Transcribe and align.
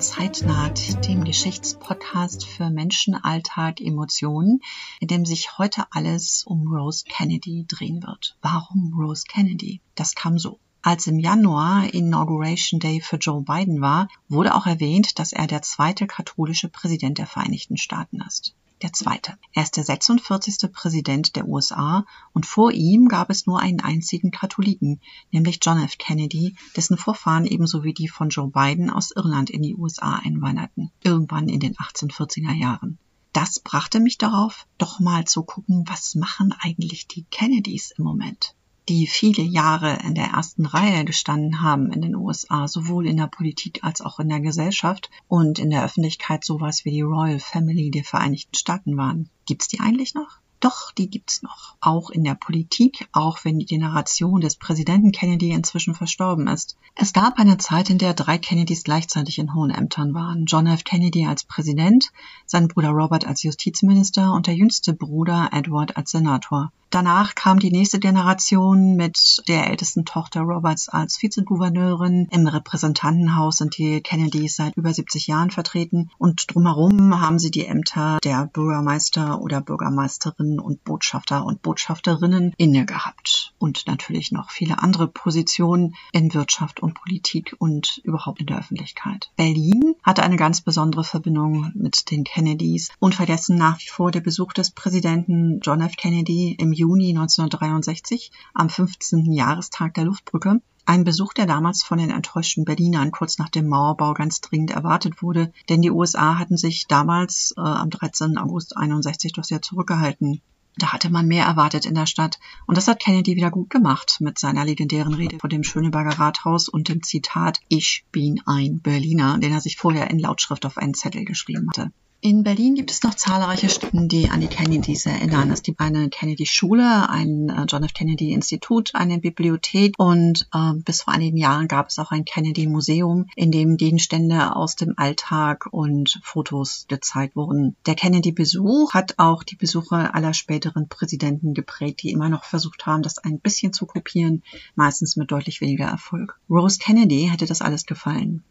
Zeitnaht, 0.00 1.06
dem 1.06 1.24
Geschichtspodcast 1.24 2.46
für 2.46 2.70
Menschen, 2.70 3.14
Alltag, 3.14 3.80
Emotionen, 3.80 4.60
in 4.98 5.08
dem 5.08 5.26
sich 5.26 5.58
heute 5.58 5.84
alles 5.90 6.44
um 6.44 6.66
Rose 6.66 7.04
Kennedy 7.06 7.66
drehen 7.68 8.02
wird. 8.02 8.36
Warum 8.40 8.94
Rose 8.98 9.24
Kennedy? 9.28 9.82
Das 9.94 10.14
kam 10.14 10.38
so. 10.38 10.58
Als 10.82 11.06
im 11.06 11.18
Januar 11.18 11.92
Inauguration 11.92 12.80
Day 12.80 13.00
für 13.00 13.16
Joe 13.16 13.42
Biden 13.42 13.80
war, 13.80 14.08
wurde 14.28 14.54
auch 14.54 14.66
erwähnt, 14.66 15.18
dass 15.18 15.32
er 15.32 15.46
der 15.46 15.62
zweite 15.62 16.06
katholische 16.06 16.68
Präsident 16.68 17.18
der 17.18 17.26
Vereinigten 17.26 17.76
Staaten 17.76 18.20
ist 18.22 18.54
der 18.82 18.92
zweite. 18.92 19.36
Er 19.52 19.62
ist 19.62 19.76
der 19.76 19.84
46. 19.84 20.72
Präsident 20.72 21.36
der 21.36 21.46
USA 21.46 22.06
und 22.32 22.46
vor 22.46 22.72
ihm 22.72 23.08
gab 23.08 23.30
es 23.30 23.46
nur 23.46 23.60
einen 23.60 23.80
einzigen 23.80 24.30
Katholiken, 24.30 25.00
nämlich 25.30 25.58
John 25.62 25.82
F. 25.82 25.98
Kennedy, 25.98 26.56
dessen 26.76 26.96
Vorfahren 26.96 27.44
ebenso 27.44 27.84
wie 27.84 27.92
die 27.92 28.08
von 28.08 28.30
Joe 28.30 28.48
Biden 28.48 28.90
aus 28.90 29.10
Irland 29.10 29.50
in 29.50 29.62
die 29.62 29.74
USA 29.74 30.16
einwanderten, 30.16 30.90
irgendwann 31.02 31.48
in 31.48 31.60
den 31.60 31.74
1840er 31.74 32.54
Jahren. 32.54 32.98
Das 33.32 33.60
brachte 33.60 34.00
mich 34.00 34.18
darauf, 34.18 34.66
doch 34.78 34.98
mal 34.98 35.24
zu 35.24 35.42
gucken, 35.42 35.84
was 35.86 36.14
machen 36.14 36.54
eigentlich 36.58 37.06
die 37.06 37.24
Kennedys 37.24 37.92
im 37.96 38.04
Moment 38.04 38.54
die 38.88 39.06
viele 39.06 39.42
Jahre 39.42 39.98
in 40.04 40.14
der 40.14 40.28
ersten 40.28 40.66
Reihe 40.66 41.04
gestanden 41.04 41.60
haben 41.62 41.92
in 41.92 42.02
den 42.02 42.16
USA, 42.16 42.66
sowohl 42.66 43.06
in 43.06 43.16
der 43.16 43.26
Politik 43.26 43.80
als 43.82 44.00
auch 44.00 44.18
in 44.18 44.28
der 44.28 44.40
Gesellschaft 44.40 45.10
und 45.28 45.58
in 45.58 45.70
der 45.70 45.84
Öffentlichkeit 45.84 46.44
sowas 46.44 46.84
wie 46.84 46.90
die 46.90 47.02
Royal 47.02 47.40
Family 47.40 47.90
der 47.90 48.04
Vereinigten 48.04 48.54
Staaten 48.54 48.96
waren. 48.96 49.28
Gibt's 49.46 49.68
die 49.68 49.80
eigentlich 49.80 50.14
noch? 50.14 50.40
Doch, 50.60 50.92
die 50.92 51.08
gibt's 51.08 51.42
noch. 51.42 51.76
Auch 51.80 52.10
in 52.10 52.22
der 52.22 52.34
Politik, 52.34 53.08
auch 53.12 53.44
wenn 53.44 53.58
die 53.58 53.64
Generation 53.64 54.42
des 54.42 54.56
Präsidenten 54.56 55.10
Kennedy 55.10 55.52
inzwischen 55.52 55.94
verstorben 55.94 56.48
ist. 56.48 56.76
Es 56.94 57.14
gab 57.14 57.38
eine 57.38 57.56
Zeit, 57.56 57.88
in 57.88 57.96
der 57.96 58.12
drei 58.12 58.36
Kennedys 58.36 58.84
gleichzeitig 58.84 59.38
in 59.38 59.54
hohen 59.54 59.70
Ämtern 59.70 60.12
waren. 60.12 60.44
John 60.44 60.66
F. 60.66 60.84
Kennedy 60.84 61.26
als 61.26 61.44
Präsident, 61.44 62.12
sein 62.44 62.68
Bruder 62.68 62.90
Robert 62.90 63.26
als 63.26 63.42
Justizminister 63.42 64.34
und 64.34 64.48
der 64.48 64.54
jüngste 64.54 64.92
Bruder 64.92 65.48
Edward 65.52 65.96
als 65.96 66.10
Senator. 66.10 66.70
Danach 66.90 67.36
kam 67.36 67.60
die 67.60 67.70
nächste 67.70 68.00
Generation 68.00 68.96
mit 68.96 69.44
der 69.46 69.68
ältesten 69.68 70.04
Tochter 70.04 70.40
Roberts 70.40 70.88
als 70.88 71.22
Vizegouverneurin. 71.22 72.26
Im 72.32 72.48
Repräsentantenhaus 72.48 73.58
sind 73.58 73.78
die 73.78 74.00
Kennedys 74.00 74.56
seit 74.56 74.76
über 74.76 74.92
70 74.92 75.28
Jahren 75.28 75.52
vertreten 75.52 76.10
und 76.18 76.52
drumherum 76.52 77.20
haben 77.20 77.38
sie 77.38 77.52
die 77.52 77.64
Ämter 77.64 78.18
der 78.24 78.46
Bürgermeister 78.46 79.40
oder 79.40 79.60
Bürgermeisterinnen 79.60 80.58
und 80.58 80.82
Botschafter 80.82 81.44
und 81.44 81.62
Botschafterinnen 81.62 82.54
inne 82.56 82.86
gehabt. 82.86 83.54
Und 83.60 83.86
natürlich 83.86 84.32
noch 84.32 84.50
viele 84.50 84.82
andere 84.82 85.06
Positionen 85.06 85.94
in 86.10 86.34
Wirtschaft 86.34 86.80
und 86.80 86.94
Politik 86.94 87.54
und 87.58 88.00
überhaupt 88.02 88.40
in 88.40 88.46
der 88.46 88.58
Öffentlichkeit. 88.58 89.30
Berlin 89.36 89.94
hatte 90.02 90.24
eine 90.24 90.36
ganz 90.36 90.60
besondere 90.60 91.04
Verbindung 91.04 91.70
mit 91.74 92.10
den 92.10 92.24
Kennedys. 92.24 92.88
Unvergessen 92.98 93.56
nach 93.56 93.78
wie 93.78 93.88
vor 93.88 94.10
der 94.10 94.20
Besuch 94.20 94.52
des 94.54 94.72
Präsidenten 94.72 95.60
John 95.62 95.82
F. 95.82 95.94
Kennedy 95.96 96.56
im 96.58 96.79
Juni 96.80 97.10
1963 97.10 98.32
am 98.54 98.70
15. 98.70 99.30
Jahrestag 99.32 99.92
der 99.92 100.06
Luftbrücke. 100.06 100.62
Ein 100.86 101.04
Besuch, 101.04 101.34
der 101.34 101.44
damals 101.44 101.82
von 101.82 101.98
den 101.98 102.08
enttäuschten 102.08 102.64
Berlinern 102.64 103.10
kurz 103.10 103.36
nach 103.36 103.50
dem 103.50 103.68
Mauerbau 103.68 104.14
ganz 104.14 104.40
dringend 104.40 104.70
erwartet 104.70 105.22
wurde, 105.22 105.52
denn 105.68 105.82
die 105.82 105.90
USA 105.90 106.38
hatten 106.38 106.56
sich 106.56 106.86
damals 106.88 107.52
äh, 107.58 107.60
am 107.60 107.90
13. 107.90 108.38
August 108.38 108.78
61 108.78 109.34
doch 109.34 109.44
sehr 109.44 109.60
zurückgehalten. 109.60 110.40
Da 110.78 110.94
hatte 110.94 111.10
man 111.10 111.26
mehr 111.26 111.44
erwartet 111.44 111.84
in 111.84 111.94
der 111.94 112.06
Stadt. 112.06 112.38
Und 112.66 112.78
das 112.78 112.88
hat 112.88 112.98
Kennedy 112.98 113.36
wieder 113.36 113.50
gut 113.50 113.68
gemacht 113.68 114.16
mit 114.20 114.38
seiner 114.38 114.64
legendären 114.64 115.12
Rede 115.12 115.38
vor 115.38 115.50
dem 115.50 115.64
Schöneberger 115.64 116.18
Rathaus 116.18 116.70
und 116.70 116.88
dem 116.88 117.02
Zitat 117.02 117.60
Ich 117.68 118.06
bin 118.10 118.40
ein 118.46 118.80
Berliner, 118.80 119.36
den 119.36 119.52
er 119.52 119.60
sich 119.60 119.76
vorher 119.76 120.10
in 120.10 120.18
Lautschrift 120.18 120.64
auf 120.64 120.78
einen 120.78 120.94
Zettel 120.94 121.26
geschrieben 121.26 121.68
hatte. 121.68 121.92
In 122.22 122.42
Berlin 122.42 122.74
gibt 122.74 122.90
es 122.90 123.02
noch 123.02 123.14
zahlreiche 123.14 123.70
Stätten, 123.70 124.06
die 124.06 124.28
an 124.28 124.42
die 124.42 124.46
Kennedys 124.46 125.06
erinnern. 125.06 125.50
Es 125.50 125.62
gibt 125.62 125.80
eine 125.80 126.10
Kennedy-Schule, 126.10 127.08
ein 127.08 127.48
äh, 127.48 127.64
John 127.66 127.82
F. 127.82 127.94
Kennedy-Institut, 127.94 128.94
eine 128.94 129.18
Bibliothek 129.18 129.94
und 129.96 130.46
äh, 130.52 130.74
bis 130.74 131.00
vor 131.00 131.14
einigen 131.14 131.38
Jahren 131.38 131.66
gab 131.66 131.88
es 131.88 131.98
auch 131.98 132.10
ein 132.10 132.26
Kennedy-Museum, 132.26 133.24
in 133.36 133.50
dem 133.50 133.78
Gegenstände 133.78 134.54
aus 134.54 134.76
dem 134.76 134.92
Alltag 134.98 135.68
und 135.70 136.20
Fotos 136.22 136.84
gezeigt 136.88 137.36
wurden. 137.36 137.74
Der 137.86 137.94
Kennedy-Besuch 137.94 138.92
hat 138.92 139.14
auch 139.16 139.42
die 139.42 139.56
Besuche 139.56 140.12
aller 140.12 140.34
späteren 140.34 140.88
Präsidenten 140.90 141.54
geprägt, 141.54 142.02
die 142.02 142.10
immer 142.10 142.28
noch 142.28 142.44
versucht 142.44 142.84
haben, 142.84 143.02
das 143.02 143.16
ein 143.16 143.40
bisschen 143.40 143.72
zu 143.72 143.86
kopieren, 143.86 144.42
meistens 144.74 145.16
mit 145.16 145.30
deutlich 145.30 145.62
weniger 145.62 145.86
Erfolg. 145.86 146.38
Rose 146.50 146.78
Kennedy 146.78 147.28
hätte 147.30 147.46
das 147.46 147.62
alles 147.62 147.86
gefallen. 147.86 148.44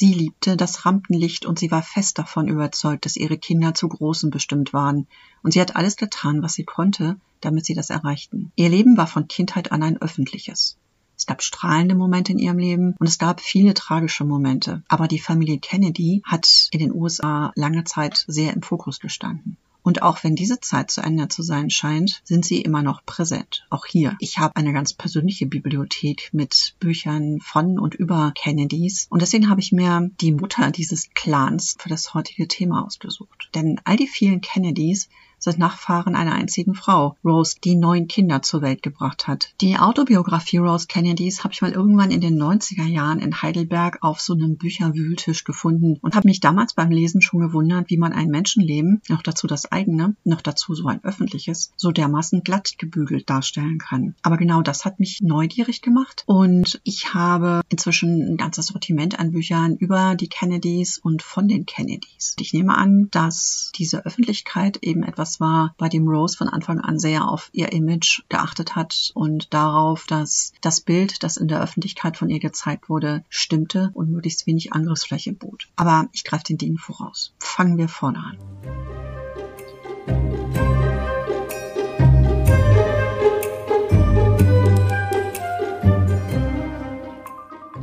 Sie 0.00 0.14
liebte 0.14 0.56
das 0.56 0.86
Rampenlicht 0.86 1.44
und 1.44 1.58
sie 1.58 1.72
war 1.72 1.82
fest 1.82 2.20
davon 2.20 2.46
überzeugt, 2.46 3.04
dass 3.04 3.16
ihre 3.16 3.36
Kinder 3.36 3.74
zu 3.74 3.88
Großen 3.88 4.30
bestimmt 4.30 4.72
waren, 4.72 5.08
und 5.42 5.54
sie 5.54 5.60
hat 5.60 5.74
alles 5.74 5.96
getan, 5.96 6.40
was 6.40 6.52
sie 6.52 6.62
konnte, 6.62 7.16
damit 7.40 7.66
sie 7.66 7.74
das 7.74 7.90
erreichten. 7.90 8.52
Ihr 8.54 8.68
Leben 8.68 8.96
war 8.96 9.08
von 9.08 9.26
Kindheit 9.26 9.72
an 9.72 9.82
ein 9.82 10.00
öffentliches. 10.00 10.76
Es 11.16 11.26
gab 11.26 11.42
strahlende 11.42 11.96
Momente 11.96 12.30
in 12.30 12.38
ihrem 12.38 12.58
Leben 12.58 12.94
und 13.00 13.08
es 13.08 13.18
gab 13.18 13.40
viele 13.40 13.74
tragische 13.74 14.24
Momente. 14.24 14.84
Aber 14.86 15.08
die 15.08 15.18
Familie 15.18 15.58
Kennedy 15.58 16.22
hat 16.24 16.68
in 16.70 16.78
den 16.78 16.94
USA 16.94 17.50
lange 17.56 17.82
Zeit 17.82 18.24
sehr 18.28 18.54
im 18.54 18.62
Fokus 18.62 19.00
gestanden. 19.00 19.56
Und 19.88 20.02
auch 20.02 20.22
wenn 20.22 20.36
diese 20.36 20.60
Zeit 20.60 20.90
zu 20.90 21.00
Ende 21.00 21.28
zu 21.28 21.42
sein 21.42 21.70
scheint, 21.70 22.20
sind 22.22 22.44
sie 22.44 22.60
immer 22.60 22.82
noch 22.82 23.06
präsent. 23.06 23.64
Auch 23.70 23.86
hier. 23.86 24.16
Ich 24.18 24.36
habe 24.36 24.54
eine 24.56 24.74
ganz 24.74 24.92
persönliche 24.92 25.46
Bibliothek 25.46 26.28
mit 26.32 26.74
Büchern 26.78 27.40
von 27.40 27.78
und 27.78 27.94
über 27.94 28.32
Kennedys. 28.34 29.06
Und 29.08 29.22
deswegen 29.22 29.48
habe 29.48 29.62
ich 29.62 29.72
mir 29.72 30.10
die 30.20 30.32
Mutter 30.32 30.72
dieses 30.72 31.08
Clans 31.14 31.74
für 31.78 31.88
das 31.88 32.12
heutige 32.12 32.46
Thema 32.48 32.84
ausgesucht. 32.84 33.48
Denn 33.54 33.80
all 33.84 33.96
die 33.96 34.08
vielen 34.08 34.42
Kennedys 34.42 35.08
sind 35.38 35.58
Nachfahren 35.58 36.14
einer 36.14 36.32
einzigen 36.32 36.74
Frau, 36.74 37.16
Rose, 37.24 37.56
die 37.62 37.74
neun 37.74 38.08
Kinder 38.08 38.42
zur 38.42 38.62
Welt 38.62 38.82
gebracht 38.82 39.26
hat. 39.26 39.54
Die 39.60 39.78
Autobiografie 39.78 40.58
Rose 40.58 40.86
Kennedys 40.86 41.44
habe 41.44 41.54
ich 41.54 41.62
mal 41.62 41.72
irgendwann 41.72 42.10
in 42.10 42.20
den 42.20 42.40
90er 42.40 42.86
Jahren 42.86 43.20
in 43.20 43.40
Heidelberg 43.40 43.98
auf 44.02 44.20
so 44.20 44.34
einem 44.34 44.56
Bücherwühltisch 44.56 45.44
gefunden 45.44 45.98
und 46.02 46.14
habe 46.14 46.28
mich 46.28 46.40
damals 46.40 46.74
beim 46.74 46.90
Lesen 46.90 47.22
schon 47.22 47.40
gewundert, 47.40 47.90
wie 47.90 47.98
man 47.98 48.12
ein 48.12 48.28
Menschenleben, 48.28 49.02
noch 49.08 49.22
dazu 49.22 49.46
das 49.46 49.70
eigene, 49.70 50.16
noch 50.24 50.40
dazu 50.40 50.74
so 50.74 50.86
ein 50.86 51.02
öffentliches, 51.04 51.72
so 51.76 51.90
dermaßen 51.90 52.42
glatt 52.42 52.74
gebügelt 52.78 53.30
darstellen 53.30 53.78
kann. 53.78 54.14
Aber 54.22 54.36
genau 54.36 54.62
das 54.62 54.84
hat 54.84 55.00
mich 55.00 55.20
neugierig 55.22 55.82
gemacht 55.82 56.24
und 56.26 56.80
ich 56.84 57.14
habe 57.14 57.62
inzwischen 57.68 58.32
ein 58.32 58.36
ganzes 58.36 58.66
Sortiment 58.66 59.18
an 59.18 59.32
Büchern 59.32 59.76
über 59.76 60.14
die 60.14 60.28
Kennedys 60.28 60.98
und 60.98 61.22
von 61.22 61.48
den 61.48 61.66
Kennedys. 61.66 62.34
Ich 62.40 62.52
nehme 62.52 62.76
an, 62.76 63.08
dass 63.10 63.72
diese 63.76 64.04
Öffentlichkeit 64.04 64.78
eben 64.82 65.02
etwas 65.02 65.27
das 65.28 65.40
war, 65.40 65.74
bei 65.76 65.90
dem 65.90 66.08
Rose 66.08 66.38
von 66.38 66.48
Anfang 66.48 66.80
an 66.80 66.98
sehr 66.98 67.28
auf 67.28 67.50
ihr 67.52 67.70
Image 67.72 68.22
geachtet 68.30 68.76
hat 68.76 69.10
und 69.12 69.52
darauf, 69.52 70.06
dass 70.06 70.54
das 70.62 70.80
Bild, 70.80 71.22
das 71.22 71.36
in 71.36 71.48
der 71.48 71.60
Öffentlichkeit 71.60 72.16
von 72.16 72.30
ihr 72.30 72.40
gezeigt 72.40 72.88
wurde, 72.88 73.24
stimmte 73.28 73.90
und 73.92 74.10
möglichst 74.10 74.46
wenig 74.46 74.72
Angriffsfläche 74.72 75.34
bot. 75.34 75.68
Aber 75.76 76.08
ich 76.12 76.24
greife 76.24 76.44
den 76.44 76.56
Dingen 76.56 76.78
voraus. 76.78 77.34
Fangen 77.40 77.76
wir 77.76 77.88
vorne 77.88 78.20
an. 78.20 78.38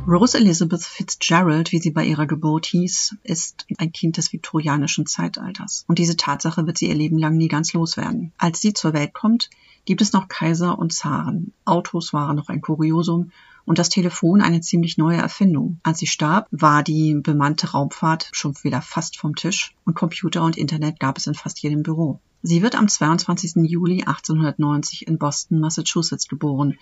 Rose 0.08 0.38
Elizabeth 0.38 0.84
Fitzgerald, 0.84 1.72
wie 1.72 1.80
sie 1.80 1.90
bei 1.90 2.04
ihrer 2.04 2.26
Geburt 2.26 2.66
hieß, 2.66 3.16
ist 3.24 3.66
ein 3.78 3.90
Kind 3.90 4.16
des 4.16 4.32
viktorianischen 4.32 5.04
Zeitalters. 5.04 5.84
Und 5.88 5.98
diese 5.98 6.16
Tatsache 6.16 6.64
wird 6.64 6.78
sie 6.78 6.86
ihr 6.88 6.94
Leben 6.94 7.18
lang 7.18 7.36
nie 7.36 7.48
ganz 7.48 7.72
loswerden. 7.72 8.32
Als 8.38 8.60
sie 8.60 8.72
zur 8.72 8.92
Welt 8.92 9.14
kommt, 9.14 9.50
gibt 9.84 10.00
es 10.00 10.12
noch 10.12 10.28
Kaiser 10.28 10.78
und 10.78 10.92
Zaren. 10.92 11.52
Autos 11.64 12.12
waren 12.12 12.36
noch 12.36 12.48
ein 12.48 12.60
Kuriosum 12.60 13.32
und 13.64 13.80
das 13.80 13.88
Telefon 13.88 14.42
eine 14.42 14.60
ziemlich 14.60 14.96
neue 14.96 15.16
Erfindung. 15.16 15.80
Als 15.82 15.98
sie 15.98 16.06
starb, 16.06 16.46
war 16.52 16.84
die 16.84 17.16
bemannte 17.16 17.72
Raumfahrt 17.72 18.28
schon 18.30 18.54
wieder 18.62 18.82
fast 18.82 19.18
vom 19.18 19.34
Tisch 19.34 19.74
und 19.84 19.94
Computer 19.94 20.44
und 20.44 20.56
Internet 20.56 21.00
gab 21.00 21.18
es 21.18 21.26
in 21.26 21.34
fast 21.34 21.60
jedem 21.62 21.82
Büro. 21.82 22.20
Sie 22.42 22.62
wird 22.62 22.76
am 22.76 22.86
22. 22.86 23.68
Juli 23.68 24.04
1890 24.04 25.08
in 25.08 25.18
Boston, 25.18 25.58
Massachusetts 25.58 26.28
geboren 26.28 26.78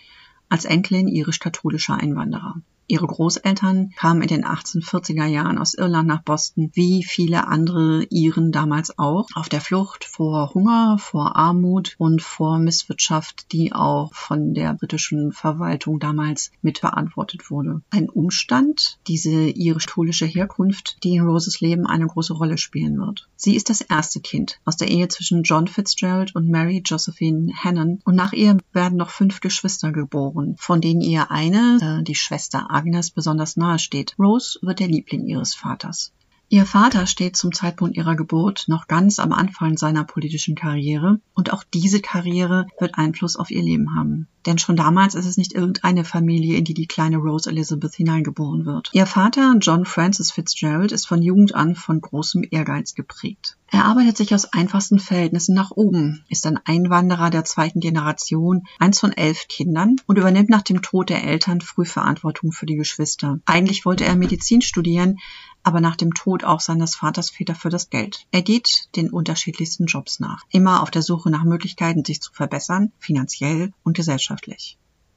als 0.50 0.66
Enkelin 0.66 1.08
irisch-katholischer 1.08 1.96
Einwanderer. 1.96 2.56
Ihre 2.86 3.06
Großeltern 3.06 3.90
kamen 3.96 4.22
in 4.22 4.28
den 4.28 4.44
1840er 4.44 5.26
Jahren 5.26 5.58
aus 5.58 5.74
Irland 5.74 6.08
nach 6.08 6.22
Boston, 6.22 6.70
wie 6.74 7.02
viele 7.02 7.46
andere 7.46 8.04
Iren 8.10 8.52
damals 8.52 8.98
auch, 8.98 9.28
auf 9.34 9.48
der 9.48 9.60
Flucht 9.60 10.04
vor 10.04 10.52
Hunger, 10.54 10.98
vor 10.98 11.36
Armut 11.36 11.94
und 11.98 12.20
vor 12.20 12.58
Misswirtschaft, 12.58 13.52
die 13.52 13.72
auch 13.72 14.12
von 14.14 14.54
der 14.54 14.74
britischen 14.74 15.32
Verwaltung 15.32 15.98
damals 15.98 16.50
mitverantwortet 16.62 17.50
wurde. 17.50 17.80
Ein 17.90 18.10
Umstand, 18.10 18.98
diese 19.06 19.30
irisch-katholische 19.30 20.26
Herkunft, 20.26 21.04
die 21.04 21.14
in 21.14 21.22
Roses 21.22 21.60
Leben 21.60 21.86
eine 21.86 22.06
große 22.06 22.32
Rolle 22.32 22.58
spielen 22.58 22.98
wird. 22.98 23.28
Sie 23.36 23.54
ist 23.54 23.70
das 23.70 23.80
erste 23.80 24.20
Kind 24.20 24.60
aus 24.64 24.76
der 24.76 24.90
Ehe 24.90 25.08
zwischen 25.08 25.42
John 25.44 25.68
Fitzgerald 25.68 26.34
und 26.34 26.48
Mary 26.48 26.82
Josephine 26.84 27.52
Hannon 27.54 28.00
und 28.04 28.16
nach 28.16 28.32
ihr 28.32 28.58
werden 28.72 28.98
noch 28.98 29.10
fünf 29.10 29.40
Geschwister 29.40 29.92
geboren, 29.92 30.56
von 30.58 30.80
denen 30.80 31.00
ihr 31.00 31.30
eine, 31.30 32.00
äh, 32.00 32.02
die 32.02 32.14
Schwester 32.14 32.70
Agnes 32.74 33.10
besonders 33.10 33.56
nahe 33.56 33.78
steht. 33.78 34.14
Rose 34.18 34.58
wird 34.62 34.80
der 34.80 34.88
Liebling 34.88 35.26
ihres 35.26 35.54
Vaters. 35.54 36.12
Ihr 36.48 36.66
Vater 36.66 37.06
steht 37.06 37.36
zum 37.36 37.52
Zeitpunkt 37.52 37.96
ihrer 37.96 38.16
Geburt 38.16 38.64
noch 38.68 38.86
ganz 38.86 39.18
am 39.18 39.32
Anfang 39.32 39.76
seiner 39.76 40.04
politischen 40.04 40.54
Karriere 40.54 41.20
und 41.34 41.52
auch 41.52 41.64
diese 41.64 42.00
Karriere 42.00 42.66
wird 42.78 42.98
Einfluss 42.98 43.36
auf 43.36 43.50
ihr 43.50 43.62
Leben 43.62 43.96
haben. 43.96 44.28
Denn 44.46 44.58
schon 44.58 44.76
damals 44.76 45.14
ist 45.14 45.26
es 45.26 45.36
nicht 45.36 45.52
irgendeine 45.52 46.04
Familie, 46.04 46.56
in 46.56 46.64
die 46.64 46.74
die 46.74 46.86
kleine 46.86 47.16
Rose 47.16 47.48
Elizabeth 47.48 47.94
hineingeboren 47.94 48.66
wird. 48.66 48.90
Ihr 48.92 49.06
Vater, 49.06 49.54
John 49.60 49.84
Francis 49.84 50.30
Fitzgerald, 50.30 50.92
ist 50.92 51.06
von 51.06 51.22
Jugend 51.22 51.54
an 51.54 51.74
von 51.74 52.00
großem 52.00 52.44
Ehrgeiz 52.50 52.94
geprägt. 52.94 53.56
Er 53.70 53.86
arbeitet 53.86 54.16
sich 54.16 54.32
aus 54.34 54.52
einfachsten 54.52 55.00
Verhältnissen 55.00 55.54
nach 55.54 55.72
oben, 55.72 56.24
ist 56.28 56.46
ein 56.46 56.60
Einwanderer 56.64 57.30
der 57.30 57.44
zweiten 57.44 57.80
Generation, 57.80 58.68
eins 58.78 59.00
von 59.00 59.12
elf 59.12 59.48
Kindern 59.48 59.96
und 60.06 60.16
übernimmt 60.16 60.48
nach 60.48 60.62
dem 60.62 60.80
Tod 60.80 61.10
der 61.10 61.24
Eltern 61.24 61.60
früh 61.60 61.84
Verantwortung 61.84 62.52
für 62.52 62.66
die 62.66 62.76
Geschwister. 62.76 63.40
Eigentlich 63.46 63.84
wollte 63.84 64.04
er 64.04 64.14
Medizin 64.14 64.62
studieren, 64.62 65.18
aber 65.64 65.80
nach 65.80 65.96
dem 65.96 66.14
Tod 66.14 66.44
auch 66.44 66.60
seines 66.60 66.94
Vaters 66.94 67.30
fehlt 67.30 67.56
für 67.56 67.70
das 67.70 67.90
Geld. 67.90 68.26
Er 68.30 68.42
geht 68.42 68.88
den 68.96 69.10
unterschiedlichsten 69.10 69.86
Jobs 69.86 70.20
nach, 70.20 70.42
immer 70.50 70.82
auf 70.82 70.90
der 70.90 71.02
Suche 71.02 71.30
nach 71.30 71.42
Möglichkeiten, 71.42 72.04
sich 72.04 72.20
zu 72.20 72.32
verbessern, 72.32 72.92
finanziell 72.98 73.72
und 73.82 73.96
gesellschaftlich. 73.96 74.33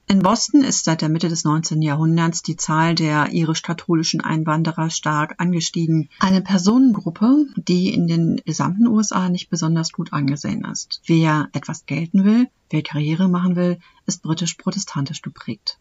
In 0.09 0.23
Boston 0.23 0.63
ist 0.63 0.85
seit 0.85 1.01
der 1.01 1.09
Mitte 1.09 1.27
des 1.27 1.43
19. 1.43 1.81
Jahrhunderts 1.81 2.41
die 2.41 2.55
Zahl 2.55 2.95
der 2.95 3.33
irisch-katholischen 3.33 4.21
Einwanderer 4.21 4.89
stark 4.89 5.35
angestiegen. 5.37 6.07
Eine 6.19 6.41
Personengruppe, 6.41 7.45
die 7.57 7.93
in 7.93 8.07
den 8.07 8.41
gesamten 8.45 8.87
USA 8.87 9.27
nicht 9.27 9.49
besonders 9.49 9.91
gut 9.91 10.13
angesehen 10.13 10.63
ist. 10.63 11.01
Wer 11.05 11.49
etwas 11.51 11.85
gelten 11.85 12.23
will, 12.23 12.47
wer 12.69 12.83
Karriere 12.83 13.27
machen 13.27 13.57
will, 13.57 13.79
ist 14.05 14.23
britisch-protestantisch 14.23 15.21
geprägt. 15.21 15.77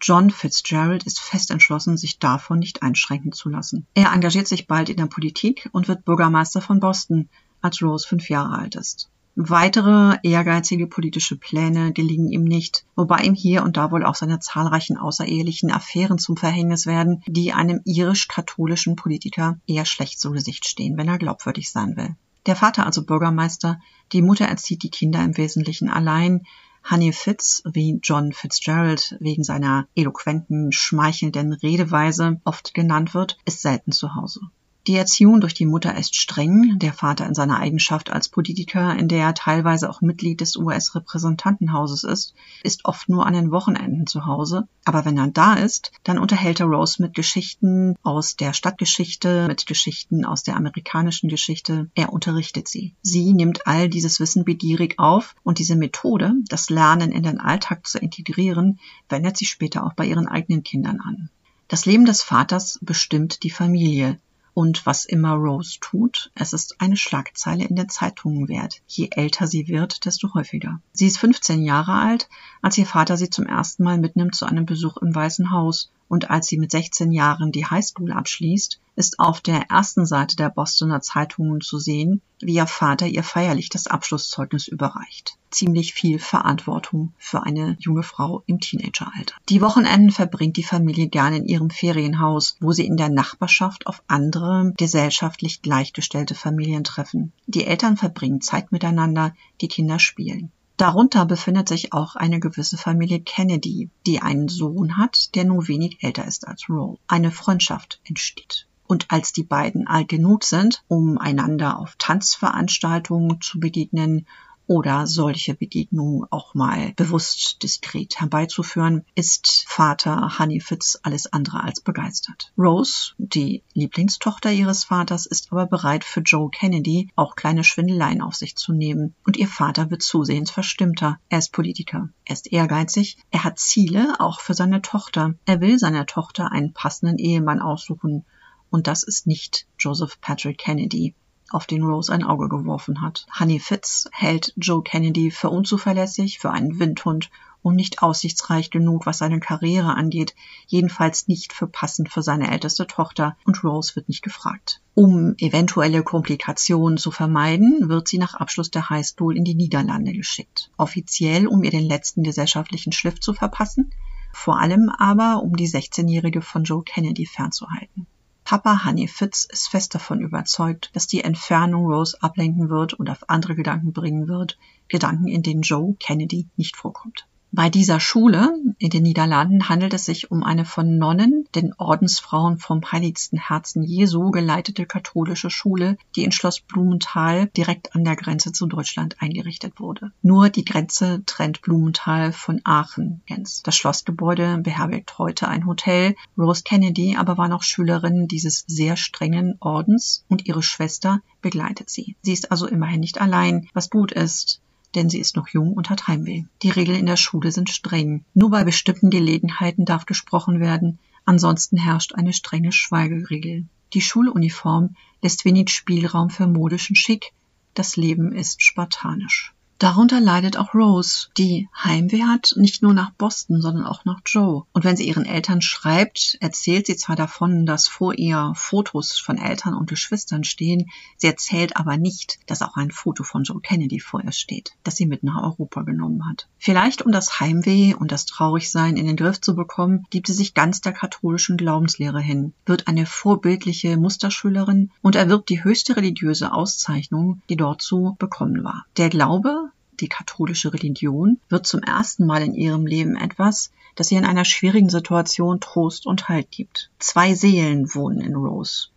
John 0.00 0.30
Fitzgerald 0.30 1.04
ist 1.04 1.18
fest 1.18 1.50
entschlossen, 1.50 1.96
sich 1.96 2.20
davon 2.20 2.60
nicht 2.60 2.82
einschränken 2.82 3.32
zu 3.32 3.48
lassen. 3.48 3.86
Er 3.94 4.12
engagiert 4.12 4.46
sich 4.46 4.68
bald 4.68 4.88
in 4.88 4.98
der 4.98 5.06
Politik 5.06 5.68
und 5.72 5.88
wird 5.88 6.04
Bürgermeister 6.04 6.60
von 6.60 6.78
Boston, 6.78 7.28
als 7.60 7.82
Rose 7.82 8.06
fünf 8.06 8.28
Jahre 8.28 8.56
alt 8.56 8.76
ist. 8.76 9.10
Weitere 9.36 10.16
ehrgeizige 10.22 10.86
politische 10.86 11.36
Pläne 11.36 11.92
gelingen 11.92 12.28
ihm 12.28 12.44
nicht, 12.44 12.84
wobei 12.94 13.22
ihm 13.22 13.34
hier 13.34 13.64
und 13.64 13.76
da 13.76 13.90
wohl 13.90 14.04
auch 14.04 14.14
seine 14.14 14.38
zahlreichen 14.38 14.96
außerehelichen 14.96 15.72
Affären 15.72 16.18
zum 16.18 16.36
Verhängnis 16.36 16.86
werden, 16.86 17.20
die 17.26 17.52
einem 17.52 17.80
irisch-katholischen 17.84 18.94
Politiker 18.94 19.58
eher 19.66 19.86
schlecht 19.86 20.20
zu 20.20 20.30
Gesicht 20.30 20.68
stehen, 20.68 20.96
wenn 20.96 21.08
er 21.08 21.18
glaubwürdig 21.18 21.72
sein 21.72 21.96
will. 21.96 22.14
Der 22.46 22.54
Vater 22.54 22.86
also 22.86 23.04
Bürgermeister, 23.04 23.80
die 24.12 24.22
Mutter 24.22 24.44
erzieht 24.44 24.84
die 24.84 24.90
Kinder 24.90 25.24
im 25.24 25.36
Wesentlichen 25.36 25.88
allein, 25.88 26.46
Honey 26.88 27.12
Fitz, 27.12 27.62
wie 27.64 27.98
John 28.02 28.32
Fitzgerald 28.32 29.16
wegen 29.18 29.42
seiner 29.42 29.88
eloquenten, 29.96 30.70
schmeichelnden 30.70 31.54
Redeweise 31.54 32.40
oft 32.44 32.74
genannt 32.74 33.14
wird, 33.14 33.38
ist 33.46 33.62
selten 33.62 33.90
zu 33.90 34.14
Hause. 34.14 34.40
Die 34.86 34.96
Erziehung 34.96 35.40
durch 35.40 35.54
die 35.54 35.64
Mutter 35.64 35.96
ist 35.96 36.14
streng, 36.14 36.78
der 36.78 36.92
Vater 36.92 37.24
in 37.24 37.34
seiner 37.34 37.58
Eigenschaft 37.58 38.10
als 38.10 38.28
Politiker, 38.28 38.94
in 38.94 39.08
der 39.08 39.24
er 39.24 39.34
teilweise 39.34 39.88
auch 39.88 40.02
Mitglied 40.02 40.42
des 40.42 40.56
US-Repräsentantenhauses 40.56 42.04
ist, 42.04 42.34
ist 42.62 42.84
oft 42.84 43.08
nur 43.08 43.24
an 43.24 43.32
den 43.32 43.50
Wochenenden 43.50 44.06
zu 44.06 44.26
Hause. 44.26 44.68
Aber 44.84 45.06
wenn 45.06 45.16
er 45.16 45.28
da 45.28 45.54
ist, 45.54 45.90
dann 46.02 46.18
unterhält 46.18 46.60
er 46.60 46.66
Rose 46.66 47.00
mit 47.00 47.14
Geschichten 47.14 47.96
aus 48.02 48.36
der 48.36 48.52
Stadtgeschichte, 48.52 49.46
mit 49.48 49.64
Geschichten 49.64 50.26
aus 50.26 50.42
der 50.42 50.54
amerikanischen 50.54 51.30
Geschichte. 51.30 51.88
Er 51.94 52.12
unterrichtet 52.12 52.68
sie. 52.68 52.94
Sie 53.00 53.32
nimmt 53.32 53.66
all 53.66 53.88
dieses 53.88 54.20
Wissen 54.20 54.44
begierig 54.44 54.98
auf 54.98 55.34
und 55.44 55.60
diese 55.60 55.76
Methode, 55.76 56.34
das 56.48 56.68
Lernen 56.68 57.10
in 57.10 57.22
den 57.22 57.40
Alltag 57.40 57.86
zu 57.86 57.98
integrieren, 57.98 58.78
wendet 59.08 59.38
sie 59.38 59.46
später 59.46 59.86
auch 59.86 59.94
bei 59.94 60.04
ihren 60.04 60.28
eigenen 60.28 60.62
Kindern 60.62 61.00
an. 61.00 61.30
Das 61.68 61.86
Leben 61.86 62.04
des 62.04 62.22
Vaters 62.22 62.78
bestimmt 62.82 63.42
die 63.44 63.50
Familie. 63.50 64.18
Und 64.54 64.86
was 64.86 65.04
immer 65.04 65.32
Rose 65.32 65.78
tut, 65.80 66.30
es 66.36 66.52
ist 66.52 66.80
eine 66.80 66.96
Schlagzeile 66.96 67.64
in 67.64 67.74
den 67.74 67.88
Zeitungen 67.88 68.48
wert. 68.48 68.80
Je 68.86 69.08
älter 69.10 69.48
sie 69.48 69.66
wird, 69.66 70.04
desto 70.04 70.32
häufiger. 70.32 70.80
Sie 70.92 71.06
ist 71.06 71.18
15 71.18 71.64
Jahre 71.64 71.92
alt, 71.92 72.28
als 72.62 72.78
ihr 72.78 72.86
Vater 72.86 73.16
sie 73.16 73.30
zum 73.30 73.46
ersten 73.46 73.82
Mal 73.82 73.98
mitnimmt 73.98 74.36
zu 74.36 74.46
einem 74.46 74.64
Besuch 74.64 74.96
im 74.98 75.12
Weißen 75.12 75.50
Haus 75.50 75.90
und 76.08 76.30
als 76.30 76.46
sie 76.46 76.58
mit 76.58 76.70
16 76.70 77.10
Jahren 77.10 77.50
die 77.50 77.66
Highschool 77.66 78.12
abschließt, 78.12 78.78
ist 78.94 79.18
auf 79.18 79.40
der 79.40 79.70
ersten 79.70 80.06
Seite 80.06 80.36
der 80.36 80.50
Bostoner 80.50 81.00
Zeitungen 81.00 81.60
zu 81.60 81.78
sehen, 81.78 82.22
wie 82.44 82.54
ihr 82.54 82.66
Vater 82.66 83.06
ihr 83.06 83.22
feierlich 83.22 83.68
das 83.68 83.86
Abschlusszeugnis 83.86 84.68
überreicht. 84.68 85.36
Ziemlich 85.50 85.94
viel 85.94 86.18
Verantwortung 86.18 87.12
für 87.18 87.44
eine 87.44 87.76
junge 87.78 88.02
Frau 88.02 88.42
im 88.46 88.60
Teenageralter. 88.60 89.34
Die 89.48 89.60
Wochenenden 89.60 90.10
verbringt 90.10 90.56
die 90.56 90.62
Familie 90.62 91.08
gerne 91.08 91.38
in 91.38 91.46
ihrem 91.46 91.70
Ferienhaus, 91.70 92.56
wo 92.60 92.72
sie 92.72 92.86
in 92.86 92.96
der 92.96 93.08
Nachbarschaft 93.08 93.86
auf 93.86 94.02
andere 94.08 94.72
gesellschaftlich 94.76 95.62
gleichgestellte 95.62 96.34
Familien 96.34 96.84
treffen. 96.84 97.32
Die 97.46 97.64
Eltern 97.64 97.96
verbringen 97.96 98.40
Zeit 98.40 98.72
miteinander, 98.72 99.34
die 99.60 99.68
Kinder 99.68 99.98
spielen. 99.98 100.50
Darunter 100.76 101.24
befindet 101.24 101.68
sich 101.68 101.92
auch 101.92 102.16
eine 102.16 102.40
gewisse 102.40 102.76
Familie 102.76 103.20
Kennedy, 103.20 103.90
die 104.06 104.20
einen 104.20 104.48
Sohn 104.48 104.96
hat, 104.96 105.34
der 105.36 105.44
nur 105.44 105.68
wenig 105.68 106.02
älter 106.02 106.24
ist 106.24 106.48
als 106.48 106.68
Roll. 106.68 106.98
Eine 107.06 107.30
Freundschaft 107.30 108.00
entsteht. 108.04 108.66
Und 108.86 109.10
als 109.10 109.32
die 109.32 109.44
beiden 109.44 109.86
alt 109.86 110.08
genug 110.08 110.44
sind, 110.44 110.82
um 110.88 111.18
einander 111.18 111.78
auf 111.78 111.96
Tanzveranstaltungen 111.98 113.40
zu 113.40 113.60
begegnen 113.60 114.26
oder 114.66 115.06
solche 115.06 115.54
Begegnungen 115.54 116.26
auch 116.30 116.54
mal 116.54 116.92
bewusst 116.96 117.62
diskret 117.62 118.20
herbeizuführen, 118.20 119.04
ist 119.14 119.64
Vater 119.66 120.38
Honey 120.38 120.60
Fitz 120.60 120.98
alles 121.02 121.32
andere 121.32 121.62
als 121.62 121.80
begeistert. 121.80 122.52
Rose, 122.56 123.12
die 123.18 123.62
Lieblingstochter 123.74 124.50
ihres 124.52 124.84
Vaters, 124.84 125.26
ist 125.26 125.52
aber 125.52 125.66
bereit 125.66 126.04
für 126.04 126.20
Joe 126.20 126.50
Kennedy 126.50 127.10
auch 127.16 127.36
kleine 127.36 127.64
Schwindeleien 127.64 128.22
auf 128.22 128.34
sich 128.34 128.56
zu 128.56 128.72
nehmen 128.72 129.14
und 129.26 129.36
ihr 129.36 129.48
Vater 129.48 129.90
wird 129.90 130.02
zusehends 130.02 130.50
verstimmter. 130.50 131.18
Er 131.28 131.38
ist 131.38 131.52
Politiker, 131.52 132.08
er 132.24 132.32
ist 132.32 132.52
ehrgeizig, 132.52 133.18
er 133.30 133.44
hat 133.44 133.58
Ziele 133.58 134.16
auch 134.18 134.40
für 134.40 134.54
seine 134.54 134.82
Tochter. 134.82 135.34
Er 135.44 135.60
will 135.60 135.78
seiner 135.78 136.06
Tochter 136.06 136.52
einen 136.52 136.72
passenden 136.72 137.18
Ehemann 137.18 137.60
aussuchen 137.60 138.24
und 138.74 138.88
das 138.88 139.04
ist 139.04 139.28
nicht 139.28 139.68
Joseph 139.78 140.20
Patrick 140.20 140.58
Kennedy 140.58 141.14
auf 141.48 141.64
den 141.64 141.84
Rose 141.84 142.12
ein 142.12 142.24
Auge 142.24 142.48
geworfen 142.48 143.02
hat. 143.02 143.24
Honey 143.38 143.60
Fitz 143.60 144.08
hält 144.10 144.52
Joe 144.56 144.82
Kennedy 144.82 145.30
für 145.30 145.48
unzuverlässig, 145.48 146.40
für 146.40 146.50
einen 146.50 146.80
Windhund 146.80 147.30
und 147.62 147.76
nicht 147.76 148.02
aussichtsreich 148.02 148.70
genug, 148.70 149.06
was 149.06 149.18
seine 149.18 149.38
Karriere 149.38 149.94
angeht, 149.94 150.34
jedenfalls 150.66 151.28
nicht 151.28 151.52
für 151.52 151.68
passend 151.68 152.10
für 152.10 152.22
seine 152.24 152.50
älteste 152.50 152.88
Tochter, 152.88 153.36
und 153.44 153.62
Rose 153.62 153.94
wird 153.94 154.08
nicht 154.08 154.22
gefragt. 154.22 154.82
Um 154.94 155.36
eventuelle 155.38 156.02
Komplikationen 156.02 156.98
zu 156.98 157.12
vermeiden, 157.12 157.88
wird 157.88 158.08
sie 158.08 158.18
nach 158.18 158.34
Abschluss 158.34 158.72
der 158.72 158.90
Highschool 158.90 159.36
in 159.36 159.44
die 159.44 159.54
Niederlande 159.54 160.14
geschickt. 160.14 160.72
Offiziell, 160.78 161.46
um 161.46 161.62
ihr 161.62 161.70
den 161.70 161.86
letzten 161.86 162.24
gesellschaftlichen 162.24 162.90
Schliff 162.90 163.20
zu 163.20 163.34
verpassen, 163.34 163.92
vor 164.32 164.58
allem 164.58 164.90
aber, 164.90 165.44
um 165.44 165.56
die 165.56 165.68
16-Jährige 165.68 166.42
von 166.42 166.64
Joe 166.64 166.82
Kennedy 166.82 167.24
fernzuhalten. 167.24 168.03
Papa 168.44 168.84
Honey 168.84 169.08
Fitz 169.08 169.46
ist 169.46 169.68
fest 169.68 169.94
davon 169.94 170.20
überzeugt, 170.20 170.90
dass 170.92 171.06
die 171.06 171.24
Entfernung 171.24 171.86
Rose 171.86 172.16
ablenken 172.20 172.68
wird 172.68 172.92
und 172.92 173.08
auf 173.08 173.30
andere 173.30 173.54
Gedanken 173.54 173.92
bringen 173.92 174.28
wird, 174.28 174.58
Gedanken, 174.88 175.28
in 175.28 175.42
denen 175.42 175.62
Joe 175.62 175.96
Kennedy 175.98 176.48
nicht 176.56 176.76
vorkommt. 176.76 177.26
Bei 177.56 177.70
dieser 177.70 178.00
Schule 178.00 178.52
in 178.78 178.90
den 178.90 179.04
Niederlanden 179.04 179.68
handelt 179.68 179.94
es 179.94 180.04
sich 180.04 180.32
um 180.32 180.42
eine 180.42 180.64
von 180.64 180.98
Nonnen, 180.98 181.46
den 181.54 181.72
Ordensfrauen 181.74 182.58
vom 182.58 182.80
Heiligsten 182.90 183.38
Herzen 183.38 183.84
Jesu 183.84 184.32
geleitete 184.32 184.86
katholische 184.86 185.50
Schule, 185.50 185.96
die 186.16 186.24
in 186.24 186.32
Schloss 186.32 186.58
Blumenthal 186.58 187.46
direkt 187.56 187.94
an 187.94 188.02
der 188.02 188.16
Grenze 188.16 188.50
zu 188.50 188.66
Deutschland 188.66 189.22
eingerichtet 189.22 189.78
wurde. 189.78 190.10
Nur 190.20 190.48
die 190.48 190.64
Grenze 190.64 191.22
trennt 191.26 191.62
Blumenthal 191.62 192.32
von 192.32 192.60
Aachen. 192.64 193.22
Das 193.62 193.76
Schlossgebäude 193.76 194.58
beherbergt 194.58 195.16
heute 195.18 195.46
ein 195.46 195.64
Hotel. 195.64 196.16
Rose 196.36 196.64
Kennedy 196.64 197.14
aber 197.16 197.38
war 197.38 197.46
noch 197.46 197.62
Schülerin 197.62 198.26
dieses 198.26 198.64
sehr 198.66 198.96
strengen 198.96 199.58
Ordens 199.60 200.24
und 200.28 200.48
ihre 200.48 200.64
Schwester 200.64 201.20
begleitet 201.40 201.88
sie. 201.88 202.16
Sie 202.22 202.32
ist 202.32 202.50
also 202.50 202.66
immerhin 202.66 202.98
nicht 202.98 203.20
allein, 203.20 203.68
was 203.74 203.90
gut 203.90 204.10
ist 204.10 204.60
denn 204.94 205.10
sie 205.10 205.18
ist 205.18 205.36
noch 205.36 205.48
jung 205.48 205.72
und 205.72 205.90
hat 205.90 206.08
Heimweh. 206.08 206.44
Die 206.62 206.70
Regeln 206.70 206.98
in 206.98 207.06
der 207.06 207.16
Schule 207.16 207.52
sind 207.52 207.70
streng. 207.70 208.24
Nur 208.34 208.50
bei 208.50 208.64
bestimmten 208.64 209.10
Gelegenheiten 209.10 209.84
darf 209.84 210.06
gesprochen 210.06 210.60
werden, 210.60 210.98
Ansonsten 211.26 211.78
herrscht 211.78 212.14
eine 212.14 212.32
strenge 212.32 212.72
Schweigeregel. 212.72 213.64
Die 213.94 214.02
Schuluniform 214.02 214.94
lässt 215.22 215.44
wenig 215.44 215.70
Spielraum 215.70 216.28
für 216.28 216.46
modischen 216.46 216.96
Schick. 216.96 217.32
Das 217.72 217.96
Leben 217.96 218.32
ist 218.32 218.62
spartanisch. 218.62 219.53
Darunter 219.78 220.20
leidet 220.20 220.56
auch 220.56 220.74
Rose, 220.74 221.28
die 221.36 221.68
Heimweh 221.76 222.22
hat, 222.22 222.54
nicht 222.56 222.82
nur 222.82 222.94
nach 222.94 223.10
Boston, 223.12 223.60
sondern 223.60 223.86
auch 223.86 224.04
nach 224.04 224.20
Joe. 224.24 224.64
Und 224.72 224.84
wenn 224.84 224.96
sie 224.96 225.06
ihren 225.06 225.26
Eltern 225.26 225.60
schreibt, 225.60 226.38
erzählt 226.40 226.86
sie 226.86 226.96
zwar 226.96 227.16
davon, 227.16 227.66
dass 227.66 227.88
vor 227.88 228.14
ihr 228.14 228.52
Fotos 228.54 229.18
von 229.18 229.36
Eltern 229.36 229.74
und 229.74 229.88
Geschwistern 229.88 230.44
stehen, 230.44 230.90
sie 231.16 231.26
erzählt 231.26 231.76
aber 231.76 231.96
nicht, 231.96 232.38
dass 232.46 232.62
auch 232.62 232.76
ein 232.76 232.90
Foto 232.90 233.24
von 233.24 233.42
Joe 233.42 233.60
Kennedy 233.60 234.00
vor 234.00 234.22
ihr 234.22 234.32
steht, 234.32 234.74
das 234.84 234.96
sie 234.96 235.06
mit 235.06 235.24
nach 235.24 235.42
Europa 235.42 235.82
genommen 235.82 236.28
hat. 236.28 236.48
Vielleicht 236.58 237.02
um 237.02 237.12
das 237.12 237.40
Heimweh 237.40 237.94
und 237.94 238.12
das 238.12 238.26
Traurigsein 238.26 238.96
in 238.96 239.06
den 239.06 239.16
Griff 239.16 239.40
zu 239.40 239.54
bekommen, 239.54 240.06
gibt 240.10 240.28
sie 240.28 240.32
sich 240.32 240.54
ganz 240.54 240.80
der 240.80 240.92
katholischen 240.92 241.56
Glaubenslehre 241.56 242.20
hin, 242.20 242.54
wird 242.64 242.86
eine 242.86 243.06
vorbildliche 243.06 243.96
Musterschülerin 243.96 244.90
und 245.02 245.16
erwirbt 245.16 245.48
die 245.48 245.64
höchste 245.64 245.96
religiöse 245.96 246.52
Auszeichnung, 246.52 247.42
die 247.48 247.56
dort 247.56 247.82
zu 247.82 248.16
bekommen 248.18 248.64
war. 248.64 248.86
Der 248.96 249.10
Glaube 249.10 249.70
die 250.00 250.08
katholische 250.08 250.72
Religion, 250.72 251.40
wird 251.48 251.66
zum 251.66 251.82
ersten 251.82 252.26
Mal 252.26 252.42
in 252.42 252.54
ihrem 252.54 252.86
Leben 252.86 253.16
etwas, 253.16 253.70
das 253.94 254.10
ihr 254.10 254.18
in 254.18 254.24
einer 254.24 254.44
schwierigen 254.44 254.90
Situation 254.90 255.60
Trost 255.60 256.06
und 256.06 256.28
Halt 256.28 256.50
gibt. 256.50 256.90
Zwei 256.98 257.34
Seelen 257.34 257.94
wohnen 257.94 258.20
in 258.20 258.34
Rose. 258.34 258.88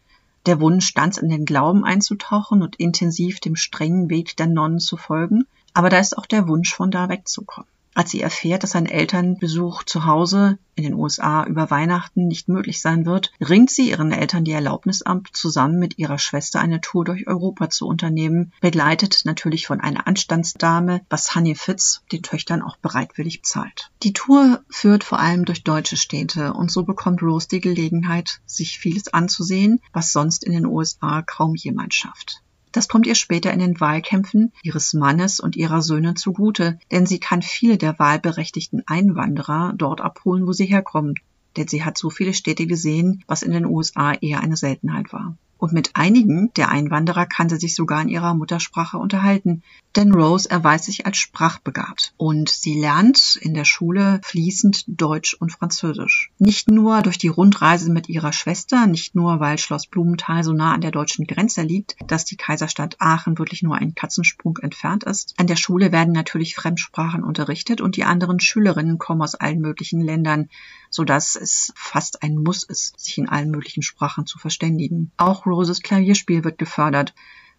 Der 0.46 0.60
Wunsch, 0.62 0.94
ganz 0.94 1.18
in 1.18 1.30
den 1.30 1.46
Glauben 1.46 1.84
einzutauchen 1.84 2.62
und 2.62 2.77
intensiv 2.77 3.39
dem 3.39 3.56
strengen 3.56 4.10
Weg 4.10 4.38
der 4.38 4.48
Nonnen 4.48 4.80
zu 4.80 4.98
folgen, 4.98 5.46
aber 5.74 5.89
da 5.89 6.00
ist 6.00 6.18
auch 6.18 6.25
der 6.25 6.48
Wunsch, 6.48 6.74
von 6.74 6.89
da 6.89 7.10
wegzukommen. 7.10 7.70
Als 7.98 8.12
sie 8.12 8.22
erfährt, 8.22 8.62
dass 8.62 8.75
ein 8.75 8.86
Elternbesuch 8.86 9.82
zu 9.82 10.06
Hause 10.06 10.60
in 10.75 10.84
den 10.84 10.94
USA 10.94 11.46
über 11.46 11.72
Weihnachten 11.72 12.27
nicht 12.27 12.48
möglich 12.48 12.80
sein 12.80 13.08
wird, 13.08 13.32
ringt 13.42 13.72
sie 13.72 13.89
ihren 13.89 14.12
Eltern 14.12 14.44
die 14.44 14.51
Erlaubnis 14.51 15.01
ab, 15.01 15.30
zusammen 15.34 15.80
mit 15.80 15.98
ihrer 15.98 16.20
Schwester 16.20 16.60
eine 16.60 16.80
Tour 16.80 17.06
durch 17.06 17.25
Europa 17.25 17.72
zu 17.72 17.88
unternehmen, 17.88 18.54
begleitet 18.62 19.22
natürlich 19.25 19.66
von 19.66 19.82
einer 19.82 20.06
Anstandsdame, 20.06 21.01
was 21.10 21.34
Honey 21.34 21.56
Fitz 21.56 22.04
den 22.12 22.22
Töchtern 22.22 22.62
auch 22.62 22.77
bereitwillig 22.77 23.42
zahlt. 23.42 23.89
Die 24.04 24.13
Tour 24.13 24.63
führt 24.70 25.04
vor 25.04 25.18
allem 25.20 25.46
durch 25.46 25.63
deutsche 25.63 25.98
Städte 25.98 26.54
und 26.54 26.72
so 26.72 26.84
bekommt 26.84 27.24
Rose 27.24 27.48
die 27.48 27.62
Gelegenheit, 27.62 28.42
sich 28.46 28.77
vieles 28.77 29.12
anzusehen, 29.12 29.82
was 29.92 30.13
sonst 30.13 30.44
in 30.44 30.51
den 30.51 30.68
USA 30.68 31.24
kaum 31.24 31.56
jemand 31.56 31.96
schafft. 31.96 32.44
Das 32.71 32.88
kommt 32.88 33.07
ihr 33.07 33.15
später 33.15 33.51
in 33.53 33.59
den 33.59 33.79
Wahlkämpfen 33.79 34.51
ihres 34.62 34.93
Mannes 34.93 35.39
und 35.39 35.55
ihrer 35.55 35.81
Söhne 35.81 36.13
zugute, 36.13 36.79
denn 36.91 37.05
sie 37.05 37.19
kann 37.19 37.41
viele 37.41 37.77
der 37.77 37.97
wahlberechtigten 38.00 38.83
Einwanderer 38.88 39.74
dort 39.75 40.01
abholen, 40.01 40.45
wo 40.45 40.53
sie 40.53 40.65
herkommen, 40.65 41.15
denn 41.55 41.67
sie 41.67 41.83
hat 41.83 41.97
so 41.97 42.09
viele 42.09 42.33
Städte 42.33 42.67
gesehen, 42.67 43.24
was 43.27 43.41
in 43.41 43.51
den 43.51 43.65
USA 43.65 44.13
eher 44.13 44.41
eine 44.41 44.57
Seltenheit 44.57 45.12
war 45.13 45.38
und 45.57 45.73
mit 45.73 45.91
einigen 45.95 46.51
der 46.55 46.69
Einwanderer 46.69 47.25
kann 47.25 47.49
sie 47.49 47.57
sich 47.57 47.75
sogar 47.75 48.01
in 48.01 48.09
ihrer 48.09 48.33
Muttersprache 48.33 48.97
unterhalten, 48.97 49.63
denn 49.95 50.13
Rose 50.13 50.49
erweist 50.49 50.85
sich 50.85 51.07
als 51.07 51.17
sprachbegabt 51.17 52.13
und 52.17 52.49
sie 52.49 52.79
lernt 52.79 53.35
in 53.41 53.55
der 53.55 53.65
Schule 53.65 54.21
fließend 54.23 54.83
Deutsch 54.87 55.33
und 55.33 55.51
Französisch. 55.51 56.31
Nicht 56.37 56.69
nur 56.69 57.01
durch 57.01 57.17
die 57.17 57.29
Rundreise 57.29 57.91
mit 57.91 58.07
ihrer 58.07 58.31
Schwester, 58.31 58.85
nicht 58.85 59.15
nur 59.15 59.39
weil 59.39 59.57
Schloss 59.57 59.87
Blumenthal 59.87 60.43
so 60.43 60.53
nah 60.53 60.73
an 60.73 60.81
der 60.81 60.91
deutschen 60.91 61.25
Grenze 61.25 61.63
liegt, 61.63 61.95
dass 62.05 62.25
die 62.25 62.37
Kaiserstadt 62.37 62.97
Aachen 62.99 63.39
wirklich 63.39 63.63
nur 63.63 63.75
einen 63.75 63.95
Katzensprung 63.95 64.57
entfernt 64.57 65.03
ist. 65.03 65.33
An 65.37 65.47
der 65.47 65.55
Schule 65.55 65.91
werden 65.91 66.13
natürlich 66.13 66.55
Fremdsprachen 66.55 67.23
unterrichtet 67.23 67.81
und 67.81 67.95
die 67.95 68.03
anderen 68.03 68.39
Schülerinnen 68.39 68.99
kommen 68.99 69.23
aus 69.23 69.33
allen 69.33 69.61
möglichen 69.61 70.01
Ländern, 70.01 70.49
sodass 70.91 71.35
es 71.35 71.73
fast 71.75 72.21
ein 72.21 72.35
Muss 72.35 72.61
ist, 72.61 72.99
sich 72.99 73.17
in 73.17 73.27
allen 73.27 73.49
möglichen 73.49 73.81
Sprachen 73.81 74.27
zu 74.27 74.37
verständigen. 74.37 75.11
Auch 75.17 75.47
Roses 75.48 75.82
Klavierspiel 75.82 76.44
wird 76.44 76.58
gefördert 76.58 77.13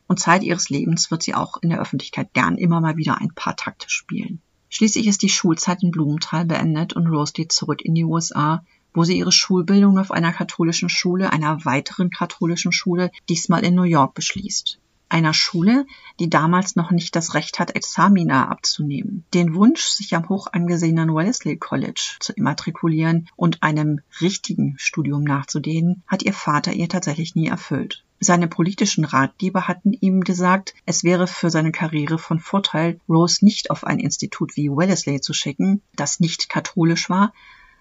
und 0.07 0.21
Zeit 0.21 0.43
ihres 0.43 0.71
Lebens 0.71 1.11
wird 1.11 1.23
sie 1.23 1.35
auch 1.35 1.57
in 1.63 1.71
der 1.71 1.81
Öffentlichkeit 1.81 2.33
gern 2.35 2.57
immer 2.57 2.81
mal 2.81 2.97
wieder 2.97 3.19
ein 3.19 3.35
paar 3.35 3.57
Takte 3.57 3.91
spielen. 3.91 4.41
Schließlich 4.71 5.07
ist 5.07 5.23
die 5.23 5.29
Schulzeit 5.29 5.83
in 5.83 5.91
Blumenthal 5.91 6.45
beendet 6.45 6.93
und 6.93 7.07
Rose 7.07 7.33
geht 7.33 7.53
zurück 7.53 7.83
in 7.83 7.95
die 7.95 8.05
USA, 8.05 8.65
wo 8.95 9.05
sie 9.05 9.19
ihre 9.19 9.33
Schulbildung 9.33 9.99
auf 9.99 10.11
einer 10.11 10.33
katholischen 10.33 10.89
Schule, 10.89 11.33
einer 11.33 11.65
weiteren 11.65 12.11
katholischen 12.11 12.73
Schule, 12.73 13.11
diesmal 13.29 13.65
in 13.65 13.75
New 13.75 13.83
York 13.83 14.15
beschließt 14.15 14.79
einer 15.09 15.35
Schule, 15.35 15.87
die 16.21 16.31
damals 16.31 16.77
noch 16.77 16.91
nicht 16.91 17.17
das 17.17 17.35
Recht 17.35 17.59
hat, 17.59 17.75
Examina 17.75 18.49
abzunehmen. 18.49 19.25
Den 19.35 19.55
Wunsch, 19.55 19.85
sich 19.85 20.15
am 20.15 20.29
hoch 20.29 20.49
angesehenen 20.53 21.15
Wellesley 21.15 21.57
College 21.57 22.17
zu 22.21 22.33
immatrikulieren 22.33 23.29
und 23.37 23.63
einem 23.63 24.01
richtigen 24.21 24.75
Studium 24.79 25.25
nachzudehnen, 25.25 26.03
hat 26.07 26.23
ihr 26.23 26.35
Vater 26.35 26.73
ihr 26.73 26.89
tatsächlich 26.89 27.35
nie 27.35 27.49
erfüllt. 27.49 28.05
Seine 28.21 28.49
politischen 28.49 29.05
Ratgeber 29.05 29.69
hatten 29.69 29.93
ihm 29.93 30.23
gesagt, 30.23 30.75
es 30.87 31.05
wäre 31.05 31.29
für 31.29 31.51
seine 31.51 31.71
Karriere 31.71 32.19
von 32.19 32.41
Vorteil, 32.41 32.99
Rose 33.09 33.45
nicht 33.45 33.71
auf 33.71 33.85
ein 33.85 34.01
Institut 34.01 34.57
wie 34.57 34.71
Wellesley 34.71 35.21
zu 35.21 35.33
schicken, 35.33 35.83
das 35.95 36.19
nicht 36.19 36.49
katholisch 36.49 37.09
war, 37.09 37.33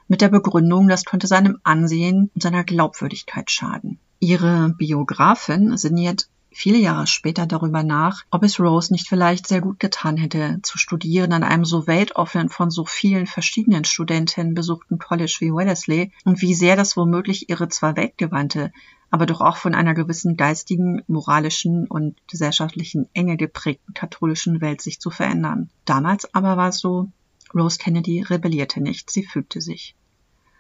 mit 0.08 0.22
der 0.22 0.30
Begründung, 0.30 0.88
das 0.88 1.06
könnte 1.06 1.28
seinem 1.28 1.58
Ansehen 1.64 2.30
und 2.34 2.42
seiner 2.42 2.64
Glaubwürdigkeit 2.64 3.52
schaden. 3.52 4.00
Ihre 4.20 4.70
Biografin 4.78 5.76
sinniert 5.76 6.30
viele 6.58 6.80
Jahre 6.80 7.06
später 7.06 7.46
darüber 7.46 7.84
nach, 7.84 8.24
ob 8.32 8.44
es 8.44 8.60
Rose 8.60 8.92
nicht 8.92 9.08
vielleicht 9.08 9.46
sehr 9.46 9.62
gut 9.62 9.80
getan 9.80 10.18
hätte, 10.18 10.60
zu 10.64 10.80
studieren 10.80 11.32
an 11.32 11.44
einem 11.44 11.66
so 11.66 11.86
weltoffenen 11.86 12.50
von 12.50 12.72
so 12.72 12.84
vielen 12.84 13.28
verschiedenen 13.28 13.86
Studentinnen 13.86 14.56
besuchten 14.56 14.98
College 14.98 15.38
wie 15.40 15.54
Wellesley 15.54 16.12
und 16.26 16.42
wie 16.42 16.56
sehr 16.56 16.76
das 16.76 16.98
womöglich 16.98 17.48
ihre 17.50 17.70
zwar 17.70 17.96
weltgewandte, 17.96 18.72
aber 19.12 19.28
doch 19.28 19.40
auch 19.40 19.58
von 19.58 19.76
einer 19.76 19.94
gewissen 19.94 20.36
geistigen, 20.36 21.04
moralischen 21.08 21.86
und 21.86 22.16
gesellschaftlichen 22.28 23.08
Enge 23.14 23.38
geprägten 23.38 23.94
katholischen 23.94 24.60
Welt 24.60 24.82
sich 24.82 25.00
zu 25.00 25.12
verändern. 25.12 25.70
Damals 25.86 26.34
aber 26.34 26.58
war 26.58 26.70
es 26.70 26.80
so, 26.80 27.08
Rose 27.54 27.78
Kennedy 27.78 28.24
rebellierte 28.24 28.82
nicht, 28.82 29.12
sie 29.12 29.24
fügte 29.24 29.62
sich. 29.62 29.96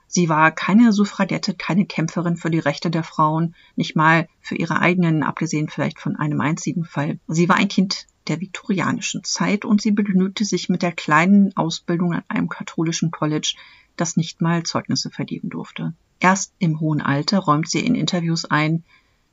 Sie 0.07 0.29
war 0.29 0.51
keine 0.51 0.93
Suffragette, 0.93 1.53
keine 1.53 1.85
Kämpferin 1.85 2.37
für 2.37 2.49
die 2.49 2.59
Rechte 2.59 2.89
der 2.89 3.03
Frauen, 3.03 3.55
nicht 3.75 3.95
mal 3.95 4.27
für 4.39 4.55
ihre 4.55 4.79
eigenen, 4.79 5.21
abgesehen 5.21 5.69
vielleicht 5.69 5.99
von 5.99 6.15
einem 6.15 6.39
einzigen 6.41 6.85
Fall. 6.85 7.19
Sie 7.27 7.49
war 7.49 7.57
ein 7.57 7.67
Kind 7.67 8.07
der 8.27 8.39
viktorianischen 8.39 9.23
Zeit 9.23 9.65
und 9.65 9.81
sie 9.81 9.91
begnügte 9.91 10.45
sich 10.45 10.69
mit 10.69 10.81
der 10.81 10.91
kleinen 10.91 11.55
Ausbildung 11.55 12.13
an 12.13 12.23
einem 12.27 12.49
katholischen 12.49 13.11
College, 13.11 13.55
das 13.95 14.17
nicht 14.17 14.41
mal 14.41 14.63
Zeugnisse 14.63 15.09
vergeben 15.09 15.49
durfte. 15.49 15.93
Erst 16.19 16.53
im 16.59 16.79
hohen 16.79 17.01
Alter 17.01 17.39
räumt 17.39 17.69
sie 17.69 17.85
in 17.85 17.95
Interviews 17.95 18.45
ein, 18.45 18.83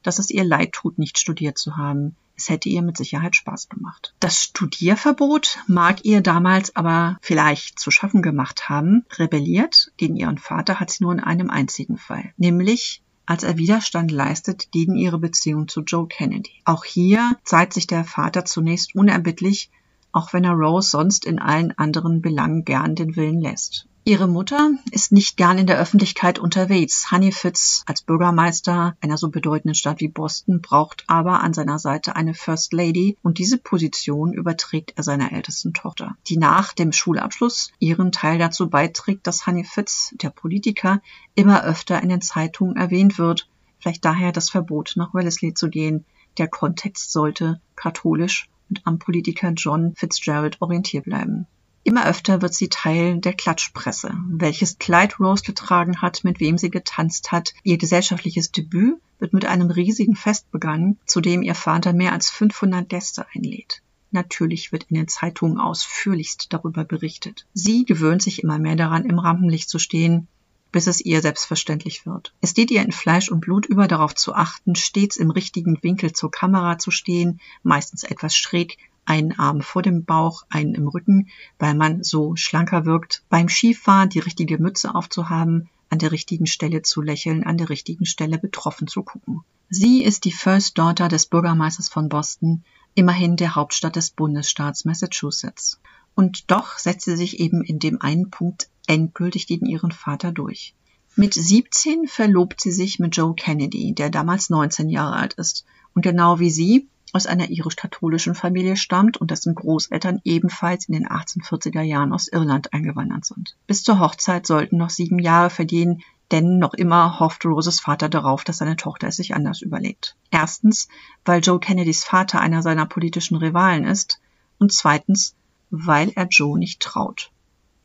dass 0.03 0.19
es 0.19 0.31
ihr 0.31 0.45
leid 0.45 0.73
tut, 0.73 0.99
nicht 0.99 1.19
studiert 1.19 1.59
zu 1.59 1.77
haben. 1.77 2.17
Es 2.37 2.49
hätte 2.49 2.69
ihr 2.69 2.83
mit 2.83 2.97
Sicherheit 2.97 3.37
Spaß 3.37 3.69
gemacht. 3.69 4.15
Das 4.21 4.43
Studierverbot 4.43 5.59
mag 5.67 6.05
ihr 6.05 6.21
damals 6.21 6.75
aber 6.75 7.19
vielleicht 7.23 7.79
zu 7.79 7.91
schaffen 7.91 8.23
gemacht 8.23 8.69
haben. 8.69 9.05
Rebelliert 9.17 9.93
gegen 9.97 10.17
ihren 10.17 10.39
Vater 10.39 10.81
hat 10.81 10.91
sie 10.91 11.05
nur 11.05 11.13
in 11.13 11.21
einem 11.21 11.51
einzigen 11.51 11.97
Fall, 11.97 12.33
nämlich 12.37 13.03
als 13.27 13.43
er 13.43 13.57
Widerstand 13.57 14.11
leistet 14.11 14.71
gegen 14.71 14.97
ihre 14.97 15.19
Beziehung 15.19 15.69
zu 15.69 15.83
Joe 15.83 16.07
Kennedy. 16.07 16.51
Auch 16.65 16.85
hier 16.85 17.39
zeigt 17.45 17.73
sich 17.73 17.87
der 17.87 18.05
Vater 18.05 18.45
zunächst 18.45 18.95
unerbittlich, 18.95 19.71
auch 20.13 20.33
wenn 20.33 20.45
er 20.45 20.53
Rose 20.53 20.91
sonst 20.91 21.25
in 21.25 21.39
allen 21.39 21.77
anderen 21.79 22.21
Belangen 22.21 22.65
gern 22.65 22.95
den 22.95 23.17
Willen 23.17 23.41
lässt. 23.41 23.87
Ihre 24.07 24.29
Mutter 24.29 24.73
ist 24.91 25.13
nicht 25.13 25.39
gern 25.39 25.57
in 25.57 25.67
der 25.67 25.79
Öffentlichkeit 25.79 26.39
unterwegs. 26.39 27.11
Honey 27.11 27.33
Fitz 27.33 27.85
als 27.87 28.03
Bürgermeister 28.03 28.99
einer 29.01 29.17
so 29.17 29.31
bedeutenden 29.31 29.75
Stadt 29.75 30.01
wie 30.01 30.09
Boston 30.09 30.61
braucht 30.61 31.05
aber 31.07 31.41
an 31.41 31.55
seiner 31.55 31.79
Seite 31.79 32.15
eine 32.15 32.35
First 32.35 32.75
Lady 32.75 33.17
und 33.23 33.39
diese 33.39 33.57
Position 33.57 34.35
überträgt 34.35 34.93
er 34.97 35.05
seiner 35.05 35.33
ältesten 35.33 35.73
Tochter, 35.73 36.19
die 36.29 36.37
nach 36.37 36.75
dem 36.75 36.93
Schulabschluss 36.93 37.73
ihren 37.79 38.13
Teil 38.13 38.37
dazu 38.37 38.69
beiträgt, 38.69 39.27
dass 39.27 39.47
Honey 39.47 39.65
Fitz, 39.65 40.15
der 40.21 40.29
Politiker, 40.29 41.01
immer 41.35 41.65
öfter 41.65 42.03
in 42.03 42.11
den 42.11 42.21
Zeitungen 42.21 42.77
erwähnt 42.77 43.17
wird, 43.17 43.49
vielleicht 43.79 44.05
daher 44.05 44.33
das 44.33 44.51
Verbot 44.51 44.93
nach 44.97 45.15
Wellesley 45.15 45.55
zu 45.55 45.71
gehen. 45.71 46.05
Der 46.37 46.49
Kontext 46.49 47.11
sollte 47.11 47.59
katholisch 47.75 48.51
und 48.69 48.83
am 48.85 48.99
Politiker 48.99 49.53
John 49.53 49.95
Fitzgerald 49.97 50.61
orientiert 50.61 51.07
bleiben. 51.07 51.47
Immer 51.85 52.07
öfter 52.07 52.41
wird 52.41 52.55
sie 52.55 52.71
Teil 52.71 53.19
der 53.21 53.35
Klatschpresse. 53.35 54.17
Welches 54.29 54.79
Kleid 54.79 55.21
Rose 55.21 55.45
getragen 55.45 56.01
hat, 56.01 56.25
mit 56.25 56.41
wem 56.41 56.57
sie 56.57 56.71
getanzt 56.71 57.31
hat. 57.31 57.53
Ihr 57.63 57.77
gesellschaftliches 57.77 58.51
Debüt 58.51 58.97
wird 59.19 59.35
mit 59.35 59.45
einem 59.45 59.71
riesigen 59.71 60.17
Fest 60.17 60.51
begangen, 60.51 60.99
zu 61.05 61.21
dem 61.21 61.43
ihr 61.43 61.55
Vater 61.55 61.93
mehr 61.93 62.13
als 62.13 62.31
500 62.31 62.89
Gäste 62.89 63.27
einlädt. 63.35 63.83
Natürlich 64.11 64.73
wird 64.73 64.85
in 64.85 64.97
den 64.97 65.09
Zeitungen 65.09 65.59
ausführlichst 65.59 66.53
darüber 66.55 66.85
berichtet. 66.85 67.47
Sie 67.53 67.85
gewöhnt 67.85 68.23
sich 68.23 68.43
immer 68.43 68.59
mehr 68.59 68.77
daran, 68.77 69.05
im 69.05 69.19
Rampenlicht 69.19 69.69
zu 69.69 69.79
stehen, 69.79 70.27
bis 70.73 70.87
es 70.87 71.01
ihr 71.01 71.21
selbstverständlich 71.21 72.07
wird. 72.07 72.33
Es 72.41 72.51
steht 72.51 72.71
ihr 72.71 72.83
in 72.83 72.93
Fleisch 72.93 73.29
und 73.29 73.41
Blut 73.41 73.67
über, 73.67 73.89
darauf 73.89 74.15
zu 74.15 74.35
achten, 74.35 74.75
stets 74.75 75.17
im 75.17 75.31
richtigen 75.31 75.83
Winkel 75.83 76.13
zur 76.13 76.31
Kamera 76.31 76.79
zu 76.79 76.91
stehen, 76.91 77.41
meistens 77.63 78.05
etwas 78.05 78.35
schräg, 78.35 78.79
einen 79.07 79.39
Arm 79.39 79.61
vor 79.61 79.83
dem 79.83 80.05
Bauch, 80.05 80.45
einen 80.49 80.75
im 80.75 80.89
Rücken, 80.89 81.29
weil 81.59 81.75
man 81.75 82.03
so 82.03 82.37
schlanker 82.37 82.85
wirkt. 82.85 83.23
Beim 83.29 83.49
Skifahren 83.49 84.09
die 84.09 84.19
richtige 84.19 84.59
Mütze 84.59 84.95
aufzuhaben, 84.95 85.69
an 85.91 85.99
der 85.99 86.13
richtigen 86.13 86.47
Stelle 86.47 86.83
zu 86.83 87.03
lächeln, 87.03 87.45
an 87.45 87.59
der 87.59 87.69
richtigen 87.69 88.07
Stelle 88.07 88.39
betroffen 88.39 88.89
zu 88.89 89.03
gucken. 89.03 89.43
Sie 89.71 90.03
ist 90.03 90.25
die 90.25 90.33
First 90.33 90.79
Daughter 90.79 91.09
des 91.09 91.27
Bürgermeisters 91.27 91.89
von 91.89 92.09
Boston, 92.09 92.65
immerhin 92.95 93.37
der 93.37 93.55
Hauptstadt 93.55 93.97
des 93.97 94.11
Bundesstaats 94.11 94.85
Massachusetts. 94.85 95.81
Und 96.15 96.51
doch 96.51 96.79
setzt 96.79 97.05
sie 97.05 97.17
sich 97.17 97.41
eben 97.41 97.63
in 97.63 97.79
dem 97.79 98.01
einen 98.01 98.31
Punkt 98.31 98.69
endgültig 98.87 99.47
gegen 99.47 99.67
ihren 99.67 99.93
Vater 99.93 100.33
durch. 100.33 100.75
Mit 101.17 101.35
17 101.35 102.09
verlobt 102.09 102.61
sie 102.61 102.73
sich 102.73 102.99
mit 102.99 103.17
Joe 103.17 103.35
Kennedy, 103.35 103.95
der 103.95 104.11
damals 104.11 104.51
19 104.51 104.89
Jahre 104.89 105.17
alt 105.17 105.35
ist 105.35 105.65
und 105.95 106.03
genau 106.03 106.41
wie 106.41 106.51
sie 106.51 106.89
aus 107.15 107.27
einer 107.27 107.49
irisch-katholischen 107.49 108.35
Familie 108.35 108.77
stammt 108.77 109.17
und 109.17 109.31
dessen 109.31 109.55
Großeltern 109.55 110.21
ebenfalls 110.25 110.89
in 110.89 110.95
den 110.95 111.07
1840er 111.07 111.83
Jahren 111.83 112.13
aus 112.13 112.27
Irland 112.27 112.73
eingewandert 112.75 113.25
sind. 113.25 113.57
Bis 113.69 113.85
zur 113.85 114.01
Hochzeit 114.01 114.47
sollten 114.47 114.77
noch 114.77 114.91
sieben 114.91 115.21
Jahre 115.21 115.49
vergehen, 115.49 116.03
denn 116.33 116.59
noch 116.59 116.75
immer 116.75 117.21
hofft 117.21 117.45
Roses 117.45 117.79
Vater 117.79 118.09
darauf, 118.09 118.43
dass 118.43 118.59
seine 118.59 118.77
Tochter 118.77 119.09
es 119.09 119.17
sich 119.17 119.35
anders 119.35 119.63
überlegt. 119.63 120.17
Erstens, 120.33 120.89
weil 121.25 121.41
Joe 121.41 121.61
Kennedys 121.61 122.03
Vater 122.03 122.41
einer 122.41 122.63
seiner 122.63 122.87
politischen 122.87 123.37
Rivalen 123.37 123.85
ist 123.85 124.21
und 124.59 124.73
zweitens, 124.73 125.37
weil 125.71 126.11
er 126.17 126.27
Joe 126.29 126.59
nicht 126.59 126.81
traut. 126.81 127.31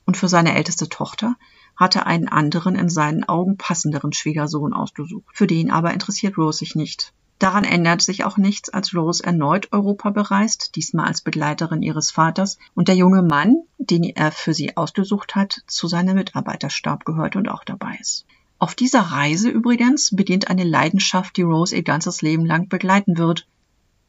Und 0.05 0.17
für 0.17 0.27
seine 0.27 0.55
älteste 0.55 0.89
Tochter 0.89 1.35
hatte 1.75 2.07
einen 2.07 2.29
anderen 2.29 2.75
in 2.75 2.89
seinen 2.89 3.25
Augen 3.25 3.57
passenderen 3.57 4.11
Schwiegersohn 4.11 4.73
ausgesucht. 4.73 5.25
Für 5.31 5.45
den 5.45 5.69
aber 5.69 5.93
interessiert 5.93 6.35
Rose 6.37 6.59
sich 6.59 6.73
nicht. 6.73 7.13
Daran 7.39 7.63
ändert 7.63 8.01
sich 8.01 8.25
auch 8.25 8.35
nichts, 8.35 8.69
als 8.69 8.93
Rose 8.93 9.23
erneut 9.23 9.71
Europa 9.71 10.09
bereist, 10.09 10.75
diesmal 10.75 11.07
als 11.07 11.21
Begleiterin 11.21 11.81
ihres 11.81 12.11
Vaters, 12.11 12.57
und 12.75 12.89
der 12.89 12.95
junge 12.95 13.21
Mann, 13.21 13.63
den 13.77 14.03
er 14.03 14.33
für 14.33 14.53
sie 14.53 14.75
ausgesucht 14.75 15.35
hat, 15.35 15.61
zu 15.65 15.87
seinem 15.87 16.15
Mitarbeiterstab 16.15 17.05
gehört 17.05 17.37
und 17.37 17.47
auch 17.47 17.63
dabei 17.63 17.97
ist. 18.01 18.25
Auf 18.57 18.75
dieser 18.75 18.99
Reise 18.99 19.49
übrigens 19.49 20.13
beginnt 20.13 20.49
eine 20.49 20.65
Leidenschaft, 20.65 21.37
die 21.37 21.43
Rose 21.43 21.77
ihr 21.77 21.83
ganzes 21.83 22.21
Leben 22.21 22.45
lang 22.45 22.67
begleiten 22.67 23.17
wird. 23.17 23.47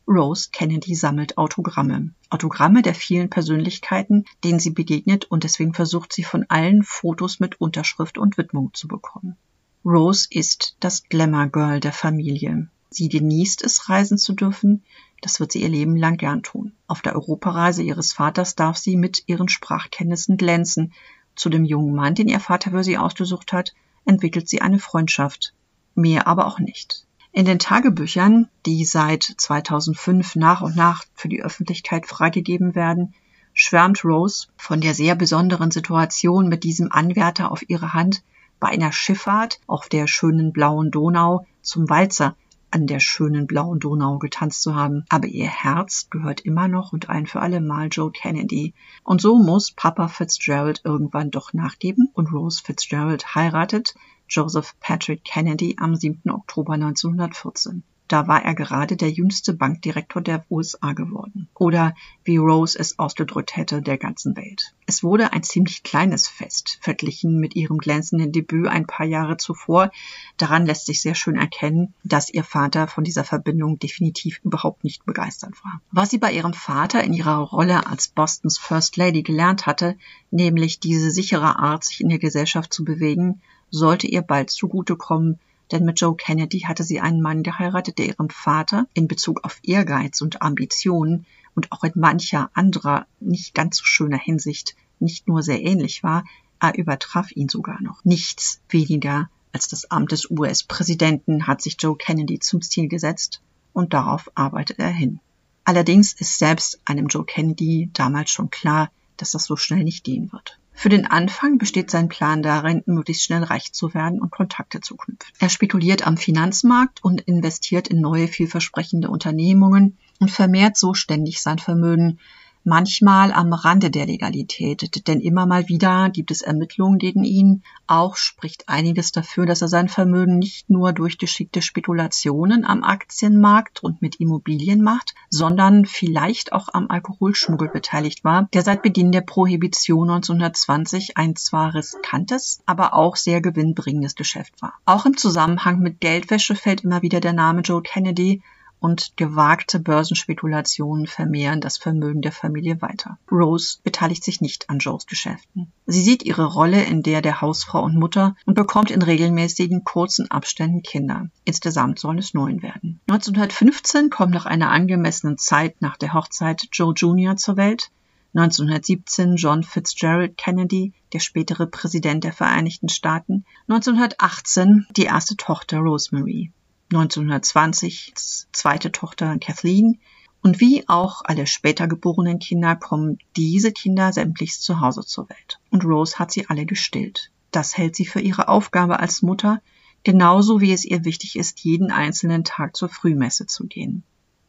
Rose 0.09 0.49
Kennedy 0.51 0.97
sammelt 0.97 1.39
Autogramme. 1.39 2.11
Autogramme 2.31 2.83
der 2.83 2.97
vielen 2.97 3.31
Persönlichkeiten, 3.31 4.25
denen 4.43 4.59
sie 4.59 4.71
begegnet 4.71 5.27
und 5.27 5.45
deswegen 5.45 5.73
versucht 5.73 6.13
sie 6.13 6.25
von 6.25 6.47
allen 6.49 6.83
Fotos 6.83 7.39
mit 7.39 7.61
Unterschrift 7.61 8.19
und 8.19 8.39
Widmung 8.39 8.75
zu 8.75 8.89
bekommen. 8.89 9.37
Rose 9.85 10.27
ist 10.31 10.75
das 10.81 11.05
Glamour 11.05 11.47
Girl 11.47 11.79
der 11.79 11.93
Familie. 11.93 12.69
Sie 12.91 13.09
genießt 13.09 13.63
es, 13.63 13.89
reisen 13.89 14.19
zu 14.19 14.33
dürfen. 14.33 14.83
Das 15.23 15.39
wird 15.39 15.53
sie 15.53 15.63
ihr 15.63 15.69
Leben 15.69 15.97
lang 15.97 16.17
gern 16.17 16.43
tun. 16.43 16.73
Auf 16.89 17.03
der 17.03 17.15
Europareise 17.15 17.83
ihres 17.83 18.13
Vaters 18.13 18.57
darf 18.57 18.77
sie 18.77 18.97
mit 18.97 19.25
ihren 19.27 19.49
Sprachkenntnissen 19.49 20.37
glänzen. 20.37 20.93
Zu 21.37 21.51
dem 21.51 21.65
jungen 21.65 21.95
Mann, 21.95 22.15
den 22.15 22.29
ihr 22.29 22.41
Vater 22.41 22.73
für 22.73 22.83
sie 22.83 22.99
ausgesucht 22.99 23.53
hat, 23.53 23.75
entwickelt 24.05 24.49
sie 24.49 24.61
eine 24.61 24.81
Freundschaft. 24.81 25.55
Mehr 25.95 26.27
aber 26.27 26.47
auch 26.47 26.59
nicht. 26.59 27.07
In 27.33 27.45
den 27.45 27.61
Tagebüchern, 27.61 28.49
die 28.67 28.85
seit 28.85 29.23
2005 29.23 30.35
nach 30.35 30.63
und 30.63 30.75
nach 30.75 31.05
für 31.15 31.29
die 31.29 31.43
Öffentlichkeit 31.43 32.07
freigegeben 32.07 32.75
werden, 32.75 33.15
schwärmt 33.53 34.05
Rose 34.05 34.49
von 34.57 34.81
der 34.81 34.95
sehr 34.95 35.15
besonderen 35.15 35.71
Situation 35.71 36.49
mit 36.49 36.65
diesem 36.65 36.91
Anwärter 36.91 37.53
auf 37.53 37.69
ihre 37.69 37.93
Hand 37.93 38.25
bei 38.59 38.69
einer 38.69 38.91
Schifffahrt 38.93 39.61
auf 39.69 39.89
der 39.89 40.09
schönen 40.09 40.53
blauen 40.53 40.91
Donau 40.91 41.47
zum 41.63 41.89
Walzer, 41.89 42.37
an 42.71 42.87
der 42.87 43.01
schönen 43.01 43.47
blauen 43.47 43.81
Donau 43.81 44.19
getanzt 44.19 44.63
zu 44.63 44.75
haben, 44.75 45.05
aber 45.09 45.27
ihr 45.27 45.49
Herz 45.49 46.09
gehört 46.11 46.41
immer 46.43 46.69
noch 46.69 46.93
und 46.93 47.09
ein 47.09 47.27
für 47.27 47.41
alle 47.41 47.61
Mal 47.61 47.89
Joe 47.91 48.13
Kennedy. 48.13 48.75
Und 49.03 49.21
so 49.21 49.39
muss 49.39 49.73
Papa 49.73 50.09
Fitzgerald 50.09 50.83
irgendwann 50.85 51.31
doch 51.31 51.53
nachgeben 51.53 52.09
und 52.13 52.33
Rose 52.33 52.63
Fitzgerald 52.65 53.35
heiratet 53.35 53.95
Joseph 54.29 54.75
Patrick 54.79 55.25
Kennedy 55.25 55.77
am 55.79 55.97
7. 55.97 56.31
Oktober 56.31 56.75
1914. 56.75 57.83
Da 58.11 58.27
war 58.27 58.45
er 58.45 58.57
gerade 58.57 58.97
der 58.97 59.13
jüngste 59.13 59.55
Bankdirektor 59.55 60.21
der 60.21 60.45
USA 60.51 60.95
geworden. 60.95 61.49
Oder 61.55 61.95
wie 62.25 62.39
Rose 62.39 62.77
es 62.77 62.99
ausgedrückt 62.99 63.57
hätte, 63.57 63.83
der 63.83 63.99
ganzen 63.99 64.37
Welt. 64.37 64.75
Es 64.85 65.05
wurde 65.05 65.33
ein 65.33 65.45
ziemlich 65.45 65.85
kleines 65.85 66.27
Fest, 66.27 66.79
verglichen 66.81 67.39
mit 67.39 67.55
ihrem 67.55 67.79
glänzenden 67.79 68.33
Debüt 68.33 68.67
ein 68.67 68.89
paar 68.89 69.07
Jahre 69.07 69.37
zuvor. 69.37 69.93
Daran 70.39 70.67
lässt 70.67 70.87
sich 70.87 71.01
sehr 71.01 71.15
schön 71.15 71.37
erkennen, 71.37 71.95
dass 72.03 72.31
ihr 72.31 72.43
Vater 72.43 72.89
von 72.89 73.05
dieser 73.05 73.23
Verbindung 73.23 73.79
definitiv 73.79 74.41
überhaupt 74.43 74.83
nicht 74.83 75.07
begeistert 75.07 75.55
war. 75.63 75.81
Was 75.93 76.11
sie 76.11 76.19
bei 76.19 76.33
ihrem 76.33 76.53
Vater 76.53 77.05
in 77.05 77.13
ihrer 77.13 77.39
Rolle 77.39 77.87
als 77.87 78.09
Bostons 78.09 78.59
First 78.59 78.97
Lady 78.97 79.23
gelernt 79.23 79.67
hatte, 79.67 79.97
nämlich 80.33 80.81
diese 80.81 81.13
sichere 81.13 81.61
Art, 81.61 81.85
sich 81.85 82.01
in 82.01 82.09
der 82.09 82.19
Gesellschaft 82.19 82.73
zu 82.75 82.85
bewegen, 82.85 83.41
sollte 83.71 84.09
ihr 84.09 84.23
bald 84.23 84.51
zugutekommen, 84.51 85.39
denn 85.73 85.85
mit 85.85 86.01
Joe 86.01 86.17
Kennedy 86.17 86.61
hatte 86.61 86.85
sie 86.85 87.01
einen 87.01 87.21
Mann 87.21 87.43
geheiratet, 87.43 87.99
der 87.99 88.07
ihrem 88.07 88.31
Vater 88.31 88.87
in 88.95 89.09
Bezug 89.09 89.45
auf 89.45 89.61
Ehrgeiz 89.63 90.21
und 90.21 90.43
Ambitionen 90.43 91.27
und 91.55 91.73
auch 91.73 91.85
in 91.85 91.93
mancher 91.95 92.51
anderer 92.55 93.07
nicht 93.21 93.55
ganz 93.55 93.79
so 93.79 93.85
schöner 93.85 94.19
Hinsicht 94.19 94.77
nicht 94.99 95.29
nur 95.29 95.43
sehr 95.43 95.63
ähnlich 95.63 96.03
war, 96.03 96.25
er 96.61 96.77
übertraf 96.77 97.33
ihn 97.33 97.49
sogar 97.49 97.81
noch. 97.83 98.05
Nichts 98.05 98.61
weniger 98.69 99.31
als 99.53 99.67
das 99.67 99.91
Amt 99.91 100.13
des 100.13 100.31
US-Präsidenten 100.31 101.47
hat 101.47 101.61
sich 101.61 101.77
Joe 101.79 101.97
Kennedy 101.97 102.39
zum 102.39 102.63
Ziel 102.63 102.89
gesetzt 102.89 103.41
und 103.73 103.93
darauf 103.93 104.31
arbeitet 104.35 104.79
er 104.79 104.91
hin. 104.91 105.21
Allerdings 105.65 106.13
ist 106.13 106.39
selbst 106.39 106.81
einem 106.85 107.09
Joe 107.09 107.25
Kennedy 107.25 107.91
damals 107.93 108.31
schon 108.31 108.51
klar, 108.51 108.91
dass 109.17 109.33
das 109.33 109.45
so 109.45 109.57
schnell 109.57 109.85
nicht 109.85 110.05
gehen 110.05 110.33
wird. 110.33 110.60
Für 110.81 110.89
den 110.89 111.07
Anfang 111.07 111.59
besteht 111.59 111.91
sein 111.91 112.09
Plan 112.09 112.43
darin, 112.43 112.83
möglichst 112.87 113.25
schnell 113.25 113.43
reich 113.43 113.75
zu 113.75 113.93
werden 113.93 114.19
und 114.19 114.31
Kontakte 114.31 114.81
zu 114.81 114.97
knüpfen. 114.97 115.31
Er 115.39 115.51
spekuliert 115.51 116.07
am 116.07 116.17
Finanzmarkt 116.17 117.05
und 117.05 117.21
investiert 117.21 117.89
in 117.89 118.01
neue 118.01 118.29
vielversprechende 118.29 119.11
Unternehmungen 119.11 119.99
und 120.21 120.31
vermehrt 120.31 120.79
so 120.79 120.95
ständig 120.95 121.43
sein 121.43 121.59
Vermögen, 121.59 122.19
manchmal 122.65 123.33
am 123.33 123.53
Rande 123.53 123.91
der 123.91 124.07
Legalität, 124.07 125.07
denn 125.07 125.21
immer 125.21 125.47
mal 125.47 125.69
wieder 125.69 126.11
gibt 126.11 126.31
es 126.31 126.43
Ermittlungen 126.43 126.99
gegen 126.99 127.25
ihn. 127.25 127.63
Auch 127.87 128.17
spricht 128.17 128.69
einiges 128.69 129.13
dafür, 129.13 129.47
dass 129.47 129.63
er 129.63 129.69
sein 129.69 129.89
Vermögen 129.89 130.39
nicht 130.39 130.71
nur 130.71 130.93
durch 130.93 131.19
geschickte 131.19 131.63
Spekulationen 131.63 132.65
am 132.65 132.85
Aktienmarkt 132.85 133.83
und 133.83 134.03
mit 134.03 134.17
Immobilien 134.17 134.83
macht, 134.83 135.15
sondern 135.31 135.87
vielleicht 135.87 136.53
auch 136.53 136.69
am 136.73 136.89
Alkoholschmuggel 136.89 137.69
beteiligt 137.69 138.25
war, 138.25 138.49
der 138.53 138.63
seit 138.63 138.83
Beginn 138.83 139.13
der 139.13 139.23
Prohibition 139.23 140.11
1920 140.11 141.17
ein 141.17 141.37
zwar 141.37 141.75
riskantes, 141.75 142.61
aber 142.67 142.95
auch 142.95 143.17
sehr 143.17 143.41
gewinnbringendes 143.41 144.15
Geschäft 144.15 144.61
war. 144.63 144.75
Auch 144.85 145.07
im 145.07 145.17
Zusammenhang 145.17 145.81
mit 145.81 146.01
Geldwäsche 146.01 146.55
fällt 146.55 146.85
immer 146.85 147.03
wieder 147.03 147.21
der 147.21 147.33
Name 147.33 147.63
Joe 147.63 147.83
Kennedy, 147.83 148.43
und 148.81 149.17
gewagte 149.17 149.79
Börsenspekulationen 149.79 151.07
vermehren 151.07 151.61
das 151.61 151.79
Vermögen 151.79 152.23
der 152.23 152.33
Familie 152.33 152.83
weiter. 152.83 153.19
Rose 153.31 153.79
beteiligt 153.85 154.25
sich 154.25 154.41
nicht 154.41 154.69
an 154.71 154.79
Joes 154.79 155.07
Geschäften. 155.07 155.71
Sie 155.87 156.03
sieht 156.03 156.25
ihre 156.25 156.47
Rolle 156.47 156.83
in 156.83 157.03
der 157.03 157.23
der 157.23 157.41
Hausfrau 157.41 157.83
und 157.83 157.97
Mutter 157.97 158.35
und 158.47 158.55
bekommt 158.55 158.91
in 158.91 159.03
regelmäßigen 159.03 159.85
kurzen 159.85 160.31
Abständen 160.31 160.83
Kinder. 160.83 161.29
Insgesamt 161.45 161.99
sollen 161.99 162.19
es 162.19 162.35
neun 162.35 162.63
werden. 162.63 163.01
1915 163.09 164.11
kommt 164.11 164.33
nach 164.33 164.47
einer 164.47 164.71
angemessenen 164.71 165.39
Zeit 165.39 165.81
nach 165.83 165.97
der 165.97 166.15
Hochzeit 166.15 166.69
Joe 166.73 166.95
Jr. 166.95 167.37
zur 167.37 167.57
Welt. 167.57 167.91
1917 168.35 169.35
John 169.37 169.65
Fitzgerald 169.65 170.37
Kennedy, 170.37 170.93
der 171.13 171.19
spätere 171.19 171.67
Präsident 171.67 172.23
der 172.23 172.33
Vereinigten 172.33 172.89
Staaten. 172.89 173.45
1918 173.69 174.87
die 174.97 175.05
erste 175.05 175.37
Tochter 175.37 175.79
Rosemary. 175.79 176.53
1920 176.93 178.13
zweite 178.15 178.91
Tochter 178.91 179.39
Kathleen. 179.39 180.01
Und 180.43 180.59
wie 180.59 180.89
auch 180.89 181.23
alle 181.25 181.47
später 181.47 181.87
geborenen 181.87 182.39
Kinder 182.39 182.75
kommen 182.75 183.19
diese 183.37 183.73
Kinder 183.73 184.13
sämtlichst 184.13 184.63
zu 184.63 184.81
Hause 184.81 185.03
zur 185.03 185.29
Welt. 185.29 185.61
Und 185.71 185.85
Rose 185.85 186.19
hat 186.19 186.33
sie 186.33 186.49
alle 186.49 186.65
gestillt. 186.65 187.31
Das 187.51 187.77
hält 187.77 187.95
sie 187.95 188.07
für 188.07 188.21
ihre 188.21 188.49
Aufgabe 188.49 189.01
als 189.01 189.23
Mutter, 189.23 189.61
genauso 190.03 190.61
wie 190.61 190.73
es 190.73 190.85
ihr 190.85 191.05
wichtig 191.05 191.37
ist, 191.37 191.61
jeden 191.61 191.91
einzelnen 191.91 192.43
Tag 192.43 192.75
zur 192.75 192.89
Frühmesse 192.89 193.47
zu 193.47 193.67
gehen. 193.67 194.03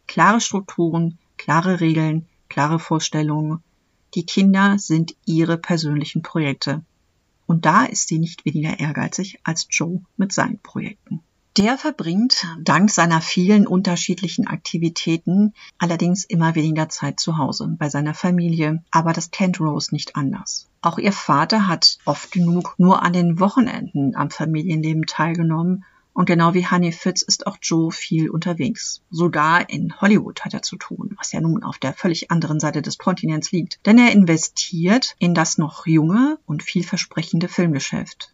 Klare 0.08 0.40
Strukturen, 0.40 1.20
klare 1.38 1.80
Regeln, 1.80 2.28
klare 2.48 2.80
Vorstellungen. 2.80 3.62
Die 4.14 4.26
Kinder 4.26 4.78
sind 4.80 5.16
ihre 5.26 5.58
persönlichen 5.58 6.22
Projekte. 6.22 6.84
Und 7.46 7.66
da 7.66 7.84
ist 7.84 8.08
sie 8.08 8.20
nicht 8.20 8.46
weniger 8.46 8.80
ehrgeizig 8.80 9.40
als 9.44 9.68
Joe 9.70 10.02
mit 10.16 10.32
seinen 10.32 10.60
Projekten. 10.60 11.22
Der 11.58 11.78
verbringt 11.78 12.48
dank 12.62 12.90
seiner 12.90 13.20
vielen 13.20 13.68
unterschiedlichen 13.68 14.48
Aktivitäten 14.48 15.54
allerdings 15.78 16.24
immer 16.24 16.56
weniger 16.56 16.88
Zeit 16.88 17.20
zu 17.20 17.38
Hause 17.38 17.76
bei 17.78 17.90
seiner 17.90 18.14
Familie, 18.14 18.86
aber 18.90 19.12
das 19.12 19.32
kennt 19.32 19.60
Rose 19.60 19.94
nicht 19.94 20.16
anders. 20.16 20.70
Auch 20.82 20.98
ihr 20.98 21.12
Vater 21.12 21.68
hat 21.68 21.98
oft 22.06 22.32
genug 22.32 22.76
nur 22.78 23.02
an 23.04 23.12
den 23.12 23.42
Wochenenden 23.42 24.16
am 24.16 24.30
Familienleben 24.30 25.06
teilgenommen 25.08 25.84
und 26.14 26.26
genau 26.26 26.54
wie 26.54 26.66
Honey 26.66 26.94
Fitz 26.94 27.22
ist 27.22 27.48
auch 27.48 27.58
Joe 27.62 27.92
viel 27.92 28.30
unterwegs. 28.30 29.02
Sogar 29.10 29.70
in 29.70 30.00
Hollywood 30.00 30.42
hat 30.46 30.54
er 30.54 30.62
zu 30.62 30.78
tun, 30.78 31.16
was 31.18 31.34
ja 31.34 31.42
nun 31.42 31.64
auf 31.64 31.80
der 31.80 31.94
völlig 31.94 32.32
anderen 32.32 32.60
Seite 32.62 32.82
des 32.82 32.98
Kontinents 32.98 33.52
liegt. 33.52 33.86
Denn 33.86 33.98
er 33.98 34.12
investiert 34.12 35.16
in 35.20 35.34
das 35.34 35.58
noch 35.58 35.86
junge 35.86 36.38
und 36.46 36.64
vielversprechende 36.64 37.48
Filmgeschäft. 37.48 38.31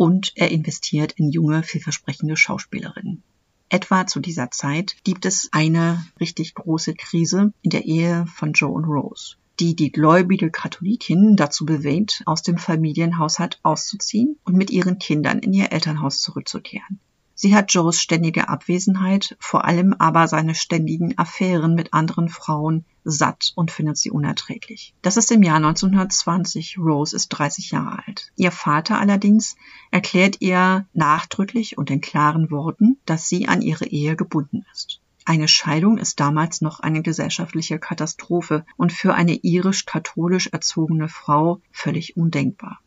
Und 0.00 0.32
er 0.34 0.50
investiert 0.50 1.12
in 1.12 1.30
junge, 1.30 1.62
vielversprechende 1.62 2.34
Schauspielerinnen. 2.34 3.22
Etwa 3.68 4.06
zu 4.06 4.20
dieser 4.20 4.50
Zeit 4.50 4.96
gibt 5.04 5.26
es 5.26 5.50
eine 5.52 6.02
richtig 6.18 6.54
große 6.54 6.94
Krise 6.94 7.52
in 7.60 7.68
der 7.68 7.84
Ehe 7.84 8.24
von 8.26 8.54
Joe 8.54 8.72
und 8.72 8.86
Rose, 8.86 9.36
die 9.60 9.76
die 9.76 9.92
gläubige 9.92 10.50
Katholikin 10.50 11.36
dazu 11.36 11.66
bewegt, 11.66 12.22
aus 12.24 12.42
dem 12.42 12.56
Familienhaushalt 12.56 13.60
auszuziehen 13.62 14.38
und 14.42 14.56
mit 14.56 14.70
ihren 14.70 14.98
Kindern 14.98 15.40
in 15.40 15.52
ihr 15.52 15.70
Elternhaus 15.70 16.22
zurückzukehren. 16.22 16.98
Sie 17.42 17.56
hat 17.56 17.72
Joes 17.72 17.98
ständige 17.98 18.50
Abwesenheit, 18.50 19.34
vor 19.40 19.64
allem 19.64 19.94
aber 19.94 20.28
seine 20.28 20.54
ständigen 20.54 21.16
Affären 21.16 21.74
mit 21.74 21.94
anderen 21.94 22.28
Frauen 22.28 22.84
satt 23.02 23.52
und 23.54 23.70
findet 23.70 23.96
sie 23.96 24.10
unerträglich. 24.10 24.92
Das 25.00 25.16
ist 25.16 25.32
im 25.32 25.42
Jahr 25.42 25.56
1920. 25.56 26.76
Rose 26.76 27.16
ist 27.16 27.28
30 27.30 27.70
Jahre 27.70 28.02
alt. 28.06 28.30
Ihr 28.36 28.52
Vater 28.52 29.00
allerdings 29.00 29.56
erklärt 29.90 30.36
ihr 30.40 30.86
nachdrücklich 30.92 31.78
und 31.78 31.90
in 31.90 32.02
klaren 32.02 32.50
Worten, 32.50 32.98
dass 33.06 33.30
sie 33.30 33.48
an 33.48 33.62
ihre 33.62 33.86
Ehe 33.86 34.16
gebunden 34.16 34.66
ist. 34.74 35.00
Eine 35.24 35.48
Scheidung 35.48 35.96
ist 35.96 36.20
damals 36.20 36.60
noch 36.60 36.80
eine 36.80 37.00
gesellschaftliche 37.00 37.78
Katastrophe 37.78 38.66
und 38.76 38.92
für 38.92 39.14
eine 39.14 39.32
irisch-katholisch 39.32 40.48
erzogene 40.48 41.08
Frau 41.08 41.62
völlig 41.72 42.18
undenkbar. 42.18 42.80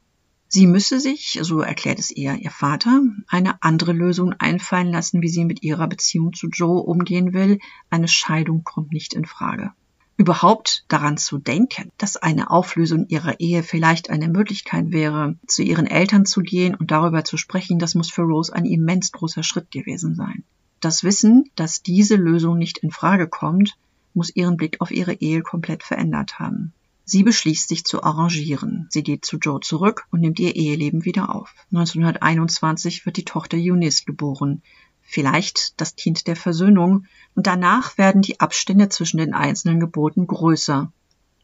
Sie 0.55 0.67
müsse 0.67 0.99
sich, 0.99 1.39
so 1.41 1.61
erklärt 1.61 1.97
es 1.97 2.11
ihr 2.11 2.35
ihr 2.35 2.51
Vater, 2.51 3.01
eine 3.27 3.63
andere 3.63 3.91
Lösung 3.91 4.33
einfallen 4.33 4.91
lassen, 4.91 5.23
wie 5.23 5.27
sie 5.27 5.45
mit 5.45 5.63
ihrer 5.63 5.87
Beziehung 5.87 6.31
zu 6.31 6.47
Joe 6.47 6.79
umgehen 6.79 7.33
will. 7.33 7.57
Eine 7.89 8.07
Scheidung 8.07 8.63
kommt 8.63 8.93
nicht 8.93 9.15
in 9.15 9.25
Frage. 9.25 9.71
Überhaupt 10.15 10.85
daran 10.89 11.17
zu 11.17 11.39
denken, 11.39 11.91
dass 11.97 12.17
eine 12.17 12.51
Auflösung 12.51 13.07
ihrer 13.07 13.39
Ehe 13.39 13.63
vielleicht 13.63 14.11
eine 14.11 14.27
Möglichkeit 14.27 14.91
wäre, 14.91 15.39
zu 15.47 15.63
ihren 15.63 15.87
Eltern 15.87 16.27
zu 16.27 16.41
gehen 16.41 16.75
und 16.75 16.91
darüber 16.91 17.23
zu 17.23 17.37
sprechen, 17.37 17.79
das 17.79 17.95
muss 17.95 18.11
für 18.11 18.21
Rose 18.21 18.53
ein 18.53 18.65
immens 18.65 19.11
großer 19.11 19.41
Schritt 19.41 19.71
gewesen 19.71 20.13
sein. 20.13 20.43
Das 20.81 21.03
Wissen, 21.03 21.49
dass 21.55 21.81
diese 21.81 22.15
Lösung 22.15 22.59
nicht 22.59 22.77
in 22.77 22.91
Frage 22.91 23.27
kommt, 23.27 23.75
muss 24.13 24.35
ihren 24.35 24.57
Blick 24.57 24.81
auf 24.81 24.91
ihre 24.91 25.13
Ehe 25.13 25.41
komplett 25.41 25.81
verändert 25.81 26.37
haben. 26.37 26.73
Sie 27.05 27.23
beschließt, 27.23 27.67
sich 27.67 27.83
zu 27.83 28.03
arrangieren. 28.03 28.87
Sie 28.89 29.03
geht 29.03 29.25
zu 29.25 29.37
Joe 29.37 29.59
zurück 29.59 30.05
und 30.11 30.21
nimmt 30.21 30.39
ihr 30.39 30.55
Eheleben 30.55 31.03
wieder 31.05 31.35
auf. 31.35 31.53
1921 31.71 33.05
wird 33.05 33.17
die 33.17 33.25
Tochter 33.25 33.57
Eunice 33.57 34.05
geboren. 34.05 34.61
Vielleicht 35.01 35.79
das 35.81 35.95
Kind 35.95 36.27
der 36.27 36.37
Versöhnung. 36.37 37.05
Und 37.35 37.45
danach 37.45 37.97
werden 37.97 38.21
die 38.21 38.39
Abstände 38.39 38.89
zwischen 38.89 39.17
den 39.17 39.33
einzelnen 39.33 39.79
Geburten 39.79 40.27
größer. 40.27 40.91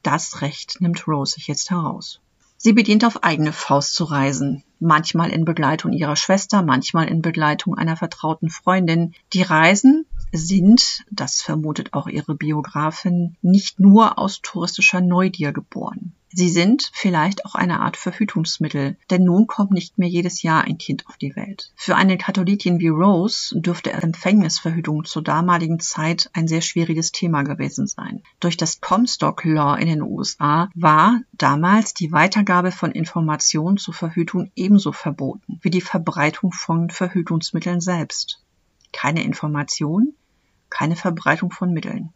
Das 0.02 0.42
Recht 0.42 0.80
nimmt 0.80 1.08
Rose 1.08 1.36
sich 1.36 1.48
jetzt 1.48 1.70
heraus. 1.72 2.22
Sie 2.62 2.74
beginnt 2.74 3.06
auf 3.06 3.24
eigene 3.24 3.54
Faust 3.54 3.96
zu 3.96 4.04
reisen, 4.04 4.64
manchmal 4.80 5.30
in 5.32 5.46
Begleitung 5.46 5.94
ihrer 5.94 6.18
Schwester, 6.18 6.62
manchmal 6.62 7.08
in 7.08 7.22
Begleitung 7.22 7.78
einer 7.78 7.96
vertrauten 7.96 8.50
Freundin. 8.50 9.14
Die 9.32 9.44
Reisen 9.44 10.06
sind, 10.32 11.04
das 11.12 11.42
vermutet 11.42 11.94
auch 11.94 12.08
ihre 12.08 12.36
Biografin, 12.36 13.36
nicht 13.42 13.80
nur 13.80 14.20
aus 14.20 14.42
touristischer 14.42 15.02
Neugier 15.02 15.52
geboren. 15.52 16.14
Sie 16.32 16.50
sind 16.50 16.92
vielleicht 16.94 17.44
auch 17.46 17.56
eine 17.56 17.80
Art 17.80 17.98
Verhütungsmittel, 17.98 18.98
denn 19.10 19.24
nun 19.24 19.48
kommt 19.48 19.72
nicht 19.72 19.98
mehr 19.98 20.08
jedes 20.08 20.44
Jahr 20.44 20.64
ein 20.64 20.78
Kind 20.78 21.08
auf 21.08 21.18
die 21.18 21.36
Welt. 21.36 21.72
Für 21.76 21.96
eine 21.96 22.20
Katholikin 22.20 22.80
wie 22.80 22.90
Rose 22.90 23.60
dürfte 23.60 23.92
Empfängnisverhütung 23.92 25.06
zur 25.06 25.24
damaligen 25.24 25.80
Zeit 25.80 26.30
ein 26.34 26.48
sehr 26.48 26.62
schwieriges 26.62 27.12
Thema 27.12 27.42
gewesen 27.42 27.88
sein. 27.88 28.22
Durch 28.40 28.58
das 28.58 28.80
Comstock 28.80 29.44
Law 29.44 29.76
in 29.76 29.88
den 29.88 30.04
USA 30.04 30.70
war 30.76 31.20
damals 31.34 31.96
die 31.96 32.12
Weitergabe 32.12 32.72
von 32.72 32.92
Informationen 32.92 33.78
zur 33.78 33.96
Verhütung 33.96 34.52
ebenso 34.56 34.92
verboten 34.92 35.60
wie 35.64 35.72
die 35.72 35.82
Verbreitung 35.82 36.52
von 36.52 36.92
Verhütungsmitteln 36.92 37.82
selbst. 37.82 38.44
Keine 38.92 39.24
Information, 39.24 40.14
keine 40.70 40.96
Verbreitung 40.96 41.52
von 41.52 41.74
Mitteln. 41.74 42.14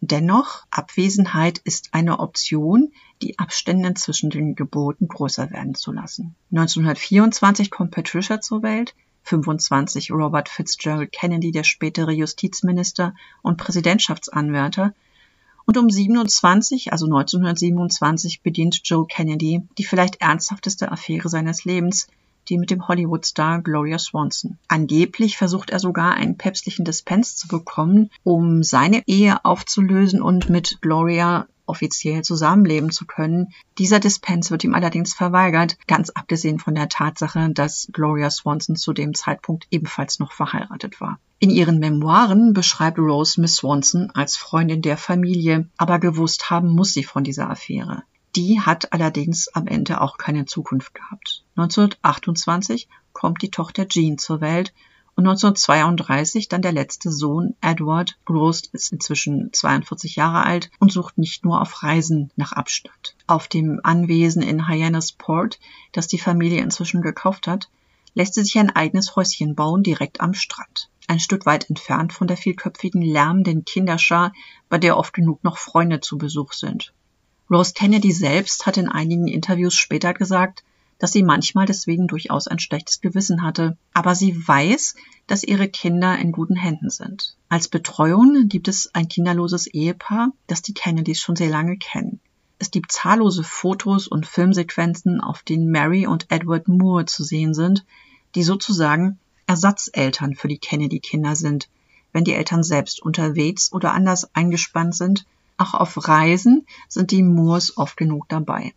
Dennoch, 0.00 0.64
Abwesenheit 0.70 1.58
ist 1.58 1.90
eine 1.92 2.18
Option, 2.18 2.92
die 3.22 3.38
Abstände 3.38 3.94
zwischen 3.94 4.30
den 4.30 4.56
Geburten 4.56 5.06
größer 5.06 5.50
werden 5.52 5.76
zu 5.76 5.92
lassen. 5.92 6.34
1924 6.50 7.70
kommt 7.70 7.92
Patricia 7.92 8.40
zur 8.40 8.64
Welt, 8.64 8.96
25 9.22 10.10
Robert 10.10 10.48
Fitzgerald 10.48 11.12
Kennedy, 11.12 11.52
der 11.52 11.62
spätere 11.62 12.10
Justizminister 12.10 13.14
und 13.42 13.58
Präsidentschaftsanwärter, 13.58 14.92
und 15.64 15.78
um 15.78 15.88
27, 15.88 16.92
also 16.92 17.06
1927, 17.06 18.42
beginnt 18.42 18.80
Joe 18.82 19.06
Kennedy 19.06 19.62
die 19.78 19.84
vielleicht 19.84 20.20
ernsthafteste 20.20 20.90
Affäre 20.90 21.28
seines 21.28 21.64
Lebens, 21.64 22.08
die 22.52 22.58
mit 22.58 22.70
dem 22.70 22.86
Hollywood-Star 22.86 23.62
Gloria 23.62 23.98
Swanson. 23.98 24.58
Angeblich 24.68 25.38
versucht 25.38 25.70
er 25.70 25.78
sogar 25.78 26.12
einen 26.12 26.36
päpstlichen 26.36 26.84
Dispens 26.84 27.34
zu 27.34 27.48
bekommen, 27.48 28.10
um 28.22 28.62
seine 28.62 29.02
Ehe 29.06 29.42
aufzulösen 29.44 30.20
und 30.20 30.50
mit 30.50 30.78
Gloria 30.82 31.46
offiziell 31.64 32.22
zusammenleben 32.22 32.90
zu 32.90 33.06
können. 33.06 33.54
Dieser 33.78 34.00
Dispens 34.00 34.50
wird 34.50 34.64
ihm 34.64 34.74
allerdings 34.74 35.14
verweigert, 35.14 35.78
ganz 35.86 36.10
abgesehen 36.10 36.58
von 36.58 36.74
der 36.74 36.90
Tatsache, 36.90 37.48
dass 37.54 37.88
Gloria 37.92 38.28
Swanson 38.30 38.76
zu 38.76 38.92
dem 38.92 39.14
Zeitpunkt 39.14 39.66
ebenfalls 39.70 40.18
noch 40.18 40.32
verheiratet 40.32 41.00
war. 41.00 41.18
In 41.38 41.48
ihren 41.48 41.78
Memoiren 41.78 42.52
beschreibt 42.52 42.98
Rose 42.98 43.40
Miss 43.40 43.56
Swanson 43.56 44.10
als 44.10 44.36
Freundin 44.36 44.82
der 44.82 44.98
Familie, 44.98 45.70
aber 45.78 45.98
gewusst 45.98 46.50
haben 46.50 46.68
muss 46.68 46.92
sie 46.92 47.04
von 47.04 47.24
dieser 47.24 47.48
Affäre. 47.48 48.02
Die 48.36 48.60
hat 48.60 48.92
allerdings 48.92 49.48
am 49.48 49.66
Ende 49.66 50.00
auch 50.00 50.18
keine 50.18 50.46
Zukunft 50.46 50.94
gehabt. 50.94 51.41
1928 51.56 52.88
kommt 53.12 53.42
die 53.42 53.50
Tochter 53.50 53.86
Jean 53.86 54.18
zur 54.18 54.40
Welt 54.40 54.72
und 55.14 55.26
1932 55.26 56.48
dann 56.48 56.62
der 56.62 56.72
letzte 56.72 57.10
Sohn 57.12 57.54
Edward. 57.60 58.18
Rose 58.28 58.68
ist 58.72 58.92
inzwischen 58.92 59.52
42 59.52 60.16
Jahre 60.16 60.44
alt 60.44 60.70
und 60.78 60.90
sucht 60.90 61.18
nicht 61.18 61.44
nur 61.44 61.60
auf 61.60 61.82
Reisen 61.82 62.30
nach 62.36 62.52
Abstand. 62.52 63.14
Auf 63.26 63.48
dem 63.48 63.80
Anwesen 63.82 64.42
in 64.42 64.68
Hyannisport, 64.68 65.60
das 65.92 66.08
die 66.08 66.18
Familie 66.18 66.62
inzwischen 66.62 67.02
gekauft 67.02 67.46
hat, 67.46 67.68
lässt 68.14 68.34
sie 68.34 68.42
sich 68.42 68.58
ein 68.58 68.70
eigenes 68.70 69.16
Häuschen 69.16 69.54
bauen 69.54 69.82
direkt 69.82 70.20
am 70.20 70.34
Strand. 70.34 70.88
Ein 71.08 71.20
Stück 71.20 71.44
weit 71.44 71.68
entfernt 71.68 72.12
von 72.12 72.26
der 72.26 72.36
vielköpfigen 72.36 73.02
lärmenden 73.02 73.64
Kinderschar, 73.64 74.32
bei 74.68 74.78
der 74.78 74.96
oft 74.96 75.12
genug 75.12 75.44
noch 75.44 75.58
Freunde 75.58 76.00
zu 76.00 76.16
Besuch 76.16 76.52
sind. 76.52 76.94
Rose 77.50 77.74
Kennedy 77.74 78.12
selbst 78.12 78.64
hat 78.64 78.78
in 78.78 78.88
einigen 78.88 79.28
Interviews 79.28 79.74
später 79.74 80.14
gesagt, 80.14 80.64
dass 80.98 81.12
sie 81.12 81.22
manchmal 81.22 81.66
deswegen 81.66 82.06
durchaus 82.06 82.48
ein 82.48 82.58
schlechtes 82.58 83.00
Gewissen 83.00 83.42
hatte, 83.42 83.76
aber 83.92 84.14
sie 84.14 84.46
weiß, 84.46 84.94
dass 85.26 85.42
ihre 85.42 85.68
Kinder 85.68 86.18
in 86.18 86.32
guten 86.32 86.56
Händen 86.56 86.90
sind. 86.90 87.36
Als 87.48 87.68
Betreuung 87.68 88.48
gibt 88.48 88.68
es 88.68 88.94
ein 88.94 89.08
kinderloses 89.08 89.66
Ehepaar, 89.66 90.32
das 90.46 90.62
die 90.62 90.74
Kennedys 90.74 91.20
schon 91.20 91.36
sehr 91.36 91.48
lange 91.48 91.76
kennen. 91.76 92.20
Es 92.58 92.70
gibt 92.70 92.92
zahllose 92.92 93.42
Fotos 93.42 94.06
und 94.06 94.26
Filmsequenzen, 94.26 95.20
auf 95.20 95.42
denen 95.42 95.70
Mary 95.70 96.06
und 96.06 96.26
Edward 96.30 96.68
Moore 96.68 97.06
zu 97.06 97.24
sehen 97.24 97.54
sind, 97.54 97.84
die 98.34 98.42
sozusagen 98.42 99.18
Ersatzeltern 99.46 100.34
für 100.34 100.48
die 100.48 100.58
Kennedy-Kinder 100.58 101.34
sind, 101.34 101.68
wenn 102.12 102.24
die 102.24 102.34
Eltern 102.34 102.62
selbst 102.62 103.02
unterwegs 103.02 103.72
oder 103.72 103.92
anders 103.92 104.34
eingespannt 104.34 104.94
sind 104.94 105.26
auch 105.62 105.74
auf 105.74 106.08
Reisen 106.08 106.66
sind 106.88 107.12
die 107.12 107.22
Moores 107.22 107.76
oft 107.76 107.96
genug 107.96 108.28
dabei. 108.28 108.74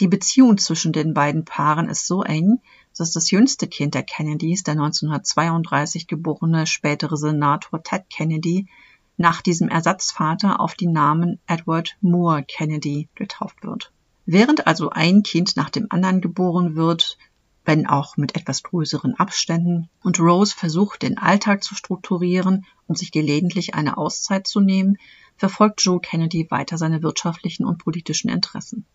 Die 0.00 0.08
Beziehung 0.08 0.58
zwischen 0.58 0.92
den 0.92 1.12
beiden 1.12 1.44
Paaren 1.44 1.88
ist 1.88 2.06
so 2.06 2.22
eng, 2.22 2.60
dass 2.96 3.10
das 3.10 3.32
jüngste 3.32 3.66
Kind 3.66 3.94
der 3.94 4.04
Kennedys, 4.04 4.62
der 4.62 4.72
1932 4.72 6.06
geborene 6.06 6.66
spätere 6.66 7.16
Senator 7.16 7.82
Ted 7.82 8.08
Kennedy, 8.08 8.68
nach 9.16 9.42
diesem 9.42 9.68
Ersatzvater 9.68 10.60
auf 10.60 10.74
die 10.74 10.86
Namen 10.86 11.40
Edward 11.48 11.96
Moore 12.00 12.44
Kennedy 12.44 13.08
getauft 13.16 13.64
wird. 13.64 13.92
Während 14.24 14.68
also 14.68 14.90
ein 14.90 15.24
Kind 15.24 15.56
nach 15.56 15.70
dem 15.70 15.86
anderen 15.90 16.20
geboren 16.20 16.76
wird, 16.76 17.18
wenn 17.64 17.86
auch 17.86 18.16
mit 18.16 18.36
etwas 18.36 18.62
größeren 18.62 19.14
Abständen, 19.14 19.88
und 20.02 20.20
Rose 20.20 20.54
versucht, 20.54 21.02
den 21.02 21.18
Alltag 21.18 21.64
zu 21.64 21.74
strukturieren 21.74 22.64
und 22.86 22.98
sich 22.98 23.10
gelegentlich 23.10 23.74
eine 23.74 23.98
Auszeit 23.98 24.46
zu 24.46 24.60
nehmen, 24.60 24.96
verfolgt 25.36 25.82
Joe 25.82 26.00
Kennedy 26.00 26.46
weiter 26.50 26.78
seine 26.78 27.02
wirtschaftlichen 27.02 27.64
und 27.64 27.78
politischen 27.78 28.30
Interessen. 28.30 28.86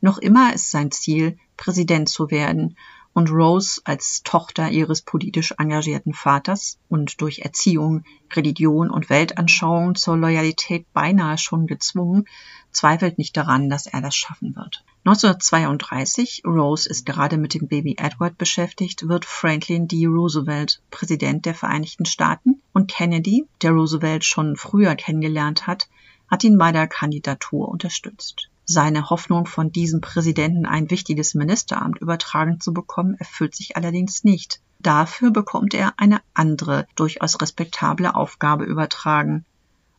Noch 0.00 0.18
immer 0.18 0.54
ist 0.54 0.70
sein 0.70 0.90
Ziel, 0.90 1.38
Präsident 1.56 2.08
zu 2.08 2.30
werden 2.30 2.76
und 3.14 3.32
Rose 3.32 3.80
als 3.82 4.22
Tochter 4.22 4.70
ihres 4.70 5.02
politisch 5.02 5.52
engagierten 5.58 6.14
Vaters 6.14 6.78
und 6.88 7.20
durch 7.20 7.40
Erziehung, 7.40 8.04
Religion 8.32 8.90
und 8.90 9.10
Weltanschauung 9.10 9.96
zur 9.96 10.16
Loyalität 10.16 10.86
beinahe 10.92 11.36
schon 11.36 11.66
gezwungen, 11.66 12.26
zweifelt 12.70 13.18
nicht 13.18 13.36
daran, 13.36 13.70
dass 13.70 13.86
er 13.86 14.00
das 14.02 14.14
schaffen 14.14 14.54
wird. 14.54 14.84
1932, 15.04 16.42
Rose 16.46 16.88
ist 16.88 17.06
gerade 17.06 17.38
mit 17.38 17.54
dem 17.54 17.66
Baby 17.66 17.96
Edward 17.98 18.38
beschäftigt, 18.38 19.08
wird 19.08 19.24
Franklin 19.24 19.88
D. 19.88 20.06
Roosevelt 20.06 20.80
Präsident 20.92 21.44
der 21.44 21.54
Vereinigten 21.54 22.04
Staaten 22.04 22.62
und 22.72 22.88
Kennedy, 22.88 23.46
der 23.62 23.72
Roosevelt 23.72 24.24
schon 24.24 24.54
früher 24.54 24.94
kennengelernt 24.94 25.66
hat, 25.66 25.88
hat 26.30 26.44
ihn 26.44 26.56
bei 26.56 26.70
der 26.70 26.86
Kandidatur 26.86 27.68
unterstützt. 27.68 28.48
Seine 28.70 29.08
Hoffnung, 29.08 29.46
von 29.46 29.72
diesem 29.72 30.02
Präsidenten 30.02 30.66
ein 30.66 30.90
wichtiges 30.90 31.34
Ministeramt 31.34 32.02
übertragen 32.02 32.60
zu 32.60 32.74
bekommen, 32.74 33.14
erfüllt 33.14 33.56
sich 33.56 33.78
allerdings 33.78 34.24
nicht. 34.24 34.60
Dafür 34.78 35.30
bekommt 35.30 35.72
er 35.72 35.94
eine 35.96 36.20
andere, 36.34 36.86
durchaus 36.94 37.40
respektable 37.40 38.14
Aufgabe 38.14 38.64
übertragen. 38.64 39.46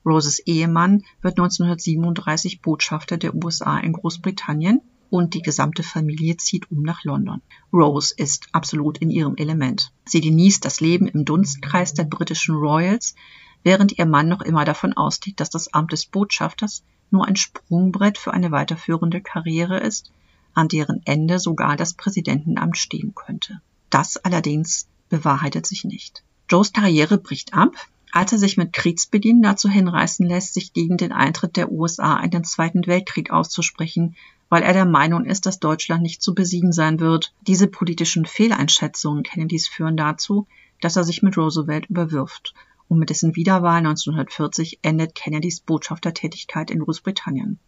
Roses 0.05 0.38
Ehemann 0.45 1.01
wird 1.23 1.39
1937 1.39 2.62
Botschafter 2.62 3.17
der 3.17 3.34
USA 3.34 3.79
in 3.79 3.93
Großbritannien 3.93 4.82
und 5.10 5.34
die 5.34 5.41
gesamte 5.41 5.82
Familie 5.82 6.38
zieht 6.38 6.69
um 6.69 6.84
nach 6.84 7.03
London. 7.03 7.41
Rose 7.73 8.13
ist 8.15 8.49
absolut 8.51 8.99
in 8.99 9.10
ihrem 9.10 9.36
Element. 9.38 9.91
Sie 10.05 10.21
genießt 10.21 10.63
das 10.63 10.79
Leben 10.79 11.08
im 11.08 11.25
Dunstkreis 11.25 11.95
der 11.95 12.03
britischen 12.03 12.53
Royals, 12.53 13.15
während 13.63 13.97
ihr 13.97 14.05
Mann 14.05 14.29
noch 14.29 14.41
immer 14.41 14.63
davon 14.63 14.93
ausgeht, 14.93 15.39
dass 15.39 15.49
das 15.49 15.73
Amt 15.73 15.91
des 15.91 16.05
Botschafters 16.05 16.84
nur 17.12 17.28
ein 17.28 17.36
Sprungbrett 17.36 18.17
für 18.17 18.34
eine 18.34 18.52
weiterführende 18.52 19.22
Karriere 19.22 19.80
ist, 19.80 20.12
an 20.54 20.67
deren 20.67 21.02
Ende 21.06 21.39
sogar 21.39 21.76
das 21.76 21.93
Präsidentenamt 21.93 22.78
stehen 22.78 23.13
könnte. 23.15 23.62
Das 23.89 24.17
allerdings 24.17 24.88
bewahrheitet 25.10 25.65
sich 25.65 25.84
nicht. 25.84 26.24
Joes 26.50 26.74
Karriere 26.74 27.17
bricht 27.17 27.54
ab, 27.54 27.74
als 28.12 28.32
er 28.32 28.39
sich 28.39 28.58
mit 28.58 28.74
Kriegsbeginn 28.74 29.41
dazu 29.41 29.69
hinreißen 29.69 30.26
lässt, 30.26 30.54
sich 30.54 30.74
gegen 30.74 30.98
den 30.98 31.12
Eintritt 31.12 31.58
der 31.58 31.72
USA 31.72 32.17
in 32.17 32.32
den 32.32 32.43
Zweiten 32.43 32.86
Weltkrieg 32.88 33.32
auszusprechen, 33.32 34.15
weil 34.50 34.63
er 34.63 34.74
der 34.74 34.86
Meinung 34.86 35.26
ist, 35.26 35.45
dass 35.45 35.60
Deutschland 35.60 36.02
nicht 36.02 36.24
zu 36.24 36.34
besiegen 36.34 36.72
sein 36.72 37.00
wird. 37.00 37.34
Diese 37.45 37.67
politischen 37.67 38.26
Fehleinschätzungen 38.26 39.24
Kennedys 39.24 39.67
führen 39.67 39.95
dazu, 39.95 40.48
dass 40.82 40.95
er 40.95 41.04
sich 41.04 41.22
mit 41.22 41.38
Roosevelt 41.38 41.86
überwirft 41.88 42.56
und 42.89 42.99
mit 42.99 43.10
dessen 43.10 43.36
Wiederwahl 43.36 43.78
1940 43.78 44.80
endet 44.82 45.15
Kennedys 45.15 45.62
Botschaftertätigkeit 45.62 46.71
in 46.71 46.80
Großbritannien. 46.80 47.60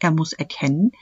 Er 0.00 0.10
muss 0.10 0.32
erkennen, 0.32 0.92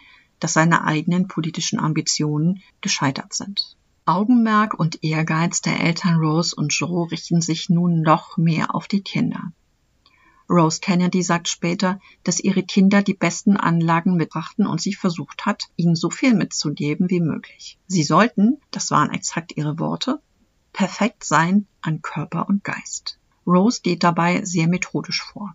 dass 0.40 0.52
seine 0.52 0.84
eigenen 0.84 1.28
politischen 1.28 1.78
Ambitionen 1.78 2.60
gescheitert 2.80 3.32
sind. 3.32 3.76
Augenmerk 4.04 4.78
und 4.78 5.02
Ehrgeiz 5.02 5.62
der 5.62 5.80
Eltern 5.80 6.16
Rose 6.16 6.54
und 6.54 6.72
Joe 6.72 7.10
richten 7.10 7.40
sich 7.40 7.70
nun 7.70 8.02
noch 8.02 8.36
mehr 8.36 8.74
auf 8.74 8.88
die 8.88 9.00
Kinder. 9.00 9.52
Rose 10.48 10.80
Kennedy 10.80 11.22
sagt 11.22 11.48
später, 11.48 11.98
dass 12.22 12.38
ihre 12.38 12.62
Kinder 12.62 13.02
die 13.02 13.14
besten 13.14 13.56
Anlagen 13.56 14.16
mitbrachten 14.16 14.66
und 14.66 14.80
sie 14.80 14.94
versucht 14.94 15.44
hat, 15.44 15.64
ihnen 15.74 15.96
so 15.96 16.08
viel 16.10 16.34
mitzugeben 16.34 17.10
wie 17.10 17.20
möglich. 17.20 17.78
Sie 17.88 18.04
sollten, 18.04 18.60
das 18.70 18.90
waren 18.92 19.10
exakt 19.12 19.56
ihre 19.56 19.78
Worte, 19.80 20.20
perfekt 20.72 21.24
sein 21.24 21.66
an 21.80 22.00
Körper 22.02 22.48
und 22.48 22.62
Geist. 22.62 23.18
Rose 23.46 23.80
geht 23.82 24.02
dabei 24.02 24.44
sehr 24.44 24.66
methodisch 24.66 25.22
vor. 25.22 25.54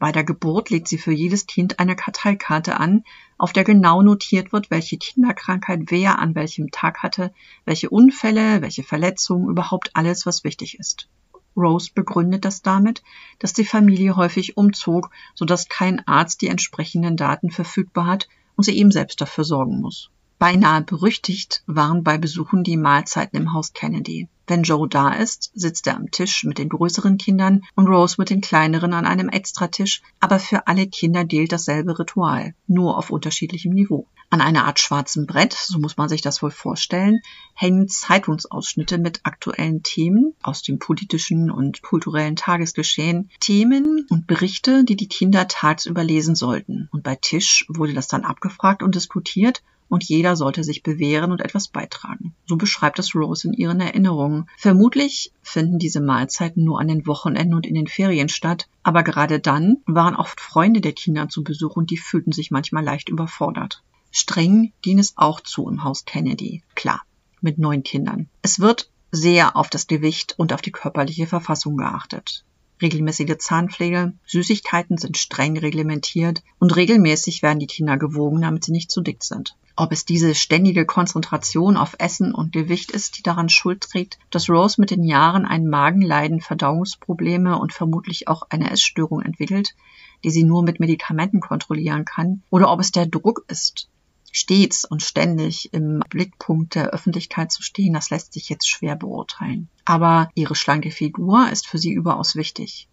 Bei 0.00 0.12
der 0.12 0.24
Geburt 0.24 0.70
legt 0.70 0.88
sie 0.88 0.96
für 0.96 1.12
jedes 1.12 1.46
Kind 1.46 1.78
eine 1.78 1.94
Karteikarte 1.94 2.80
an, 2.80 3.04
auf 3.36 3.52
der 3.52 3.64
genau 3.64 4.00
notiert 4.00 4.52
wird, 4.52 4.70
welche 4.70 4.96
Kinderkrankheit 4.96 5.82
wer 5.90 6.18
an 6.18 6.34
welchem 6.34 6.70
Tag 6.70 7.02
hatte, 7.02 7.34
welche 7.66 7.90
Unfälle, 7.90 8.62
welche 8.62 8.82
Verletzungen, 8.82 9.50
überhaupt 9.50 9.94
alles, 9.94 10.24
was 10.24 10.42
wichtig 10.42 10.78
ist. 10.78 11.08
Rose 11.56 11.90
begründet 11.94 12.44
das 12.44 12.62
damit, 12.62 13.02
dass 13.38 13.52
die 13.52 13.64
Familie 13.64 14.16
häufig 14.16 14.56
umzog, 14.56 15.10
sodass 15.34 15.68
kein 15.68 16.06
Arzt 16.06 16.40
die 16.40 16.48
entsprechenden 16.48 17.16
Daten 17.16 17.50
verfügbar 17.50 18.06
hat 18.06 18.28
und 18.56 18.64
sie 18.64 18.76
eben 18.78 18.90
selbst 18.90 19.20
dafür 19.20 19.44
sorgen 19.44 19.80
muss. 19.80 20.10
Beinahe 20.40 20.80
berüchtigt 20.80 21.62
waren 21.66 22.02
bei 22.02 22.16
Besuchen 22.16 22.64
die 22.64 22.78
Mahlzeiten 22.78 23.38
im 23.38 23.52
Haus 23.52 23.74
Kennedy. 23.74 24.26
Wenn 24.46 24.62
Joe 24.62 24.88
da 24.88 25.12
ist, 25.12 25.50
sitzt 25.54 25.86
er 25.86 25.96
am 25.96 26.10
Tisch 26.10 26.44
mit 26.44 26.56
den 26.56 26.70
größeren 26.70 27.18
Kindern 27.18 27.60
und 27.74 27.88
Rose 27.88 28.14
mit 28.16 28.30
den 28.30 28.40
kleineren 28.40 28.94
an 28.94 29.04
einem 29.04 29.28
Extratisch, 29.28 30.00
aber 30.18 30.38
für 30.38 30.66
alle 30.66 30.86
Kinder 30.86 31.26
gilt 31.26 31.52
dasselbe 31.52 31.98
Ritual, 31.98 32.54
nur 32.66 32.96
auf 32.96 33.10
unterschiedlichem 33.10 33.74
Niveau. 33.74 34.06
An 34.30 34.40
einer 34.40 34.64
Art 34.64 34.80
schwarzem 34.80 35.26
Brett, 35.26 35.52
so 35.52 35.78
muss 35.78 35.98
man 35.98 36.08
sich 36.08 36.22
das 36.22 36.42
wohl 36.42 36.50
vorstellen, 36.50 37.20
hängen 37.52 37.90
Zeitungsausschnitte 37.90 38.96
mit 38.96 39.20
aktuellen 39.24 39.82
Themen 39.82 40.32
aus 40.42 40.62
dem 40.62 40.78
politischen 40.78 41.50
und 41.50 41.82
kulturellen 41.82 42.36
Tagesgeschehen, 42.36 43.28
Themen 43.40 44.06
und 44.08 44.26
Berichte, 44.26 44.84
die 44.84 44.96
die 44.96 45.08
Kinder 45.08 45.48
tagsüber 45.48 46.02
lesen 46.02 46.34
sollten. 46.34 46.88
Und 46.92 47.02
bei 47.02 47.16
Tisch 47.16 47.66
wurde 47.68 47.92
das 47.92 48.08
dann 48.08 48.24
abgefragt 48.24 48.82
und 48.82 48.94
diskutiert 48.94 49.62
und 49.90 50.04
jeder 50.04 50.36
sollte 50.36 50.64
sich 50.64 50.82
bewähren 50.82 51.32
und 51.32 51.42
etwas 51.42 51.68
beitragen. 51.68 52.34
So 52.46 52.56
beschreibt 52.56 52.98
es 52.98 53.14
Rose 53.14 53.48
in 53.48 53.52
ihren 53.52 53.80
Erinnerungen. 53.80 54.48
Vermutlich 54.56 55.32
finden 55.42 55.78
diese 55.78 56.00
Mahlzeiten 56.00 56.64
nur 56.64 56.80
an 56.80 56.88
den 56.88 57.06
Wochenenden 57.06 57.54
und 57.54 57.66
in 57.66 57.74
den 57.74 57.88
Ferien 57.88 58.28
statt, 58.28 58.68
aber 58.82 59.02
gerade 59.02 59.40
dann 59.40 59.78
waren 59.86 60.14
oft 60.14 60.40
Freunde 60.40 60.80
der 60.80 60.92
Kinder 60.92 61.28
zu 61.28 61.42
Besuch 61.42 61.76
und 61.76 61.90
die 61.90 61.98
fühlten 61.98 62.32
sich 62.32 62.50
manchmal 62.50 62.84
leicht 62.84 63.08
überfordert. 63.08 63.82
Streng 64.12 64.72
ging 64.80 64.98
es 64.98 65.16
auch 65.16 65.40
zu 65.40 65.68
im 65.68 65.84
Haus 65.84 66.04
Kennedy, 66.04 66.62
klar, 66.74 67.02
mit 67.40 67.58
neun 67.58 67.82
Kindern. 67.82 68.28
Es 68.42 68.60
wird 68.60 68.90
sehr 69.10 69.56
auf 69.56 69.70
das 69.70 69.88
Gewicht 69.88 70.34
und 70.38 70.52
auf 70.52 70.62
die 70.62 70.72
körperliche 70.72 71.26
Verfassung 71.26 71.76
geachtet 71.76 72.44
regelmäßige 72.82 73.36
Zahnpflege, 73.38 74.14
Süßigkeiten 74.26 74.96
sind 74.96 75.18
streng 75.18 75.58
reglementiert 75.58 76.42
und 76.58 76.74
regelmäßig 76.76 77.42
werden 77.42 77.58
die 77.58 77.66
Kinder 77.66 77.96
gewogen, 77.96 78.40
damit 78.40 78.64
sie 78.64 78.72
nicht 78.72 78.90
zu 78.90 79.00
dick 79.00 79.22
sind. 79.22 79.56
Ob 79.80 79.92
es 79.92 80.04
diese 80.04 80.34
ständige 80.34 80.84
Konzentration 80.84 81.78
auf 81.78 81.96
Essen 81.98 82.34
und 82.34 82.52
Gewicht 82.52 82.90
ist, 82.90 83.16
die 83.16 83.22
daran 83.22 83.48
Schuld 83.48 83.80
trägt, 83.80 84.18
dass 84.28 84.50
Rose 84.50 84.78
mit 84.78 84.90
den 84.90 85.04
Jahren 85.04 85.46
ein 85.46 85.66
Magenleiden, 85.66 86.42
Verdauungsprobleme 86.42 87.58
und 87.58 87.72
vermutlich 87.72 88.28
auch 88.28 88.42
eine 88.50 88.70
Essstörung 88.70 89.22
entwickelt, 89.22 89.74
die 90.22 90.28
sie 90.28 90.44
nur 90.44 90.62
mit 90.64 90.80
Medikamenten 90.80 91.40
kontrollieren 91.40 92.04
kann, 92.04 92.42
oder 92.50 92.70
ob 92.70 92.80
es 92.80 92.92
der 92.92 93.06
Druck 93.06 93.46
ist, 93.48 93.88
stets 94.30 94.84
und 94.84 95.02
ständig 95.02 95.72
im 95.72 96.02
Blickpunkt 96.10 96.74
der 96.74 96.90
Öffentlichkeit 96.90 97.50
zu 97.50 97.62
stehen, 97.62 97.94
das 97.94 98.10
lässt 98.10 98.34
sich 98.34 98.50
jetzt 98.50 98.68
schwer 98.68 98.96
beurteilen. 98.96 99.70
Aber 99.86 100.28
ihre 100.34 100.56
schlanke 100.56 100.90
Figur 100.90 101.48
ist 101.50 101.66
für 101.66 101.78
sie 101.78 101.92
überaus 101.94 102.36
wichtig. 102.36 102.86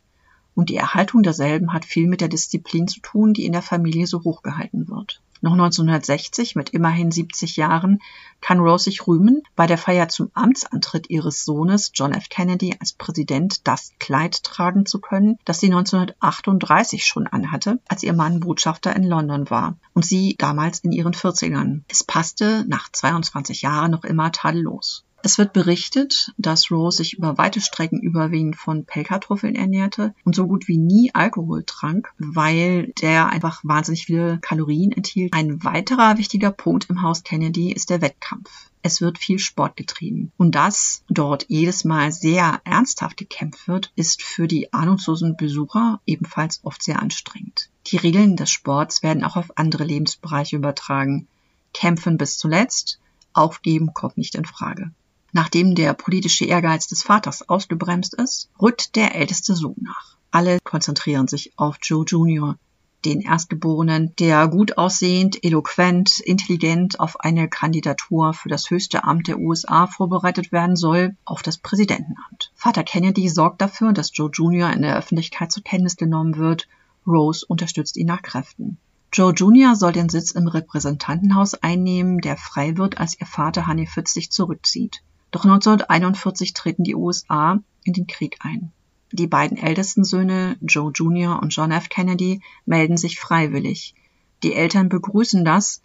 Und 0.55 0.69
die 0.69 0.77
Erhaltung 0.77 1.21
derselben 1.21 1.73
hat 1.73 1.83
viel 1.83 2.07
mit 2.07 2.21
der 2.21 2.29
Disziplin 2.29 2.87
zu 2.87 3.01
tun, 3.01 3.33
die 3.33 3.45
in 3.45 3.51
der 3.51 3.61
Familie 3.61 4.07
so 4.07 4.23
hochgehalten 4.23 4.87
wird. 4.87 5.21
Noch 5.41 5.53
1960, 5.53 6.55
mit 6.55 6.69
immerhin 6.71 7.11
70 7.11 7.57
Jahren, 7.57 7.99
kann 8.41 8.59
Rose 8.59 8.85
sich 8.85 9.07
rühmen, 9.07 9.43
bei 9.55 9.67
der 9.67 9.77
Feier 9.77 10.09
zum 10.09 10.31
Amtsantritt 10.33 11.09
ihres 11.09 11.45
Sohnes 11.45 11.91
John 11.93 12.13
F. 12.13 12.29
Kennedy 12.29 12.75
als 12.79 12.93
Präsident 12.93 13.67
das 13.67 13.91
Kleid 13.99 14.43
tragen 14.43 14.85
zu 14.85 14.99
können, 14.99 15.37
das 15.45 15.59
sie 15.59 15.67
1938 15.67 17.05
schon 17.05 17.27
anhatte, 17.27 17.79
als 17.87 18.03
ihr 18.03 18.13
Mann 18.13 18.39
Botschafter 18.39 18.95
in 18.95 19.03
London 19.03 19.49
war 19.49 19.75
und 19.93 20.05
sie 20.05 20.35
damals 20.37 20.79
in 20.79 20.91
ihren 20.91 21.13
40ern. 21.13 21.81
Es 21.87 22.03
passte 22.03 22.65
nach 22.67 22.91
22 22.91 23.61
Jahren 23.61 23.91
noch 23.91 24.03
immer 24.03 24.31
tadellos. 24.31 25.06
Es 25.23 25.37
wird 25.37 25.51
berichtet, 25.51 26.31
dass 26.37 26.71
Rose 26.71 26.97
sich 26.97 27.17
über 27.17 27.37
weite 27.37 27.59
Strecken 27.59 27.99
überwiegend 27.99 28.55
von 28.55 28.85
Pellkartoffeln 28.85 29.55
ernährte 29.55 30.13
und 30.23 30.35
so 30.35 30.47
gut 30.47 30.67
wie 30.67 30.77
nie 30.77 31.13
Alkohol 31.13 31.63
trank, 31.65 32.13
weil 32.17 32.93
der 33.01 33.27
einfach 33.27 33.59
wahnsinnig 33.63 34.05
viele 34.05 34.37
Kalorien 34.39 34.91
enthielt. 34.91 35.33
Ein 35.33 35.63
weiterer 35.63 36.17
wichtiger 36.17 36.51
Punkt 36.51 36.89
im 36.89 37.01
Haus 37.01 37.23
Kennedy 37.23 37.71
ist 37.71 37.89
der 37.89 38.01
Wettkampf. 38.01 38.69
Es 38.83 39.01
wird 39.01 39.17
viel 39.17 39.39
Sport 39.39 39.75
getrieben. 39.75 40.31
Und 40.37 40.55
dass 40.55 41.03
dort 41.09 41.45
jedes 41.49 41.83
Mal 41.83 42.11
sehr 42.11 42.61
ernsthaft 42.63 43.17
gekämpft 43.17 43.67
wird, 43.67 43.91
ist 43.95 44.21
für 44.21 44.47
die 44.47 44.71
ahnungslosen 44.71 45.35
Besucher 45.35 45.99
ebenfalls 46.05 46.61
oft 46.63 46.81
sehr 46.81 47.01
anstrengend. 47.01 47.69
Die 47.87 47.97
Regeln 47.97 48.37
des 48.37 48.49
Sports 48.49 49.03
werden 49.03 49.23
auch 49.23 49.35
auf 49.35 49.57
andere 49.57 49.83
Lebensbereiche 49.83 50.55
übertragen. 50.55 51.27
Kämpfen 51.73 52.17
bis 52.17 52.37
zuletzt, 52.37 52.99
aufgeben 53.33 53.93
kommt 53.93 54.17
nicht 54.17 54.35
in 54.35 54.45
Frage. 54.45 54.91
Nachdem 55.33 55.75
der 55.75 55.93
politische 55.93 56.45
Ehrgeiz 56.45 56.87
des 56.87 57.03
Vaters 57.03 57.47
ausgebremst 57.47 58.13
ist, 58.15 58.49
rückt 58.61 58.95
der 58.95 59.15
älteste 59.15 59.55
Sohn 59.55 59.75
nach. 59.81 60.17
Alle 60.31 60.59
konzentrieren 60.63 61.27
sich 61.27 61.51
auf 61.57 61.77
Joe 61.81 62.05
Jr., 62.05 62.57
den 63.05 63.21
Erstgeborenen, 63.21 64.15
der 64.17 64.47
gut 64.47 64.77
aussehend, 64.77 65.43
eloquent, 65.43 66.19
intelligent 66.19 66.99
auf 66.99 67.19
eine 67.19 67.47
Kandidatur 67.47 68.33
für 68.33 68.49
das 68.49 68.69
höchste 68.69 69.03
Amt 69.03 69.27
der 69.27 69.39
USA 69.39 69.87
vorbereitet 69.87 70.51
werden 70.51 70.75
soll, 70.75 71.15
auf 71.23 71.43
das 71.43 71.57
Präsidentenamt. 71.57 72.51
Vater 72.55 72.83
Kennedy 72.83 73.29
sorgt 73.29 73.61
dafür, 73.61 73.93
dass 73.93 74.11
Joe 74.13 74.31
Jr. 74.33 74.71
in 74.71 74.81
der 74.81 74.97
Öffentlichkeit 74.97 75.51
zur 75.51 75.63
Kenntnis 75.63 75.95
genommen 75.95 76.37
wird. 76.37 76.67
Rose 77.05 77.45
unterstützt 77.47 77.97
ihn 77.97 78.07
nach 78.07 78.21
Kräften. 78.21 78.77
Joe 79.13 79.31
Jr. 79.31 79.75
soll 79.75 79.93
den 79.93 80.09
Sitz 80.09 80.31
im 80.31 80.47
Repräsentantenhaus 80.47 81.53
einnehmen, 81.53 82.19
der 82.19 82.35
frei 82.35 82.77
wird, 82.77 82.97
als 82.97 83.19
ihr 83.19 83.27
Vater 83.27 83.67
Honey 83.67 83.85
Fitz 83.85 84.13
sich 84.13 84.31
zurückzieht. 84.31 85.01
Doch 85.31 85.43
1941 85.43 86.53
treten 86.53 86.83
die 86.83 86.95
USA 86.95 87.59
in 87.83 87.93
den 87.93 88.07
Krieg 88.07 88.37
ein. 88.39 88.71
Die 89.11 89.27
beiden 89.27 89.57
ältesten 89.57 90.03
Söhne, 90.03 90.57
Joe 90.61 90.91
Jr. 90.93 91.41
und 91.41 91.49
John 91.49 91.71
F. 91.71 91.89
Kennedy, 91.89 92.41
melden 92.65 92.97
sich 92.97 93.19
freiwillig. 93.19 93.95
Die 94.43 94.53
Eltern 94.53 94.89
begrüßen 94.89 95.45
das, 95.45 95.81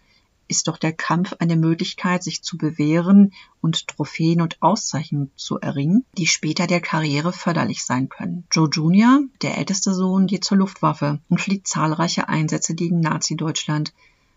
ist 0.47 0.67
doch 0.67 0.77
der 0.77 0.93
Kampf 0.93 1.33
eine 1.39 1.55
Möglichkeit, 1.55 2.23
sich 2.23 2.43
zu 2.43 2.57
bewähren 2.57 3.33
und 3.61 3.87
Trophäen 3.87 4.41
und 4.41 4.61
Auszeichnungen 4.61 5.31
zu 5.35 5.59
erringen, 5.59 6.05
die 6.17 6.27
später 6.27 6.67
der 6.67 6.81
Karriere 6.81 7.31
förderlich 7.31 7.85
sein 7.85 8.09
können. 8.09 8.45
Joe 8.51 8.69
Jr., 8.69 9.21
der 9.41 9.57
älteste 9.57 9.93
Sohn, 9.93 10.27
geht 10.27 10.43
zur 10.43 10.57
Luftwaffe 10.57 11.21
und 11.29 11.39
fliegt 11.39 11.67
zahlreiche 11.67 12.27
Einsätze 12.27 12.75
gegen 12.75 12.99
Nazi-Deutschland, 12.99 13.93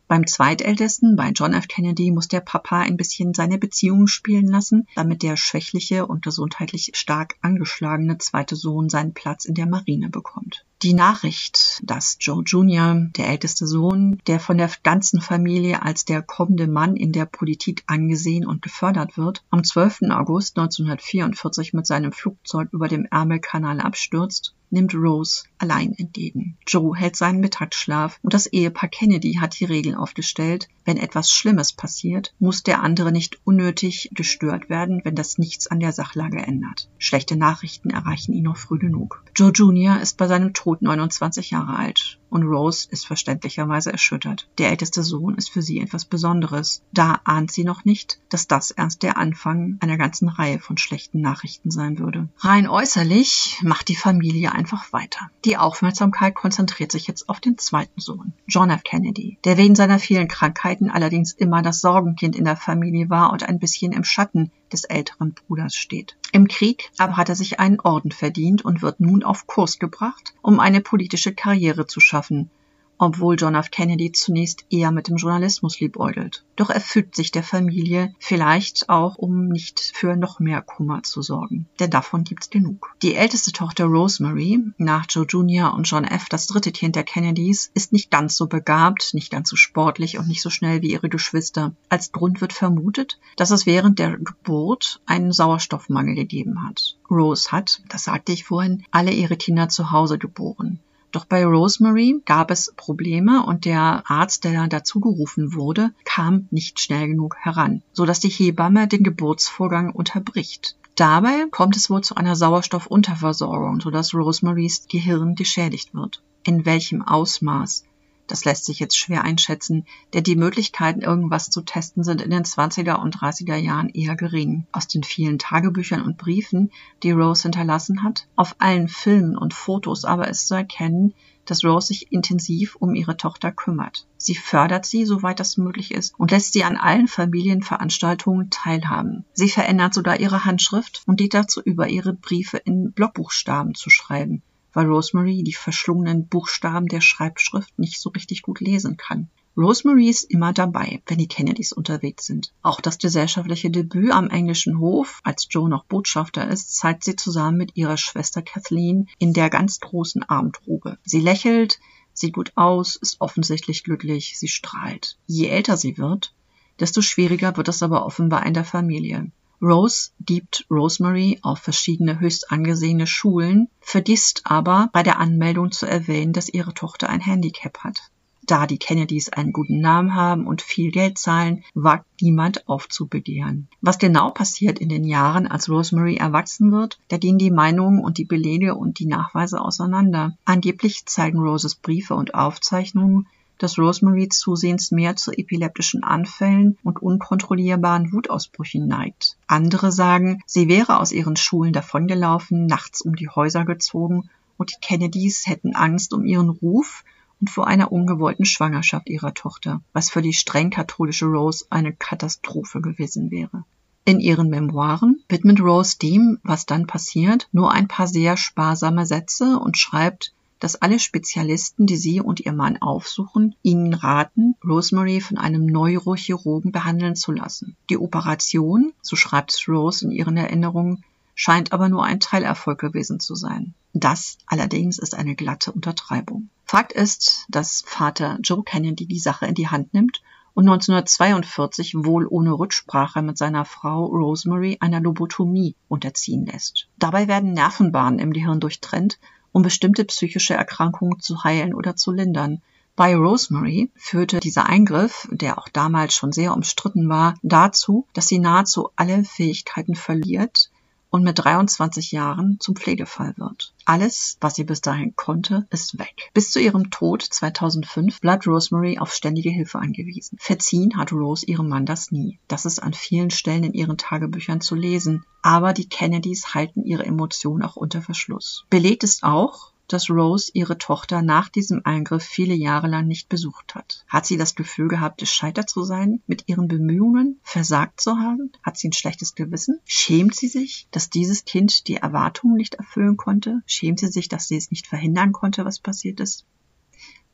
Beim 0.09 0.25
zweitältesten, 0.25 1.17
bei 1.17 1.31
John 1.31 1.53
F. 1.53 1.67
Kennedy, 1.67 2.13
muss 2.13 2.29
der 2.29 2.41
Papa 2.41 2.79
ein 2.79 2.97
bisschen 2.97 3.35
seine 3.35 3.59
Beziehungen 3.59 4.07
spielen 4.07 4.47
lassen, 4.47 4.87
damit 4.95 5.23
der 5.23 5.37
schwächliche 5.37 6.07
und 6.07 6.23
gesundheitlich 6.23 6.93
stark 6.95 7.35
angeschlagene 7.41 8.17
zweite 8.19 8.55
Sohn 8.55 8.89
seinen 8.89 9.15
Platz 9.15 9.47
in 9.47 9.55
der 9.55 9.67
Marine 9.67 10.09
bekommt. 10.09 10.65
Die 10.83 10.95
Nachricht, 10.95 11.81
dass 11.83 12.19
Joe 12.21 12.45
Jr., 12.45 13.09
der 13.17 13.29
älteste 13.29 13.67
Sohn, 13.67 14.21
der 14.29 14.39
von 14.39 14.59
der 14.59 14.71
ganzen 14.85 15.21
Familie 15.21 15.83
als 15.83 16.05
der 16.05 16.23
kommende 16.23 16.69
Mann 16.69 16.95
in 16.95 17.11
der 17.11 17.25
Politik 17.25 17.83
angesehen 17.89 18.47
und 18.47 18.63
gefördert 18.63 19.17
wird, 19.17 19.43
am 19.51 19.65
12. 19.65 20.03
August 20.11 20.57
1944 20.59 21.73
mit 21.73 21.87
seinem 21.87 22.13
Flugzeug 22.13 22.69
über 22.73 22.87
dem 22.87 23.07
Ärmelkanal 23.11 23.81
abstürzt, 23.81 24.55
nimmt 24.71 24.95
Rose 24.95 25.45
allein 25.59 25.93
entgegen. 25.93 26.57
Joe 26.67 26.97
hält 26.97 27.17
seinen 27.17 27.41
Mittagsschlaf 27.41 28.19
und 28.23 28.35
das 28.35 28.47
Ehepaar 28.47 28.89
Kennedy 28.89 29.35
hat 29.35 29.59
die 29.59 29.65
Regel 29.65 29.95
aufgestellt, 29.95 30.69
wenn 30.85 30.97
etwas 30.97 31.31
Schlimmes 31.31 31.73
passiert, 31.73 32.35
muss 32.39 32.63
der 32.63 32.83
andere 32.83 33.13
nicht 33.13 33.41
unnötig 33.45 34.11
gestört 34.13 34.69
werden, 34.69 35.01
wenn 35.05 35.15
das 35.15 35.39
nichts 35.39 35.67
an 35.67 35.81
der 35.81 35.93
Sachlage 35.93 36.39
ändert. 36.39 36.89
Schlechte 36.99 37.37
Nachrichten 37.37 37.91
erreichen 37.91 38.33
ihn 38.33 38.45
noch 38.45 38.57
früh 38.57 38.79
genug. 38.79 39.23
Joe 39.35 39.51
Jr. 39.51 40.01
ist 40.01 40.17
bei 40.17 40.29
seinem 40.29 40.53
Tod 40.53 40.83
29 40.83 41.51
Jahre 41.51 41.77
alt 41.77 42.19
und 42.31 42.43
Rose 42.43 42.89
ist 42.91 43.07
verständlicherweise 43.07 43.93
erschüttert. 43.93 44.49
Der 44.59 44.71
älteste 44.71 45.03
Sohn 45.03 45.35
ist 45.37 45.51
für 45.51 45.63
sie 45.63 45.81
etwas 45.81 46.05
Besonderes. 46.05 46.83
Da 46.93 47.21
ahnt 47.25 47.51
sie 47.51 47.65
noch 47.65 47.85
nicht, 47.85 48.19
dass 48.29 48.47
das 48.47 48.71
erst 48.71 49.03
der 49.03 49.17
Anfang 49.17 49.79
einer 49.81 49.97
ganzen 49.97 50.29
Reihe 50.29 50.59
von 50.59 50.79
schlechten 50.79 51.21
Nachrichten 51.21 51.71
sein 51.71 51.99
würde. 51.99 52.29
Rein 52.39 52.69
äußerlich 52.69 53.61
macht 53.63 53.89
die 53.89 53.97
Familie 53.97 54.53
einfach 54.53 54.93
weiter. 54.93 55.31
Die 55.45 55.57
Aufmerksamkeit 55.57 56.35
konzentriert 56.35 56.93
sich 56.93 57.07
jetzt 57.07 57.29
auf 57.29 57.41
den 57.41 57.59
zweiten 57.59 58.01
Sohn, 58.01 58.33
John 58.47 58.71
F. 58.71 58.83
Kennedy, 58.83 59.39
der 59.45 59.57
wegen 59.57 59.75
seiner 59.75 59.99
vielen 59.99 60.29
Krankheiten 60.29 60.91
allerdings 60.91 61.33
immer 61.33 61.63
das 61.63 61.81
Sorgenkind 61.81 62.37
in 62.37 62.45
der 62.45 62.57
Familie 62.57 63.11
war 63.11 63.33
und 63.33 63.49
ein 63.49 63.59
bisschen 63.59 63.93
im 63.93 64.05
Schatten 64.05 64.51
des 64.73 64.85
älteren 64.85 65.33
Bruders 65.33 65.75
steht. 65.75 66.17
Im 66.33 66.49
Krieg 66.49 66.91
aber 66.99 67.17
hat 67.17 67.29
er 67.29 67.37
sich 67.37 67.61
einen 67.61 67.81
Orden 67.81 68.11
verdient 68.11 68.65
und 68.65 68.83
wird 68.83 69.01
nun 69.01 69.23
auf 69.23 69.47
Kurs 69.47 69.79
gebracht, 69.79 70.35
um 70.43 70.61
eine 70.61 70.81
politische 70.81 71.35
Karriere 71.35 71.87
zu 71.87 72.01
schaffen, 72.01 72.51
obwohl 72.99 73.37
John 73.39 73.55
F. 73.55 73.71
Kennedy 73.71 74.13
zunächst 74.13 74.65
eher 74.71 74.91
mit 74.91 75.09
dem 75.09 75.17
Journalismus 75.17 75.81
liebäugelt. 75.81 76.45
Doch 76.57 76.71
er 76.71 76.81
fügt 76.81 77.15
sich 77.15 77.31
der 77.31 77.43
Familie, 77.43 78.15
vielleicht 78.19 78.89
auch, 78.89 79.17
um 79.17 79.49
nicht 79.49 79.93
für 79.95 80.17
noch 80.17 80.41
mehr 80.41 80.63
Kummer 80.63 81.03
zu 81.03 81.21
sorgen. 81.23 81.67
Denn 81.79 81.91
davon 81.91 82.25
gibt's 82.25 82.51
genug. 82.51 82.95
Die 83.03 83.15
älteste 83.15 83.53
Tochter 83.53 83.85
Rosemary, 83.85 84.61
nach 84.79 85.07
Joe 85.09 85.27
Jr. 85.27 85.75
und 85.75 85.85
John 85.85 86.05
F., 86.05 86.29
das 86.29 86.47
dritte 86.47 86.73
Kind 86.73 86.97
der 86.97 87.05
Kennedys, 87.05 87.71
ist 87.75 87.93
nicht 87.93 88.11
ganz 88.11 88.37
so 88.37 88.47
begabt, 88.47 89.13
nicht 89.13 89.31
ganz 89.31 89.51
so 89.51 89.57
sportlich 89.57 90.19
und 90.19 90.29
nicht 90.29 90.43
so 90.43 90.51
schnell 90.51 90.83
wie 90.83 90.93
ihre 90.93 91.09
Geschwister. 91.09 91.73
Als 91.89 92.13
Grund 92.13 92.41
wird 92.41 92.53
vermutet, 92.53 93.19
dass 93.37 93.51
es 93.51 93.67
während 93.67 93.99
der 93.99 94.17
Geburt 94.17 95.01
einen 95.07 95.33
Sauerstoffmangel 95.33 96.15
gegeben 96.15 96.67
hat. 96.67 96.97
Rose 97.11 97.53
hat, 97.53 97.83
das 97.89 98.05
sagte 98.05 98.33
ich 98.33 98.45
vorhin, 98.45 98.85
alle 98.91 99.13
ihre 99.13 99.37
Kinder 99.37 99.69
zu 99.69 99.91
Hause 99.91 100.19
geboren. 100.19 100.81
Doch 101.13 101.25
bei 101.25 101.45
Rosemary 101.45 102.21
gab 102.25 102.51
es 102.51 102.73
Probleme 102.77 103.45
und 103.45 103.65
der 103.65 104.03
Arzt, 104.07 104.45
der 104.45 104.67
dazu 104.69 105.01
gerufen 105.01 105.55
wurde, 105.55 105.93
kam 106.05 106.49
nicht 106.51 106.81
schnell 106.81 107.09
genug 107.09 107.37
heran, 107.37 107.83
so 107.93 108.05
dass 108.05 108.21
die 108.21 108.29
Hebamme 108.29 108.89
den 108.89 109.03
Geburtsvorgang 109.03 109.93
unterbricht. 109.93 110.77
Dabei 110.97 111.47
kommt 111.51 111.77
es 111.77 111.91
wohl 111.91 112.03
zu 112.03 112.15
einer 112.15 112.37
Sauerstoffunterversorgung, 112.37 113.81
sodass 113.81 114.15
Rosemarys 114.15 114.87
Gehirn 114.89 115.35
geschädigt 115.35 115.95
wird. 115.95 116.23
In 116.43 116.65
welchem 116.65 117.03
Ausmaß 117.03 117.85
das 118.27 118.45
lässt 118.45 118.65
sich 118.65 118.79
jetzt 118.79 118.97
schwer 118.97 119.23
einschätzen, 119.23 119.87
denn 120.13 120.25
die 120.25 120.37
Möglichkeiten, 120.37 121.01
irgendwas 121.01 121.51
zu 121.51 121.63
testen, 121.63 122.05
sind 122.05 122.21
in 122.21 122.31
den 122.31 122.45
20er 122.45 123.01
und 123.01 123.17
30er 123.17 123.57
Jahren 123.57 123.89
eher 123.89 124.17
gering. 124.17 124.67
Aus 124.73 124.89
den 124.89 125.05
vielen 125.05 125.39
Tagebüchern 125.39 126.03
und 126.03 126.19
Briefen, 126.19 126.71
die 127.03 127.13
Rose 127.13 127.45
hinterlassen 127.45 128.03
hat, 128.03 128.27
auf 128.37 128.57
allen 128.59 128.89
Filmen 128.89 129.37
und 129.37 129.55
Fotos 129.55 130.05
aber 130.05 130.29
ist 130.29 130.49
zu 130.49 130.55
erkennen, 130.55 131.15
dass 131.45 131.65
Rose 131.65 131.89
sich 131.89 132.13
intensiv 132.13 132.77
um 132.77 132.95
ihre 132.95 133.17
Tochter 133.17 133.53
kümmert. 133.53 134.07
Sie 134.17 134.35
fördert 134.35 134.85
sie, 134.85 135.05
soweit 135.05 135.39
das 135.39 135.57
möglich 135.57 135.93
ist, 135.93 136.13
und 136.19 136.33
lässt 136.33 136.53
sie 136.53 136.65
an 136.65 136.77
allen 136.77 137.07
Familienveranstaltungen 137.07 138.51
teilhaben. 138.51 139.25
Sie 139.33 139.49
verändert 139.49 139.95
sogar 139.95 140.19
ihre 140.19 140.45
Handschrift 140.45 141.03
und 141.07 141.17
geht 141.17 141.35
dazu 141.35 141.63
über, 141.63 141.89
ihre 141.89 142.13
Briefe 142.13 142.57
in 142.57 142.93
Blockbuchstaben 142.93 143.75
zu 143.75 143.91
schreiben 143.91 144.43
weil 144.77 144.89
Rosemary 144.89 145.43
die 145.43 145.55
verschlungenen 145.55 146.27
Buchstaben 146.27 146.87
der 146.87 147.01
Schreibschrift 147.01 147.79
nicht 147.79 147.99
so 147.99 148.11
richtig 148.11 148.43
gut 148.43 148.61
lesen 148.61 148.99
kann. 148.99 149.31
Rosemary 149.57 150.11
ist 150.11 150.31
immer 150.31 150.53
dabei, 150.53 151.01
wenn 151.07 151.17
die 151.17 151.29
Kennedys 151.29 151.73
unterwegs 151.73 152.27
sind. 152.27 152.53
Auch 152.61 152.83
das 152.83 152.99
gesellschaftliche 152.99 153.71
Debüt 153.71 154.11
am 154.11 154.29
englischen 154.29 154.79
Hof, 154.79 155.21
als 155.25 155.49
Joe 155.49 155.71
noch 155.71 155.87
Botschafter 155.87 156.47
ist, 156.47 156.77
zeigt 156.77 157.05
sie 157.05 157.17
zusammen 157.17 157.57
mit 157.57 157.75
ihrer 157.75 157.97
Schwester 157.97 158.43
Kathleen 158.43 159.09
in 159.19 159.33
der 159.33 159.49
ganz 159.49 159.81
großen 159.81 160.23
Abendrobe. 160.25 160.99
Sie 161.05 161.21
lächelt, 161.21 161.81
sieht 162.13 162.35
gut 162.35 162.53
aus, 162.55 162.97
ist 162.97 163.23
offensichtlich 163.23 163.83
glücklich, 163.83 164.39
sie 164.39 164.49
strahlt. 164.49 165.17
Je 165.27 165.47
älter 165.47 165.79
sie 165.79 165.97
wird, 165.97 166.35
desto 166.81 167.01
schwieriger 167.01 167.57
wird 167.57 167.69
es 167.69 167.83
aber 167.83 168.05
offenbar 168.05 168.45
in 168.45 168.53
der 168.53 168.67
Familie. 168.67 169.31
Rose 169.63 170.11
gibt 170.21 170.67
Rosemary 170.71 171.39
auf 171.43 171.61
verschiedene 171.61 172.21
höchst 172.21 172.51
angesehene 172.51 173.07
Schulen, 173.07 173.69
vergisst 173.81 174.43
aber 174.45 174.91
bei 174.93 175.03
der 175.03 175.19
Anmeldung 175.19 175.73
zu 175.73 175.87
erwähnen, 175.87 176.33
dass 176.33 176.49
ihre 176.49 176.75
Tochter 176.75 177.09
ein 177.09 177.21
Handicap 177.21 177.79
hat. 177.79 177.99
Da 178.47 178.69
die 178.69 178.79
Kennedys 178.79 179.29
einen 179.29 179.53
guten 179.53 179.81
Namen 179.81 180.15
haben 180.15 180.47
und 180.47 180.63
viel 180.63 180.93
Geld 180.93 181.19
zahlen, 181.19 181.65
wagt 181.75 182.07
niemand 182.23 182.69
aufzubegehren. 182.69 183.67
Was 183.81 183.99
genau 183.99 184.31
passiert 184.31 184.79
in 184.79 184.89
den 184.89 185.03
Jahren, 185.03 185.49
als 185.49 185.69
Rosemary 185.69 186.17
erwachsen 186.17 186.71
wird, 186.71 187.01
da 187.09 187.17
gehen 187.17 187.39
die 187.39 187.51
Meinungen 187.51 187.99
und 187.99 188.19
die 188.19 188.25
Belege 188.25 188.77
und 188.77 189.01
die 189.01 189.07
Nachweise 189.07 189.61
auseinander. 189.61 190.37
Angeblich 190.45 191.07
zeigen 191.07 191.41
Roses 191.41 191.75
Briefe 191.75 192.15
und 192.15 192.35
Aufzeichnungen, 192.35 193.27
dass 193.59 193.79
Rosemary 193.79 194.29
zusehends 194.29 194.91
mehr 194.91 195.17
zu 195.17 195.33
epileptischen 195.33 196.05
Anfällen 196.05 196.79
und 196.83 197.01
unkontrollierbaren 197.01 198.13
Wutausbrüchen 198.13 198.87
neigt. 198.87 199.37
Andere 199.47 199.93
sagen, 199.93 200.43
sie 200.47 200.69
wäre 200.69 200.99
aus 200.99 201.13
ihren 201.13 201.37
Schulen 201.37 201.73
davongelaufen, 201.73 202.67
nachts 202.67 203.01
um 203.01 203.17
die 203.17 203.29
Häuser 203.29 203.65
gezogen 203.65 204.29
und 204.57 204.71
die 204.71 204.81
Kennedys 204.81 205.47
hätten 205.47 205.75
Angst 205.75 206.13
um 206.13 206.25
ihren 206.25 206.51
Ruf 206.51 207.05
und 207.41 207.51
vor 207.51 207.67
einer 207.67 207.93
ungewollten 207.93 208.45
Schwangerschaft 208.45 209.09
ihrer 209.09 209.35
Tochter, 209.35 209.83
was 209.93 210.11
für 210.11 210.23
die 210.23 210.33
streng 210.33 210.71
katholische 210.71 211.27
Rose 211.27 211.67
eine 211.71 211.93
Katastrophe 211.93 212.81
gewesen 212.81 213.31
wäre. 213.31 213.65
In 214.09 214.21
ihren 214.21 214.49
Memoiren 214.51 215.25
widmet 215.29 215.61
Rose 215.61 215.99
dem, 215.99 216.39
was 216.45 216.65
dann 216.65 216.87
passiert, 216.87 217.49
nur 217.51 217.73
ein 217.73 217.89
paar 217.89 218.07
sehr 218.07 218.37
sparsame 218.37 219.05
Sätze 219.05 219.59
und 219.59 219.77
schreibt, 219.77 220.33
dass 220.59 220.81
alle 220.81 220.99
Spezialisten, 220.99 221.87
die 221.87 221.97
sie 221.97 222.21
und 222.21 222.41
ihr 222.41 222.53
Mann 222.53 222.81
aufsuchen, 222.81 223.55
ihnen 223.63 223.95
raten, 223.95 224.55
Rosemary 224.65 225.21
von 225.21 225.39
einem 225.39 225.67
Neurochirurgen 225.67 226.73
behandeln 226.73 227.17
zu 227.17 227.33
lassen. 227.33 227.77
Die 227.91 227.99
Operation, 227.99 228.93
so 229.03 229.17
schreibt 229.17 229.69
Rose 229.69 230.05
in 230.05 230.11
ihren 230.11 230.37
Erinnerungen, 230.37 231.05
scheint 231.35 231.73
aber 231.73 231.89
nur 231.89 232.05
ein 232.05 232.21
Teilerfolg 232.21 232.79
gewesen 232.79 233.21
zu 233.21 233.35
sein. 233.35 233.75
Das 233.93 234.39
allerdings 234.47 234.99
ist 234.99 235.15
eine 235.15 235.35
glatte 235.35 235.73
Untertreibung. 235.73 236.49
Fakt 236.65 236.93
ist, 236.93 237.47
dass 237.49 237.85
Vater 237.87 238.39
Joe 238.43 238.63
Kennedy 238.65 239.07
die 239.07 239.19
Sache 239.19 239.47
in 239.47 239.55
die 239.55 239.69
Hand 239.69 239.95
nimmt 239.95 240.23
und 240.55 240.65
1942 240.65 241.95
wohl 242.05 242.27
ohne 242.27 242.53
Rücksprache 242.53 243.21
mit 243.21 243.37
seiner 243.37 243.67
Frau 243.67 244.07
Rosemary 244.07 244.79
einer 244.81 245.01
Lobotomie 245.01 245.77
unterziehen 245.89 246.47
lässt. 246.47 246.89
Dabei 246.99 247.29
werden 247.29 247.53
Nervenbahnen 247.53 248.19
im 248.19 248.33
Gehirn 248.33 248.59
durchtrennt, 248.59 249.19
um 249.57 249.63
bestimmte 249.63 250.05
psychische 250.05 250.53
Erkrankungen 250.53 251.19
zu 251.19 251.43
heilen 251.43 251.73
oder 251.73 251.97
zu 251.97 252.13
lindern. 252.13 252.61
Bei 252.95 253.17
Rosemary 253.17 253.91
führte 253.97 254.39
dieser 254.39 254.67
Eingriff, 254.67 255.27
der 255.31 255.57
auch 255.57 255.71
damals 255.71 256.15
schon 256.15 256.31
sehr 256.31 256.53
umstritten 256.53 257.09
war, 257.09 257.39
dazu, 257.43 258.07
dass 258.13 258.29
sie 258.29 258.39
nahezu 258.39 258.91
alle 258.97 259.25
Fähigkeiten 259.25 259.95
verliert, 259.95 260.71
und 261.11 261.23
mit 261.23 261.39
23 261.39 262.13
Jahren 262.13 262.59
zum 262.61 262.77
Pflegefall 262.77 263.35
wird. 263.37 263.73
Alles, 263.85 264.37
was 264.41 264.55
sie 264.55 264.65
bis 264.65 264.81
dahin 264.81 265.15
konnte, 265.17 265.67
ist 265.71 265.99
weg. 265.99 266.31
Bis 266.35 266.51
zu 266.51 266.61
ihrem 266.61 266.91
Tod 266.91 267.23
2005 267.23 268.21
bleibt 268.21 268.47
Rosemary 268.47 268.99
auf 268.99 269.15
ständige 269.15 269.51
Hilfe 269.51 269.79
angewiesen. 269.79 270.39
Verziehen 270.41 270.97
hat 270.97 271.13
Rose 271.13 271.47
ihrem 271.47 271.69
Mann 271.69 271.87
das 271.87 272.11
nie. 272.11 272.39
Das 272.49 272.67
ist 272.67 272.83
an 272.83 272.93
vielen 272.93 273.31
Stellen 273.31 273.65
in 273.65 273.75
ihren 273.75 273.99
Tagebüchern 273.99 274.61
zu 274.61 274.75
lesen. 274.75 275.25
Aber 275.43 275.73
die 275.73 275.89
Kennedys 275.89 276.55
halten 276.55 276.85
ihre 276.85 277.05
Emotionen 277.05 277.63
auch 277.63 277.77
unter 277.77 278.03
Verschluss. 278.03 278.65
Belegt 278.71 279.05
ist 279.05 279.23
auch, 279.23 279.73
dass 279.89 280.11
Rose 280.11 280.51
ihre 280.55 280.79
Tochter 280.79 281.23
nach 281.23 281.49
diesem 281.49 281.83
Eingriff 281.85 282.25
viele 282.25 282.55
Jahre 282.55 282.89
lang 282.89 283.07
nicht 283.07 283.29
besucht 283.29 283.75
hat. 283.75 284.05
Hat 284.09 284.27
sie 284.27 284.37
das 284.37 284.55
Gefühl 284.55 284.89
gehabt, 284.89 285.19
gescheitert 285.19 285.69
zu 285.69 285.85
sein, 285.85 286.23
mit 286.27 286.45
ihren 286.49 286.69
Bemühungen 286.69 287.41
versagt 287.43 288.01
zu 288.01 288.19
haben? 288.19 288.53
Hat 288.63 288.77
sie 288.79 288.89
ein 288.89 288.93
schlechtes 288.93 289.35
Gewissen? 289.35 289.81
Schämt 289.85 290.35
sie 290.35 290.49
sich, 290.49 290.89
dass 290.91 291.11
dieses 291.11 291.45
Kind 291.45 291.89
die 291.89 291.97
Erwartungen 291.97 292.57
nicht 292.57 292.75
erfüllen 292.75 293.17
konnte? 293.17 293.63
Schämt 293.67 294.01
sie 294.01 294.09
sich, 294.09 294.29
dass 294.29 294.49
sie 294.49 294.57
es 294.57 294.71
nicht 294.71 294.87
verhindern 294.87 295.33
konnte, 295.33 295.65
was 295.65 295.79
passiert 295.79 296.21
ist? 296.21 296.47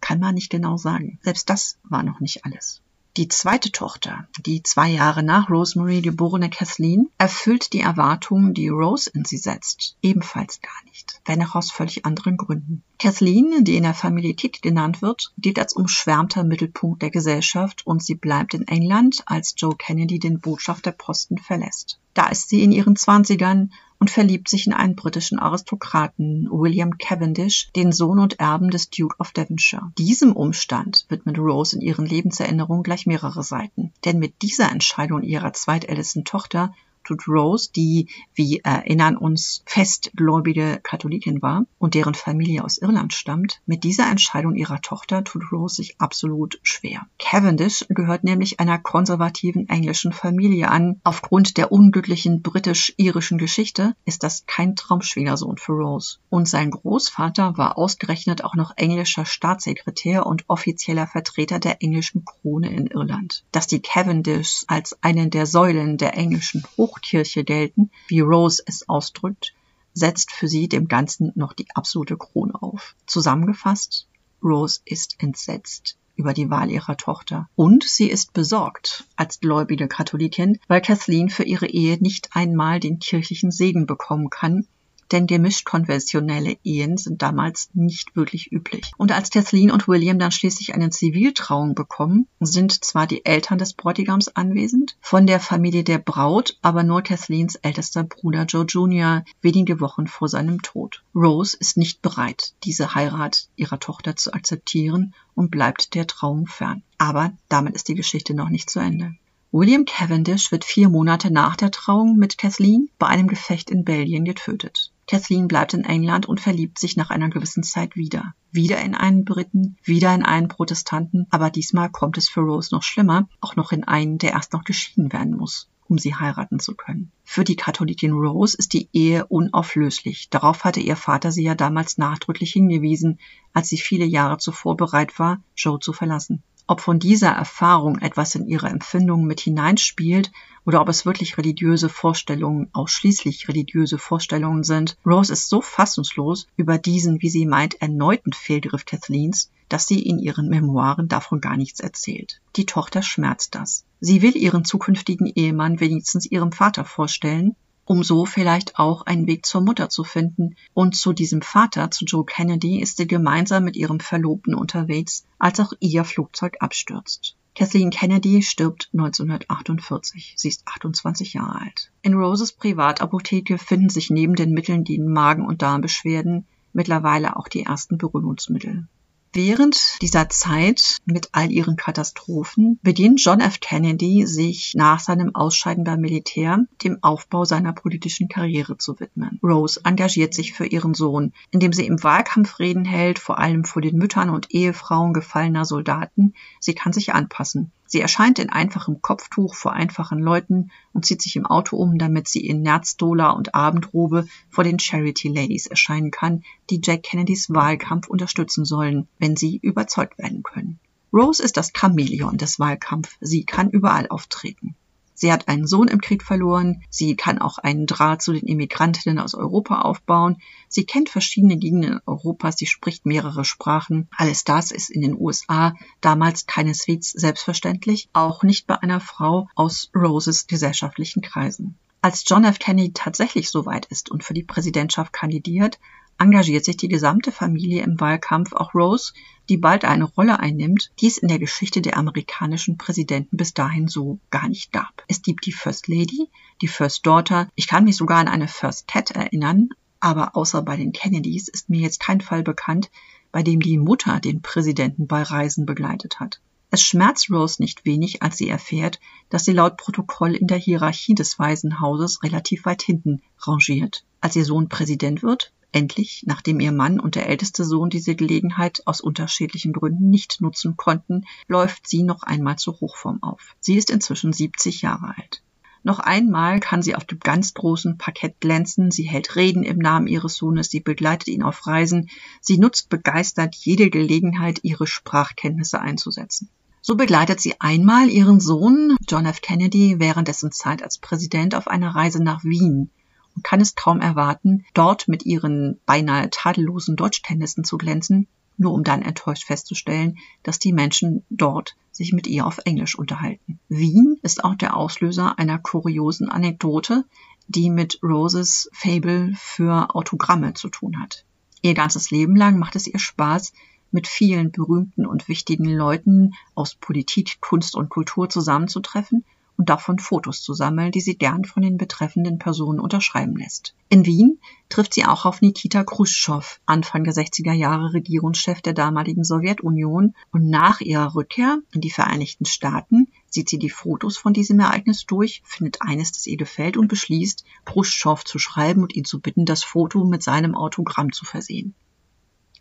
kann 0.02 0.20
man 0.20 0.34
nicht 0.34 0.50
genau 0.50 0.76
sagen. 0.76 1.18
Selbst 1.22 1.48
das 1.48 1.78
war 1.84 2.02
noch 2.02 2.20
nicht 2.20 2.44
alles. 2.44 2.81
Die 3.18 3.28
zweite 3.28 3.70
Tochter, 3.70 4.26
die 4.46 4.62
zwei 4.62 4.88
Jahre 4.88 5.22
nach 5.22 5.50
Rosemary 5.50 6.00
geborene 6.00 6.48
Kathleen, 6.48 7.10
erfüllt 7.18 7.74
die 7.74 7.80
Erwartungen, 7.80 8.54
die 8.54 8.70
Rose 8.70 9.10
in 9.12 9.26
sie 9.26 9.36
setzt, 9.36 9.98
ebenfalls 10.00 10.62
gar 10.62 10.84
nicht, 10.86 11.20
wenn 11.26 11.42
auch 11.42 11.54
aus 11.54 11.70
völlig 11.70 12.06
anderen 12.06 12.38
Gründen. 12.38 12.82
Kathleen, 12.98 13.64
die 13.64 13.76
in 13.76 13.82
der 13.82 13.92
Familie 13.92 14.34
Titi 14.34 14.62
genannt 14.62 15.02
wird, 15.02 15.34
gilt 15.36 15.58
als 15.58 15.74
umschwärmter 15.74 16.42
Mittelpunkt 16.42 17.02
der 17.02 17.10
Gesellschaft 17.10 17.86
und 17.86 18.02
sie 18.02 18.14
bleibt 18.14 18.54
in 18.54 18.66
England, 18.66 19.22
als 19.26 19.52
Joe 19.58 19.76
Kennedy 19.76 20.18
den 20.18 20.40
Botschafterposten 20.40 21.36
verlässt. 21.36 21.98
Da 22.14 22.28
ist 22.28 22.48
sie 22.48 22.62
in 22.62 22.72
ihren 22.72 22.96
Zwanzigern 22.96 23.72
und 24.02 24.10
verliebt 24.10 24.48
sich 24.48 24.66
in 24.66 24.72
einen 24.72 24.96
britischen 24.96 25.38
Aristokraten, 25.38 26.48
William 26.50 26.98
Cavendish, 26.98 27.70
den 27.76 27.92
Sohn 27.92 28.18
und 28.18 28.40
Erben 28.40 28.72
des 28.72 28.90
Duke 28.90 29.14
of 29.20 29.30
Devonshire. 29.30 29.92
Diesem 29.96 30.32
Umstand 30.32 31.06
widmet 31.08 31.38
Rose 31.38 31.76
in 31.76 31.82
ihren 31.82 32.04
Lebenserinnerungen 32.04 32.82
gleich 32.82 33.06
mehrere 33.06 33.44
Seiten. 33.44 33.92
Denn 34.04 34.18
mit 34.18 34.42
dieser 34.42 34.72
Entscheidung 34.72 35.22
ihrer 35.22 35.52
zweitältesten 35.52 36.24
Tochter 36.24 36.74
tut 37.04 37.28
Rose, 37.28 37.70
die, 37.74 38.08
wie 38.34 38.60
erinnern 38.60 39.16
uns, 39.16 39.62
festgläubige 39.66 40.80
Katholikin 40.82 41.42
war 41.42 41.64
und 41.78 41.94
deren 41.94 42.14
Familie 42.14 42.64
aus 42.64 42.78
Irland 42.78 43.12
stammt, 43.12 43.60
mit 43.66 43.84
dieser 43.84 44.10
Entscheidung 44.10 44.54
ihrer 44.54 44.80
Tochter 44.80 45.24
tut 45.24 45.50
Rose 45.52 45.76
sich 45.76 46.00
absolut 46.00 46.58
schwer. 46.62 47.06
Cavendish 47.18 47.86
gehört 47.88 48.24
nämlich 48.24 48.60
einer 48.60 48.78
konservativen 48.78 49.68
englischen 49.68 50.12
Familie 50.12 50.70
an. 50.70 51.00
Aufgrund 51.04 51.56
der 51.56 51.72
unglücklichen 51.72 52.42
britisch-irischen 52.42 53.38
Geschichte 53.38 53.94
ist 54.04 54.22
das 54.22 54.44
kein 54.46 54.76
Traumschwiegersohn 54.76 55.56
für 55.56 55.72
Rose. 55.72 56.18
Und 56.28 56.48
sein 56.48 56.70
Großvater 56.70 57.56
war 57.56 57.78
ausgerechnet 57.78 58.44
auch 58.44 58.54
noch 58.54 58.72
englischer 58.76 59.24
Staatssekretär 59.24 60.26
und 60.26 60.44
offizieller 60.48 61.06
Vertreter 61.06 61.58
der 61.58 61.82
englischen 61.82 62.24
Krone 62.24 62.70
in 62.70 62.86
Irland. 62.86 63.44
Dass 63.52 63.66
die 63.66 63.80
Cavendishs 63.80 64.64
als 64.68 64.96
eine 65.02 65.28
der 65.28 65.46
Säulen 65.46 65.96
der 65.98 66.16
englischen 66.16 66.62
Hochkirche 66.92 67.44
gelten, 67.44 67.90
wie 68.08 68.20
Rose 68.20 68.62
es 68.66 68.88
ausdrückt, 68.88 69.54
setzt 69.94 70.30
für 70.30 70.48
sie 70.48 70.68
dem 70.68 70.88
Ganzen 70.88 71.32
noch 71.34 71.52
die 71.52 71.66
absolute 71.74 72.16
Krone 72.16 72.60
auf. 72.60 72.94
Zusammengefasst, 73.06 74.08
Rose 74.42 74.80
ist 74.84 75.16
entsetzt 75.18 75.96
über 76.16 76.34
die 76.34 76.50
Wahl 76.50 76.70
ihrer 76.70 76.96
Tochter. 76.96 77.48
Und 77.56 77.84
sie 77.84 78.10
ist 78.10 78.34
besorgt 78.34 79.04
als 79.16 79.40
gläubige 79.40 79.88
Katholikin, 79.88 80.58
weil 80.68 80.82
Kathleen 80.82 81.30
für 81.30 81.44
ihre 81.44 81.66
Ehe 81.66 81.96
nicht 82.00 82.30
einmal 82.32 82.80
den 82.80 82.98
kirchlichen 82.98 83.50
Segen 83.50 83.86
bekommen 83.86 84.28
kann, 84.28 84.66
denn 85.12 85.26
gemischt 85.26 85.64
konventionelle 85.64 86.56
Ehen 86.64 86.96
sind 86.96 87.22
damals 87.22 87.68
nicht 87.74 88.16
wirklich 88.16 88.50
üblich. 88.50 88.92
Und 88.96 89.12
als 89.12 89.30
Kathleen 89.30 89.70
und 89.70 89.88
William 89.88 90.18
dann 90.18 90.32
schließlich 90.32 90.74
eine 90.74 90.90
Ziviltrauung 90.90 91.74
bekommen, 91.74 92.26
sind 92.40 92.84
zwar 92.84 93.06
die 93.06 93.24
Eltern 93.24 93.58
des 93.58 93.74
Bräutigams 93.74 94.28
anwesend, 94.28 94.96
von 95.00 95.26
der 95.26 95.40
Familie 95.40 95.84
der 95.84 95.98
Braut 95.98 96.58
aber 96.62 96.82
nur 96.82 97.02
Kathleens 97.02 97.56
ältester 97.56 98.04
Bruder 98.04 98.44
Joe 98.44 98.64
Jr. 98.64 99.24
wenige 99.40 99.80
Wochen 99.80 100.06
vor 100.06 100.28
seinem 100.28 100.62
Tod. 100.62 101.02
Rose 101.14 101.56
ist 101.58 101.76
nicht 101.76 102.02
bereit, 102.02 102.54
diese 102.64 102.94
Heirat 102.94 103.48
ihrer 103.56 103.78
Tochter 103.78 104.16
zu 104.16 104.32
akzeptieren 104.32 105.14
und 105.34 105.50
bleibt 105.50 105.94
der 105.94 106.06
Trauung 106.06 106.46
fern. 106.46 106.82
Aber 106.98 107.32
damit 107.48 107.74
ist 107.74 107.88
die 107.88 107.94
Geschichte 107.94 108.34
noch 108.34 108.48
nicht 108.48 108.70
zu 108.70 108.80
Ende. 108.80 109.14
William 109.50 109.84
Cavendish 109.84 110.50
wird 110.50 110.64
vier 110.64 110.88
Monate 110.88 111.30
nach 111.30 111.56
der 111.56 111.70
Trauung 111.70 112.16
mit 112.16 112.38
Kathleen 112.38 112.88
bei 112.98 113.08
einem 113.08 113.28
Gefecht 113.28 113.70
in 113.70 113.84
Belgien 113.84 114.24
getötet. 114.24 114.91
Kathleen 115.06 115.48
bleibt 115.48 115.74
in 115.74 115.84
England 115.84 116.26
und 116.26 116.40
verliebt 116.40 116.78
sich 116.78 116.96
nach 116.96 117.10
einer 117.10 117.28
gewissen 117.28 117.62
Zeit 117.62 117.96
wieder. 117.96 118.34
Wieder 118.50 118.80
in 118.80 118.94
einen 118.94 119.24
Briten, 119.24 119.76
wieder 119.82 120.14
in 120.14 120.24
einen 120.24 120.48
Protestanten, 120.48 121.26
aber 121.30 121.50
diesmal 121.50 121.90
kommt 121.90 122.18
es 122.18 122.28
für 122.28 122.40
Rose 122.40 122.74
noch 122.74 122.82
schlimmer, 122.82 123.28
auch 123.40 123.56
noch 123.56 123.72
in 123.72 123.84
einen, 123.84 124.18
der 124.18 124.32
erst 124.32 124.52
noch 124.52 124.64
geschieden 124.64 125.12
werden 125.12 125.36
muss 125.36 125.68
um 125.92 125.98
sie 125.98 126.14
heiraten 126.14 126.58
zu 126.58 126.74
können. 126.74 127.12
Für 127.22 127.44
die 127.44 127.54
Katholikin 127.54 128.12
Rose 128.12 128.56
ist 128.56 128.72
die 128.72 128.88
Ehe 128.94 129.26
unauflöslich. 129.26 130.30
Darauf 130.30 130.64
hatte 130.64 130.80
ihr 130.80 130.96
Vater 130.96 131.30
sie 131.30 131.42
ja 131.44 131.54
damals 131.54 131.98
nachdrücklich 131.98 132.52
hingewiesen, 132.52 133.18
als 133.52 133.68
sie 133.68 133.76
viele 133.76 134.06
Jahre 134.06 134.38
zuvor 134.38 134.76
bereit 134.76 135.18
war, 135.18 135.42
Joe 135.54 135.78
zu 135.78 135.92
verlassen. 135.92 136.42
Ob 136.66 136.80
von 136.80 136.98
dieser 136.98 137.30
Erfahrung 137.30 137.98
etwas 137.98 138.34
in 138.34 138.46
ihre 138.46 138.68
Empfindungen 138.68 139.26
mit 139.26 139.40
hineinspielt 139.40 140.30
oder 140.64 140.80
ob 140.80 140.88
es 140.88 141.04
wirklich 141.04 141.36
religiöse 141.36 141.88
Vorstellungen, 141.88 142.70
ausschließlich 142.72 143.48
religiöse 143.48 143.98
Vorstellungen 143.98 144.62
sind, 144.62 144.96
Rose 145.04 145.32
ist 145.32 145.48
so 145.48 145.60
fassungslos 145.60 146.46
über 146.56 146.78
diesen, 146.78 147.20
wie 147.20 147.30
sie 147.30 147.46
meint, 147.46 147.80
erneuten 147.82 148.32
Fehlgriff 148.32 148.84
Kathleens, 148.84 149.50
dass 149.68 149.86
sie 149.86 150.02
in 150.02 150.18
ihren 150.18 150.48
Memoiren 150.48 151.08
davon 151.08 151.40
gar 151.40 151.56
nichts 151.56 151.80
erzählt. 151.80 152.40
Die 152.56 152.66
Tochter 152.66 153.02
schmerzt 153.02 153.54
das. 153.54 153.84
Sie 154.00 154.22
will 154.22 154.36
ihren 154.36 154.64
zukünftigen 154.64 155.26
Ehemann 155.26 155.80
wenigstens 155.80 156.26
ihrem 156.26 156.52
Vater 156.52 156.84
vorstellen, 156.84 157.56
um 157.84 158.02
so 158.02 158.24
vielleicht 158.24 158.78
auch 158.78 159.02
einen 159.02 159.26
Weg 159.26 159.46
zur 159.46 159.60
Mutter 159.60 159.88
zu 159.88 160.04
finden. 160.04 160.56
Und 160.74 160.96
zu 160.96 161.12
diesem 161.12 161.42
Vater, 161.42 161.90
zu 161.90 162.04
Joe 162.04 162.24
Kennedy, 162.24 162.80
ist 162.80 162.96
sie 162.96 163.06
gemeinsam 163.06 163.64
mit 163.64 163.76
ihrem 163.76 164.00
Verlobten 164.00 164.54
unterwegs, 164.54 165.24
als 165.38 165.60
auch 165.60 165.72
ihr 165.80 166.04
Flugzeug 166.04 166.56
abstürzt. 166.60 167.36
Kathleen 167.54 167.90
Kennedy 167.90 168.42
stirbt 168.42 168.88
1948. 168.94 170.34
Sie 170.36 170.48
ist 170.48 170.62
28 170.66 171.34
Jahre 171.34 171.60
alt. 171.60 171.90
In 172.00 172.14
Roses 172.14 172.52
Privatapotheke 172.52 173.58
finden 173.58 173.90
sich 173.90 174.08
neben 174.08 174.36
den 174.36 174.52
Mitteln 174.52 174.84
gegen 174.84 175.12
Magen- 175.12 175.44
und 175.44 175.60
Darmbeschwerden 175.60 176.46
mittlerweile 176.72 177.36
auch 177.36 177.48
die 177.48 177.64
ersten 177.64 177.98
Beruhigungsmittel. 177.98 178.86
Während 179.34 180.02
dieser 180.02 180.28
Zeit 180.28 180.98
mit 181.06 181.30
all 181.32 181.50
ihren 181.50 181.76
Katastrophen 181.76 182.78
beginnt 182.82 183.24
John 183.24 183.40
F. 183.40 183.60
Kennedy 183.60 184.26
sich 184.26 184.74
nach 184.76 185.00
seinem 185.00 185.34
Ausscheiden 185.34 185.84
beim 185.84 186.02
Militär 186.02 186.66
dem 186.84 187.02
Aufbau 187.02 187.46
seiner 187.46 187.72
politischen 187.72 188.28
Karriere 188.28 188.76
zu 188.76 189.00
widmen. 189.00 189.40
Rose 189.42 189.80
engagiert 189.84 190.34
sich 190.34 190.52
für 190.52 190.66
ihren 190.66 190.92
Sohn, 190.92 191.32
indem 191.50 191.72
sie 191.72 191.86
im 191.86 192.02
Wahlkampf 192.02 192.58
Reden 192.58 192.84
hält, 192.84 193.18
vor 193.18 193.38
allem 193.38 193.64
vor 193.64 193.80
den 193.80 193.96
Müttern 193.96 194.28
und 194.28 194.52
Ehefrauen 194.52 195.14
gefallener 195.14 195.64
Soldaten. 195.64 196.34
Sie 196.60 196.74
kann 196.74 196.92
sich 196.92 197.14
anpassen. 197.14 197.72
Sie 197.92 198.00
erscheint 198.00 198.38
in 198.38 198.48
einfachem 198.48 199.02
Kopftuch 199.02 199.54
vor 199.54 199.74
einfachen 199.74 200.18
Leuten 200.18 200.70
und 200.94 201.04
zieht 201.04 201.20
sich 201.20 201.36
im 201.36 201.44
Auto 201.44 201.76
um, 201.76 201.98
damit 201.98 202.26
sie 202.26 202.40
in 202.40 202.62
Nerzdola 202.62 203.32
und 203.32 203.54
Abendrobe 203.54 204.26
vor 204.48 204.64
den 204.64 204.78
Charity 204.78 205.28
Ladies 205.28 205.66
erscheinen 205.66 206.10
kann, 206.10 206.42
die 206.70 206.80
Jack 206.82 207.02
Kennedys 207.02 207.50
Wahlkampf 207.50 208.08
unterstützen 208.08 208.64
sollen, 208.64 209.08
wenn 209.22 209.36
sie 209.36 209.56
überzeugt 209.56 210.18
werden 210.18 210.42
können. 210.42 210.80
Rose 211.12 211.44
ist 211.44 211.56
das 211.56 211.70
Chamäleon 211.72 212.38
des 212.38 212.58
Wahlkampfs. 212.58 213.16
Sie 213.20 213.44
kann 213.44 213.70
überall 213.70 214.08
auftreten. 214.08 214.74
Sie 215.14 215.32
hat 215.32 215.46
einen 215.46 215.68
Sohn 215.68 215.86
im 215.86 216.00
Krieg 216.00 216.24
verloren. 216.24 216.82
Sie 216.90 217.14
kann 217.14 217.38
auch 217.38 217.58
einen 217.58 217.86
Draht 217.86 218.20
zu 218.20 218.32
den 218.32 218.48
Immigrantinnen 218.48 219.20
aus 219.20 219.36
Europa 219.36 219.82
aufbauen. 219.82 220.38
Sie 220.68 220.84
kennt 220.86 221.08
verschiedene 221.08 221.56
Gegenden 221.56 222.00
Europas. 222.04 222.56
Sie 222.58 222.66
spricht 222.66 223.06
mehrere 223.06 223.44
Sprachen. 223.44 224.08
Alles 224.16 224.42
das 224.42 224.72
ist 224.72 224.90
in 224.90 225.02
den 225.02 225.16
USA 225.16 225.74
damals 226.00 226.46
keineswegs 226.46 227.12
selbstverständlich, 227.12 228.08
auch 228.12 228.42
nicht 228.42 228.66
bei 228.66 228.82
einer 228.82 229.00
Frau 229.00 229.48
aus 229.54 229.92
Roses 229.94 230.48
gesellschaftlichen 230.48 231.22
Kreisen. 231.22 231.78
Als 232.00 232.24
John 232.26 232.42
F. 232.42 232.58
Kennedy 232.58 232.92
tatsächlich 232.92 233.50
so 233.50 233.66
weit 233.66 233.86
ist 233.86 234.10
und 234.10 234.24
für 234.24 234.34
die 234.34 234.42
Präsidentschaft 234.42 235.12
kandidiert, 235.12 235.78
engagiert 236.22 236.64
sich 236.64 236.76
die 236.76 236.88
gesamte 236.88 237.32
Familie 237.32 237.82
im 237.82 238.00
Wahlkampf, 238.00 238.52
auch 238.52 238.74
Rose, 238.74 239.12
die 239.48 239.56
bald 239.56 239.84
eine 239.84 240.04
Rolle 240.04 240.38
einnimmt, 240.38 240.92
die 241.00 241.08
es 241.08 241.18
in 241.18 241.28
der 241.28 241.38
Geschichte 241.38 241.82
der 241.82 241.96
amerikanischen 241.96 242.78
Präsidenten 242.78 243.36
bis 243.36 243.54
dahin 243.54 243.88
so 243.88 244.20
gar 244.30 244.48
nicht 244.48 244.72
gab. 244.72 245.02
Es 245.08 245.22
gibt 245.22 245.44
die 245.46 245.52
First 245.52 245.88
Lady, 245.88 246.28
die 246.60 246.68
First 246.68 247.04
Daughter, 247.06 247.48
ich 247.56 247.66
kann 247.66 247.84
mich 247.84 247.96
sogar 247.96 248.18
an 248.18 248.28
eine 248.28 248.48
First 248.48 248.86
Cat 248.86 249.10
erinnern, 249.10 249.70
aber 249.98 250.36
außer 250.36 250.62
bei 250.62 250.76
den 250.76 250.92
Kennedys 250.92 251.48
ist 251.48 251.68
mir 251.68 251.80
jetzt 251.80 252.00
kein 252.00 252.20
Fall 252.20 252.42
bekannt, 252.42 252.90
bei 253.32 253.42
dem 253.42 253.60
die 253.60 253.78
Mutter 253.78 254.20
den 254.20 254.42
Präsidenten 254.42 255.06
bei 255.06 255.22
Reisen 255.22 255.66
begleitet 255.66 256.20
hat. 256.20 256.40
Es 256.70 256.82
schmerzt 256.82 257.30
Rose 257.30 257.60
nicht 257.60 257.84
wenig, 257.84 258.22
als 258.22 258.38
sie 258.38 258.48
erfährt, 258.48 258.98
dass 259.28 259.44
sie 259.44 259.52
laut 259.52 259.76
Protokoll 259.76 260.34
in 260.34 260.46
der 260.46 260.56
Hierarchie 260.56 261.14
des 261.14 261.38
Waisenhauses 261.38 262.22
relativ 262.22 262.64
weit 262.64 262.82
hinten 262.82 263.20
rangiert. 263.40 264.04
Als 264.22 264.36
ihr 264.36 264.44
Sohn 264.46 264.70
Präsident 264.70 265.22
wird, 265.22 265.52
Endlich, 265.74 266.24
nachdem 266.26 266.60
ihr 266.60 266.70
Mann 266.70 267.00
und 267.00 267.14
der 267.14 267.30
älteste 267.30 267.64
Sohn 267.64 267.88
diese 267.88 268.14
Gelegenheit 268.14 268.82
aus 268.86 269.00
unterschiedlichen 269.00 269.72
Gründen 269.72 270.10
nicht 270.10 270.42
nutzen 270.42 270.76
konnten, 270.76 271.24
läuft 271.48 271.88
sie 271.88 272.02
noch 272.02 272.22
einmal 272.22 272.56
zur 272.56 272.78
Hochform 272.80 273.22
auf. 273.22 273.56
Sie 273.58 273.76
ist 273.76 273.90
inzwischen 273.90 274.34
70 274.34 274.82
Jahre 274.82 275.14
alt. 275.16 275.42
Noch 275.82 275.98
einmal 275.98 276.60
kann 276.60 276.82
sie 276.82 276.94
auf 276.94 277.04
dem 277.04 277.20
ganz 277.20 277.54
großen 277.54 277.96
Parkett 277.96 278.38
glänzen, 278.40 278.90
sie 278.90 279.04
hält 279.04 279.34
Reden 279.34 279.62
im 279.62 279.78
Namen 279.78 280.06
ihres 280.06 280.36
Sohnes, 280.36 280.70
sie 280.70 280.80
begleitet 280.80 281.28
ihn 281.28 281.42
auf 281.42 281.66
Reisen, 281.66 282.10
sie 282.42 282.58
nutzt 282.58 282.90
begeistert 282.90 283.54
jede 283.54 283.88
Gelegenheit, 283.88 284.60
ihre 284.62 284.86
Sprachkenntnisse 284.86 285.80
einzusetzen. 285.80 286.50
So 286.82 286.96
begleitet 286.96 287.40
sie 287.40 287.60
einmal 287.60 288.10
ihren 288.10 288.40
Sohn 288.40 288.96
John 289.08 289.24
F. 289.24 289.40
Kennedy 289.40 289.96
während 289.98 290.28
dessen 290.28 290.52
Zeit 290.52 290.82
als 290.82 290.98
Präsident 290.98 291.54
auf 291.54 291.66
einer 291.66 291.94
Reise 291.94 292.22
nach 292.22 292.44
Wien 292.44 292.90
und 293.34 293.44
kann 293.44 293.60
es 293.60 293.74
kaum 293.74 294.00
erwarten, 294.00 294.64
dort 294.74 295.08
mit 295.08 295.24
ihren 295.24 295.80
beinahe 295.86 296.30
tadellosen 296.30 296.96
Deutschkenntnissen 296.96 297.64
zu 297.64 297.78
glänzen, 297.78 298.26
nur 298.58 298.72
um 298.72 298.84
dann 298.84 299.02
enttäuscht 299.02 299.44
festzustellen, 299.44 300.18
dass 300.42 300.58
die 300.58 300.72
Menschen 300.72 301.24
dort 301.30 301.76
sich 301.90 302.12
mit 302.12 302.26
ihr 302.26 302.46
auf 302.46 302.58
Englisch 302.64 302.98
unterhalten. 302.98 303.58
Wien 303.68 304.18
ist 304.22 304.44
auch 304.44 304.54
der 304.54 304.76
Auslöser 304.76 305.38
einer 305.38 305.58
kuriosen 305.58 306.28
Anekdote, 306.28 307.04
die 307.48 307.70
mit 307.70 307.98
Roses 308.02 308.70
Fable 308.72 309.32
für 309.36 309.94
Autogramme 309.94 310.54
zu 310.54 310.68
tun 310.68 311.00
hat. 311.00 311.24
Ihr 311.60 311.74
ganzes 311.74 312.10
Leben 312.10 312.36
lang 312.36 312.58
macht 312.58 312.76
es 312.76 312.86
ihr 312.86 312.98
Spaß, 312.98 313.52
mit 313.90 314.08
vielen 314.08 314.52
berühmten 314.52 315.06
und 315.06 315.28
wichtigen 315.28 315.66
Leuten 315.66 316.32
aus 316.54 316.74
Politik, 316.74 317.38
Kunst 317.40 317.76
und 317.76 317.90
Kultur 317.90 318.30
zusammenzutreffen 318.30 319.24
und 319.62 319.68
davon 319.68 320.00
Fotos 320.00 320.42
zu 320.42 320.54
sammeln, 320.54 320.90
die 320.90 321.00
sie 321.00 321.16
gern 321.16 321.44
von 321.44 321.62
den 321.62 321.76
betreffenden 321.76 322.38
Personen 322.40 322.80
unterschreiben 322.80 323.36
lässt. 323.36 323.76
In 323.88 324.04
Wien 324.06 324.40
trifft 324.68 324.92
sie 324.92 325.04
auch 325.04 325.24
auf 325.24 325.40
Nikita 325.40 325.84
Khrushchev, 325.84 326.58
Anfang 326.66 327.04
der 327.04 327.14
60er 327.14 327.52
Jahre 327.52 327.92
Regierungschef 327.92 328.60
der 328.60 328.72
damaligen 328.72 329.22
Sowjetunion, 329.22 330.16
und 330.32 330.50
nach 330.50 330.80
ihrer 330.80 331.14
Rückkehr 331.14 331.60
in 331.70 331.80
die 331.80 331.92
Vereinigten 331.92 332.44
Staaten 332.44 333.06
sieht 333.30 333.48
sie 333.48 333.60
die 333.60 333.70
Fotos 333.70 334.16
von 334.16 334.32
diesem 334.32 334.58
Ereignis 334.58 335.06
durch, 335.06 335.42
findet 335.44 335.80
eines, 335.80 336.10
das 336.10 336.26
ihr 336.26 336.36
gefällt 336.36 336.76
und 336.76 336.88
beschließt, 336.88 337.44
Khrushchev 337.64 338.24
zu 338.24 338.40
schreiben 338.40 338.82
und 338.82 338.96
ihn 338.96 339.04
zu 339.04 339.20
bitten, 339.20 339.44
das 339.44 339.62
Foto 339.62 340.02
mit 340.02 340.24
seinem 340.24 340.56
Autogramm 340.56 341.12
zu 341.12 341.24
versehen. 341.24 341.76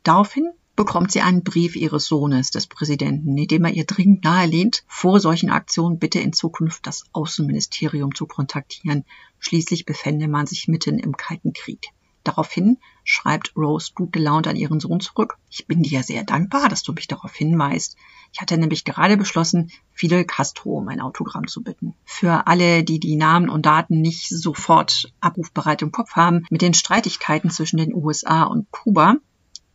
Daraufhin 0.04 0.52
bekommt 0.82 1.12
sie 1.12 1.22
einen 1.22 1.44
Brief 1.44 1.76
ihres 1.76 2.08
Sohnes, 2.08 2.50
des 2.50 2.66
Präsidenten, 2.66 3.38
in 3.38 3.48
dem 3.48 3.66
er 3.66 3.72
ihr 3.72 3.86
dringend 3.86 4.24
nahelehnt, 4.24 4.84
vor 4.88 5.20
solchen 5.20 5.52
Aktionen 5.52 6.00
bitte 6.00 6.20
in 6.20 6.34
Zukunft 6.34 6.88
das 6.88 7.04
Außenministerium 7.14 8.16
zu 8.16 8.26
kontaktieren. 8.26 9.06
Schließlich 9.38 9.86
befände 9.86 10.28
man 10.28 10.48
sich 10.48 10.68
mitten 10.68 10.98
im 10.98 11.16
Kalten 11.16 11.54
Krieg. 11.54 11.90
Daraufhin 12.24 12.80
schreibt 13.04 13.56
Rose 13.56 13.92
gut 13.94 14.12
gelaunt 14.12 14.48
an 14.48 14.56
ihren 14.56 14.80
Sohn 14.80 15.02
zurück. 15.02 15.38
Ich 15.52 15.68
bin 15.68 15.84
dir 15.84 16.02
sehr 16.02 16.24
dankbar, 16.24 16.68
dass 16.68 16.82
du 16.82 16.94
mich 16.94 17.08
darauf 17.08 17.36
hinweist. 17.36 17.96
Ich 18.34 18.42
hatte 18.42 18.58
nämlich 18.58 18.84
gerade 18.84 19.18
beschlossen, 19.18 19.70
Fidel 19.94 20.26
Castro 20.26 20.80
um 20.80 20.88
ein 20.88 21.00
Autogramm 21.00 21.48
zu 21.48 21.62
bitten. 21.62 21.94
Für 22.06 22.48
alle, 22.48 22.84
die 22.84 23.00
die 23.00 23.18
Namen 23.18 23.50
und 23.50 23.68
Daten 23.68 24.02
nicht 24.02 24.30
sofort 24.30 25.14
abrufbereit 25.20 25.84
im 25.84 25.92
Kopf 25.92 26.16
haben, 26.16 26.48
mit 26.50 26.64
den 26.64 26.74
Streitigkeiten 26.74 27.52
zwischen 27.52 27.78
den 27.78 27.94
USA 27.94 28.46
und 28.46 28.72
Kuba 28.72 29.18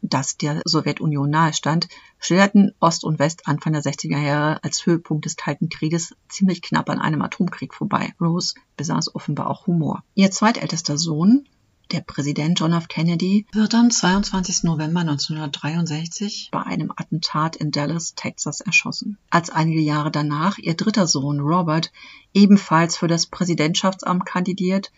das 0.09 0.37
der 0.37 0.61
Sowjetunion 0.65 1.31
nahestand, 1.31 1.89
schilderten 2.19 2.73
Ost 2.81 3.05
und 3.05 3.19
West 3.19 3.47
Anfang 3.47 3.73
der 3.73 3.83
60er 3.83 4.19
Jahre 4.19 4.63
als 4.65 4.87
Höhepunkt 4.87 5.25
des 5.25 5.37
Kalten 5.37 5.69
Krieges 5.69 6.15
ziemlich 6.29 6.63
knapp 6.63 6.89
an 6.91 7.01
einem 7.01 7.23
Atomkrieg 7.23 7.75
vorbei. 7.75 8.15
Rose 8.21 8.55
besaß 8.77 9.15
offenbar 9.15 9.49
auch 9.49 9.67
Humor. 9.67 10.03
Ihr 10.15 10.31
zweitältester 10.31 10.99
Sohn, 10.99 11.47
der 11.93 12.01
Präsident 12.01 12.59
John 12.59 12.73
F. 12.73 12.89
Kennedy 12.89 13.47
wird 13.53 13.73
am 13.75 13.93
22. 13.93 14.65
November 14.65 15.01
1963 15.03 16.49
bei 16.51 16.63
einem 16.63 16.93
Attentat 16.95 17.55
in 17.55 17.71
Dallas, 17.71 18.17
Texas, 18.17 18.61
erschossen. 18.61 19.19
Als 19.31 19.51
einige 19.51 19.81
Jahre 19.81 20.11
danach 20.11 20.59
ihr 20.59 20.75
dritter 20.75 21.07
Sohn 21.07 21.39
Robert 21.39 21.93
ebenfalls 22.35 22.97
für 22.97 23.07
das 23.07 23.27
Präsidentschaftsamt 23.27 24.27
kandidiert, 24.27 24.91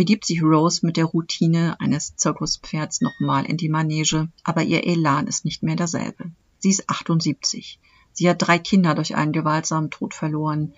begibt 0.00 0.24
sich 0.24 0.42
Rose 0.42 0.86
mit 0.86 0.96
der 0.96 1.04
Routine 1.04 1.78
eines 1.78 2.16
Zirkuspferds 2.16 3.02
nochmal 3.02 3.44
in 3.44 3.58
die 3.58 3.68
Manege, 3.68 4.30
aber 4.44 4.62
ihr 4.62 4.86
Elan 4.86 5.26
ist 5.26 5.44
nicht 5.44 5.62
mehr 5.62 5.76
derselbe. 5.76 6.30
Sie 6.58 6.70
ist 6.70 6.88
78. 6.88 7.78
Sie 8.14 8.26
hat 8.26 8.40
drei 8.40 8.58
Kinder 8.58 8.94
durch 8.94 9.14
einen 9.14 9.32
gewaltsamen 9.32 9.90
Tod 9.90 10.14
verloren. 10.14 10.72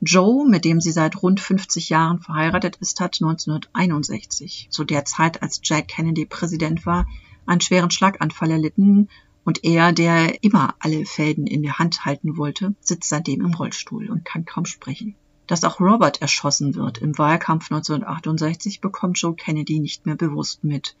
Joe, 0.00 0.44
mit 0.48 0.64
dem 0.64 0.80
sie 0.80 0.90
seit 0.90 1.22
rund 1.22 1.38
50 1.38 1.88
Jahren 1.88 2.18
verheiratet 2.18 2.78
ist, 2.80 2.98
hat 2.98 3.18
1961, 3.22 4.66
zu 4.70 4.82
der 4.82 5.04
Zeit, 5.04 5.40
als 5.40 5.60
Jack 5.62 5.86
Kennedy 5.86 6.26
Präsident 6.26 6.84
war, 6.84 7.06
einen 7.46 7.60
schweren 7.60 7.92
Schlaganfall 7.92 8.50
erlitten 8.50 9.08
und 9.44 9.62
er, 9.62 9.92
der 9.92 10.42
immer 10.42 10.74
alle 10.80 11.06
Fäden 11.06 11.46
in 11.46 11.62
der 11.62 11.78
Hand 11.78 12.06
halten 12.06 12.36
wollte, 12.36 12.74
sitzt 12.80 13.08
seitdem 13.08 13.42
im 13.42 13.54
Rollstuhl 13.54 14.10
und 14.10 14.24
kann 14.24 14.44
kaum 14.44 14.66
sprechen. 14.66 15.14
Dass 15.46 15.62
auch 15.62 15.78
Robert 15.78 16.22
erschossen 16.22 16.74
wird 16.74 16.98
im 16.98 17.18
Wahlkampf 17.18 17.70
1968 17.70 18.80
bekommt 18.80 19.18
Joe 19.18 19.34
Kennedy 19.34 19.78
nicht 19.78 20.06
mehr 20.06 20.14
bewusst 20.14 20.64
mit. 20.64 20.96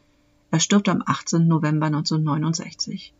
Er 0.50 0.60
stirbt 0.60 0.88
am 0.88 1.02
18. 1.04 1.48
November 1.48 1.86
1969. 1.86 3.14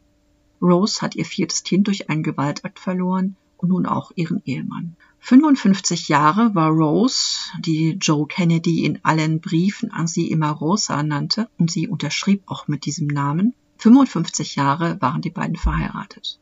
Rose 0.61 1.01
hat 1.01 1.15
ihr 1.15 1.25
viertes 1.25 1.63
Kind 1.63 1.87
durch 1.87 2.11
einen 2.11 2.23
Gewaltakt 2.23 2.79
verloren 2.79 3.37
und 3.57 3.71
nun 3.71 3.87
auch 3.87 4.13
ihren 4.15 4.43
Ehemann. 4.45 4.97
55 5.21 6.09
Jahre 6.09 6.55
war 6.55 6.69
Rose, 6.69 7.39
die 7.61 7.93
Joe 7.93 8.27
Kennedy 8.27 8.85
in 8.85 9.03
allen 9.03 9.41
Briefen 9.41 9.91
an 9.91 10.07
sie 10.07 10.31
immer 10.31 10.51
Rosa 10.51 11.03
nannte 11.03 11.49
und 11.59 11.71
sie 11.71 11.89
unterschrieb 11.89 12.43
auch 12.47 12.69
mit 12.69 12.85
diesem 12.85 13.07
Namen. 13.07 13.55
55 13.79 14.57
Jahre 14.57 15.01
waren 15.01 15.23
die 15.23 15.31
beiden 15.31 15.57
verheiratet 15.57 16.39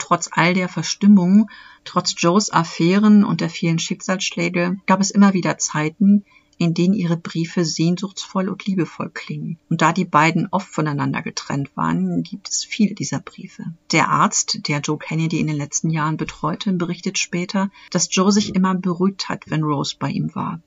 trotz 0.00 0.28
all 0.32 0.54
der 0.54 0.68
Verstimmung, 0.68 1.48
trotz 1.84 2.14
Joes 2.16 2.50
Affären 2.50 3.24
und 3.24 3.40
der 3.40 3.50
vielen 3.50 3.78
Schicksalsschläge 3.78 4.76
gab 4.86 5.00
es 5.00 5.10
immer 5.10 5.34
wieder 5.34 5.58
Zeiten, 5.58 6.24
in 6.60 6.74
denen 6.74 6.92
ihre 6.92 7.16
Briefe 7.16 7.64
sehnsuchtsvoll 7.64 8.50
und 8.50 8.66
liebevoll 8.66 9.08
klingen. 9.08 9.58
Und 9.70 9.80
da 9.80 9.94
die 9.94 10.04
beiden 10.04 10.46
oft 10.50 10.68
voneinander 10.68 11.22
getrennt 11.22 11.74
waren, 11.74 12.22
gibt 12.22 12.50
es 12.50 12.64
viele 12.64 12.94
dieser 12.94 13.20
Briefe. 13.20 13.64
Der 13.92 14.10
Arzt, 14.10 14.68
der 14.68 14.80
Joe 14.80 14.98
Kennedy 14.98 15.40
in 15.40 15.46
den 15.46 15.56
letzten 15.56 15.88
Jahren 15.88 16.18
betreute, 16.18 16.70
berichtet 16.74 17.16
später, 17.18 17.70
dass 17.90 18.14
Joe 18.14 18.30
sich 18.30 18.54
immer 18.54 18.74
beruhigt 18.74 19.30
hat, 19.30 19.44
wenn 19.46 19.62
Rose 19.62 19.96
bei 19.98 20.10
ihm 20.10 20.34
war. 20.34 20.60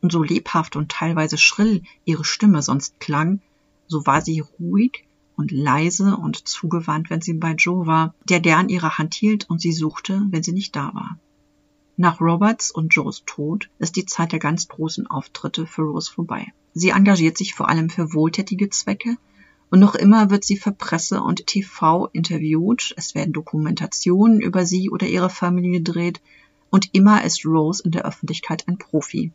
Und 0.00 0.12
so 0.12 0.22
lebhaft 0.22 0.76
und 0.76 0.92
teilweise 0.92 1.36
schrill 1.36 1.82
ihre 2.04 2.24
Stimme 2.24 2.62
sonst 2.62 3.00
klang, 3.00 3.40
so 3.88 4.06
war 4.06 4.20
sie 4.22 4.44
ruhig 4.60 5.04
und 5.40 5.50
leise 5.52 6.18
und 6.18 6.46
zugewandt, 6.46 7.08
wenn 7.08 7.22
sie 7.22 7.32
bei 7.32 7.52
Joe 7.54 7.86
war, 7.86 8.14
der 8.28 8.40
gern 8.40 8.68
ihre 8.68 8.98
Hand 8.98 9.14
hielt 9.14 9.48
und 9.48 9.58
sie 9.58 9.72
suchte, 9.72 10.22
wenn 10.30 10.42
sie 10.42 10.52
nicht 10.52 10.76
da 10.76 10.92
war. 10.94 11.18
Nach 11.96 12.20
Roberts 12.20 12.70
und 12.70 12.94
Joes 12.94 13.22
Tod 13.24 13.70
ist 13.78 13.96
die 13.96 14.04
Zeit 14.04 14.32
der 14.32 14.38
ganz 14.38 14.68
großen 14.68 15.06
Auftritte 15.06 15.66
für 15.66 15.82
Rose 15.82 16.12
vorbei. 16.12 16.52
Sie 16.74 16.90
engagiert 16.90 17.38
sich 17.38 17.54
vor 17.54 17.70
allem 17.70 17.88
für 17.88 18.12
wohltätige 18.12 18.68
Zwecke 18.68 19.16
und 19.70 19.80
noch 19.80 19.94
immer 19.94 20.28
wird 20.28 20.44
sie 20.44 20.58
für 20.58 20.72
Presse 20.72 21.22
und 21.22 21.46
TV 21.46 22.08
interviewt, 22.12 22.92
es 22.98 23.14
werden 23.14 23.32
Dokumentationen 23.32 24.40
über 24.40 24.66
sie 24.66 24.90
oder 24.90 25.06
ihre 25.06 25.30
Familie 25.30 25.80
gedreht 25.80 26.20
und 26.68 26.90
immer 26.92 27.24
ist 27.24 27.46
Rose 27.46 27.82
in 27.82 27.92
der 27.92 28.04
Öffentlichkeit 28.04 28.68
ein 28.68 28.76
Profi, 28.76 29.32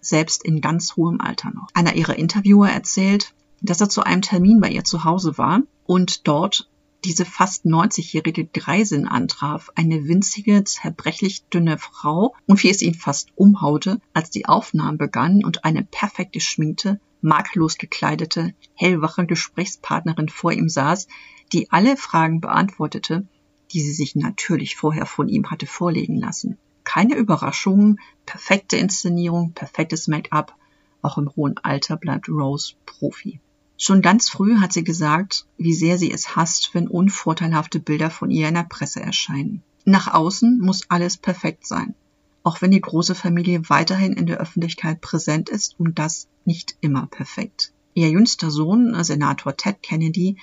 selbst 0.00 0.44
in 0.44 0.62
ganz 0.62 0.96
hohem 0.96 1.20
Alter 1.20 1.50
noch. 1.50 1.68
Einer 1.74 1.94
ihrer 1.94 2.16
Interviewer 2.16 2.70
erzählt, 2.70 3.34
dass 3.62 3.80
er 3.80 3.88
zu 3.88 4.02
einem 4.02 4.22
Termin 4.22 4.60
bei 4.60 4.68
ihr 4.68 4.84
zu 4.84 5.04
Hause 5.04 5.38
war 5.38 5.62
und 5.86 6.26
dort 6.26 6.68
diese 7.04 7.24
fast 7.24 7.64
90-jährige 7.64 8.44
Greisin 8.46 9.08
antraf, 9.08 9.70
eine 9.74 10.06
winzige, 10.06 10.62
zerbrechlich 10.64 11.44
dünne 11.46 11.78
Frau, 11.78 12.34
und 12.46 12.62
wie 12.62 12.70
es 12.70 12.82
ihn 12.82 12.94
fast 12.94 13.30
umhaute, 13.34 14.00
als 14.12 14.30
die 14.30 14.46
Aufnahmen 14.46 14.98
begannen 14.98 15.44
und 15.44 15.64
eine 15.64 15.82
perfekt 15.82 16.32
geschminkte, 16.32 17.00
makellos 17.20 17.78
gekleidete, 17.78 18.54
hellwache 18.74 19.26
Gesprächspartnerin 19.26 20.28
vor 20.28 20.52
ihm 20.52 20.68
saß, 20.68 21.08
die 21.52 21.70
alle 21.70 21.96
Fragen 21.96 22.40
beantwortete, 22.40 23.26
die 23.72 23.80
sie 23.80 23.92
sich 23.92 24.14
natürlich 24.14 24.76
vorher 24.76 25.06
von 25.06 25.28
ihm 25.28 25.50
hatte 25.50 25.66
vorlegen 25.66 26.16
lassen. 26.16 26.58
Keine 26.84 27.14
Überraschungen, 27.14 28.00
perfekte 28.26 28.76
Inszenierung, 28.76 29.52
perfektes 29.52 30.08
Make-up, 30.08 30.56
auch 31.00 31.18
im 31.18 31.34
hohen 31.34 31.58
Alter 31.58 31.96
bleibt 31.96 32.28
Rose 32.28 32.74
Profi. 32.86 33.40
Schon 33.84 34.00
ganz 34.00 34.28
früh 34.28 34.58
hat 34.58 34.72
sie 34.72 34.84
gesagt, 34.84 35.44
wie 35.58 35.74
sehr 35.74 35.98
sie 35.98 36.12
es 36.12 36.36
hasst, 36.36 36.70
wenn 36.72 36.86
unvorteilhafte 36.86 37.80
Bilder 37.80 38.10
von 38.10 38.30
ihr 38.30 38.46
in 38.46 38.54
der 38.54 38.62
Presse 38.62 39.00
erscheinen. 39.00 39.60
Nach 39.84 40.14
außen 40.14 40.60
muss 40.60 40.82
alles 40.88 41.16
perfekt 41.16 41.66
sein, 41.66 41.96
auch 42.44 42.62
wenn 42.62 42.70
die 42.70 42.80
große 42.80 43.16
Familie 43.16 43.68
weiterhin 43.70 44.12
in 44.12 44.26
der 44.26 44.38
Öffentlichkeit 44.38 45.00
präsent 45.00 45.48
ist 45.48 45.74
und 45.80 45.98
das 45.98 46.28
nicht 46.44 46.76
immer 46.80 47.08
perfekt. 47.08 47.72
Ihr 47.94 48.08
jüngster 48.08 48.52
Sohn, 48.52 49.02
Senator 49.02 49.56
Ted 49.56 49.82
Kennedy, 49.82 50.36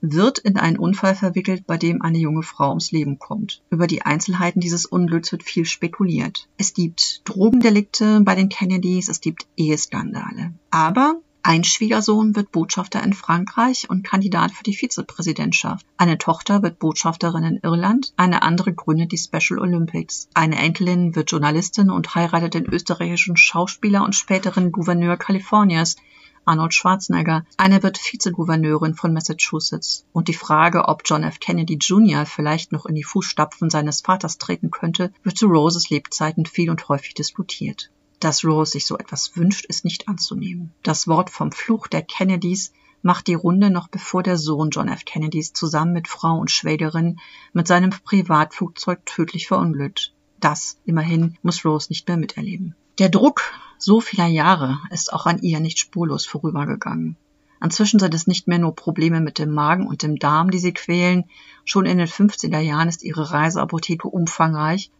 wird 0.00 0.38
in 0.38 0.56
einen 0.56 0.78
Unfall 0.78 1.14
verwickelt, 1.14 1.66
bei 1.66 1.76
dem 1.76 2.00
eine 2.00 2.16
junge 2.16 2.42
Frau 2.42 2.70
ums 2.70 2.92
Leben 2.92 3.18
kommt. 3.18 3.60
Über 3.68 3.88
die 3.88 4.06
Einzelheiten 4.06 4.60
dieses 4.60 4.86
Unglücks 4.86 5.32
wird 5.32 5.42
viel 5.42 5.66
spekuliert. 5.66 6.48
Es 6.56 6.72
gibt 6.72 7.28
Drogendelikte 7.28 8.22
bei 8.22 8.34
den 8.34 8.48
Kennedys, 8.48 9.10
es 9.10 9.20
gibt 9.20 9.46
Eheskandale. 9.58 10.54
Aber 10.70 11.20
ein 11.42 11.64
Schwiegersohn 11.64 12.36
wird 12.36 12.52
Botschafter 12.52 13.02
in 13.02 13.14
Frankreich 13.14 13.88
und 13.88 14.04
Kandidat 14.04 14.50
für 14.50 14.62
die 14.62 14.74
Vizepräsidentschaft. 14.74 15.86
Eine 15.96 16.18
Tochter 16.18 16.62
wird 16.62 16.78
Botschafterin 16.78 17.44
in 17.44 17.60
Irland, 17.62 18.12
eine 18.16 18.42
andere 18.42 18.74
gründet 18.74 19.10
die 19.12 19.18
Special 19.18 19.58
Olympics. 19.58 20.28
Eine 20.34 20.56
Enkelin 20.56 21.16
wird 21.16 21.30
Journalistin 21.30 21.90
und 21.90 22.14
heiratet 22.14 22.52
den 22.52 22.66
österreichischen 22.66 23.38
Schauspieler 23.38 24.04
und 24.04 24.14
späteren 24.14 24.70
Gouverneur 24.70 25.16
Kaliforniens, 25.16 25.96
Arnold 26.44 26.74
Schwarzenegger. 26.74 27.46
Eine 27.56 27.82
wird 27.82 27.98
Vizegouverneurin 27.98 28.94
von 28.94 29.12
Massachusetts. 29.14 30.04
Und 30.12 30.28
die 30.28 30.34
Frage, 30.34 30.88
ob 30.88 31.02
John 31.06 31.22
F. 31.22 31.40
Kennedy 31.40 31.78
Jr. 31.80 32.26
vielleicht 32.26 32.72
noch 32.72 32.84
in 32.84 32.94
die 32.94 33.04
Fußstapfen 33.04 33.70
seines 33.70 34.02
Vaters 34.02 34.36
treten 34.36 34.70
könnte, 34.70 35.12
wird 35.22 35.38
zu 35.38 35.46
Roses 35.46 35.88
Lebzeiten 35.88 36.44
viel 36.44 36.70
und 36.70 36.88
häufig 36.88 37.14
diskutiert. 37.14 37.90
Dass 38.20 38.44
Rose 38.44 38.72
sich 38.72 38.84
so 38.84 38.98
etwas 38.98 39.34
wünscht, 39.34 39.64
ist 39.64 39.84
nicht 39.86 40.06
anzunehmen. 40.06 40.74
Das 40.82 41.08
Wort 41.08 41.30
vom 41.30 41.52
Fluch 41.52 41.86
der 41.86 42.02
Kennedys 42.02 42.70
macht 43.00 43.28
die 43.28 43.34
Runde 43.34 43.70
noch 43.70 43.88
bevor 43.88 44.22
der 44.22 44.36
Sohn 44.36 44.68
John 44.68 44.88
F. 44.88 45.06
Kennedys 45.06 45.54
zusammen 45.54 45.94
mit 45.94 46.06
Frau 46.06 46.36
und 46.36 46.50
Schwägerin 46.50 47.18
mit 47.54 47.66
seinem 47.66 47.90
Privatflugzeug 47.90 49.06
tödlich 49.06 49.48
verunglückt. 49.48 50.12
Das, 50.38 50.78
immerhin, 50.84 51.38
muss 51.42 51.64
Rose 51.64 51.88
nicht 51.88 52.08
mehr 52.08 52.18
miterleben. 52.18 52.74
Der 52.98 53.08
Druck 53.08 53.40
so 53.78 54.02
vieler 54.02 54.26
Jahre 54.26 54.78
ist 54.90 55.14
auch 55.14 55.24
an 55.24 55.40
ihr 55.40 55.60
nicht 55.60 55.78
spurlos 55.78 56.26
vorübergegangen. 56.26 57.16
Inzwischen 57.62 58.00
sind 58.00 58.12
es 58.12 58.26
nicht 58.26 58.48
mehr 58.48 58.58
nur 58.58 58.74
Probleme 58.74 59.22
mit 59.22 59.38
dem 59.38 59.50
Magen 59.50 59.86
und 59.86 60.02
dem 60.02 60.18
Darm, 60.18 60.50
die 60.50 60.58
sie 60.58 60.72
quälen. 60.72 61.24
Schon 61.64 61.86
in 61.86 61.96
den 61.96 62.06
50er 62.06 62.58
Jahren 62.58 62.88
ist 62.88 63.02
ihre 63.02 63.30
Reiseapotheke 63.30 64.08
umfangreich 64.08 64.90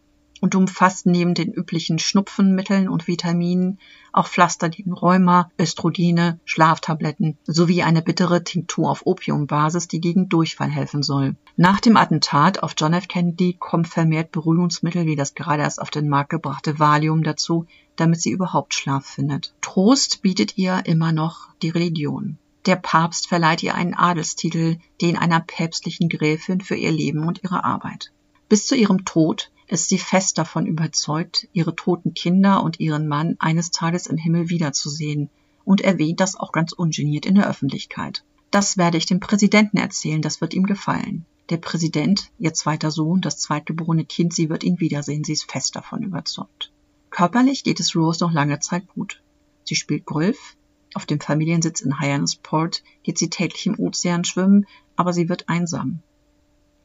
und 0.41 0.55
umfasst 0.55 1.07
neben 1.07 1.35
den 1.35 1.53
üblichen 1.53 1.99
Schnupfenmitteln 1.99 2.89
und 2.89 3.07
Vitaminen 3.07 3.79
auch 4.13 4.27
Pflaster 4.27 4.69
gegen 4.69 4.93
Rheuma, 4.93 5.51
Östrogene, 5.61 6.41
Schlaftabletten 6.45 7.39
sowie 7.45 7.83
eine 7.83 8.03
bittere 8.03 8.43
Tinktur 8.43 8.91
auf 8.91 9.07
Opiumbasis, 9.07 9.87
die 9.87 10.01
gegen 10.01 10.29
Durchfall 10.29 10.71
helfen 10.71 11.03
soll. 11.03 11.37
Nach 11.57 11.81
dem 11.81 11.97
Attentat 11.97 12.63
auf 12.63 12.75
John 12.77 12.95
F. 12.95 13.07
Kennedy 13.07 13.57
kommen 13.59 13.85
vermehrt 13.85 14.33
Beruhigungsmittel 14.33 15.07
wie 15.07 15.17
das 15.17 15.35
gerade 15.35 15.63
erst 15.63 15.81
auf 15.81 15.91
den 15.91 16.09
Markt 16.09 16.31
gebrachte 16.31 16.79
Valium 16.79 17.23
dazu, 17.23 17.67
damit 17.97 18.21
sie 18.21 18.31
überhaupt 18.31 18.75
Schlaf 18.75 19.07
findet. 19.07 19.55
Trost 19.61 20.23
bietet 20.23 20.57
ihr 20.59 20.83
immer 20.87 21.13
noch 21.13 21.49
die 21.63 21.71
Religion. 21.71 22.39
Der 22.67 22.77
Papst 22.77 23.29
verleiht 23.29 23.63
ihr 23.63 23.75
einen 23.75 23.95
Adelstitel, 23.95 24.79
den 25.01 25.17
einer 25.17 25.41
päpstlichen 25.41 26.09
Gräfin 26.09 26.61
für 26.61 26.75
ihr 26.75 26.93
Leben 26.93 27.27
und 27.27 27.43
ihre 27.43 27.65
Arbeit. 27.65 28.13
Bis 28.49 28.67
zu 28.67 28.75
ihrem 28.77 29.05
Tod 29.05 29.51
ist 29.71 29.89
sie 29.89 29.99
fest 29.99 30.37
davon 30.37 30.67
überzeugt, 30.67 31.49
ihre 31.53 31.77
toten 31.77 32.13
Kinder 32.13 32.63
und 32.63 32.81
ihren 32.81 33.07
Mann 33.07 33.37
eines 33.39 33.71
Tages 33.71 34.07
im 34.07 34.17
Himmel 34.17 34.49
wiederzusehen 34.49 35.31
und 35.65 35.81
erwähnt 35.81 36.19
das 36.19 36.35
auch 36.35 36.51
ganz 36.51 36.73
ungeniert 36.73 37.25
in 37.25 37.37
der 37.37 37.49
Öffentlichkeit. 37.49 38.25
Das 38.51 38.79
werde 38.79 38.99
ich 38.99 39.07
dem 39.07 39.21
Präsidenten 39.21 39.77
erzählen, 39.77 40.23
das 40.23 40.41
wird 40.41 40.55
ihm 40.55 40.67
gefallen. 40.67 41.25
Der 41.51 41.59
Präsident, 41.59 42.31
ihr 42.39 42.53
zweiter 42.53 42.91
Sohn, 42.91 43.21
das 43.21 43.39
zweitgeborene 43.39 44.05
Kind, 44.05 44.35
sie 44.35 44.51
wird 44.51 44.65
ihn 44.65 44.81
wiedersehen, 44.81 45.23
sie 45.23 45.35
ist 45.35 45.51
fest 45.51 45.77
davon 45.77 46.03
überzeugt. 46.03 46.73
Körperlich 47.11 47.63
geht 47.63 47.79
es 47.79 47.95
Rose 47.95 48.25
noch 48.25 48.33
lange 48.33 48.59
Zeit 48.59 48.89
gut. 48.89 49.23
Sie 49.65 49.77
spielt 49.77 50.05
Golf, 50.05 50.57
auf 50.95 51.07
dem 51.07 51.21
Familiensitz 51.21 51.81
in 51.81 52.01
Hyannisport 52.01 52.83
geht 53.05 53.19
sie 53.19 53.31
täglich 53.31 53.67
im 53.67 53.79
Ozean 53.79 54.25
schwimmen, 54.25 54.67
aber 54.97 55.13
sie 55.13 55.29
wird 55.29 55.49
einsam. 55.49 56.01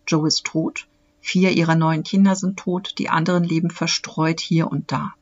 Joe 0.07 0.27
ist 0.27 0.43
tot 0.43 0.87
Vier 1.27 1.53
ihrer 1.53 1.73
neun 1.73 2.03
Kinder 2.03 2.35
sind 2.35 2.55
tot, 2.55 2.93
die 2.99 3.09
anderen 3.09 3.43
leben 3.43 3.71
verstreut 3.71 4.39
hier 4.39 4.67
und 4.71 4.91
da. 4.91 5.15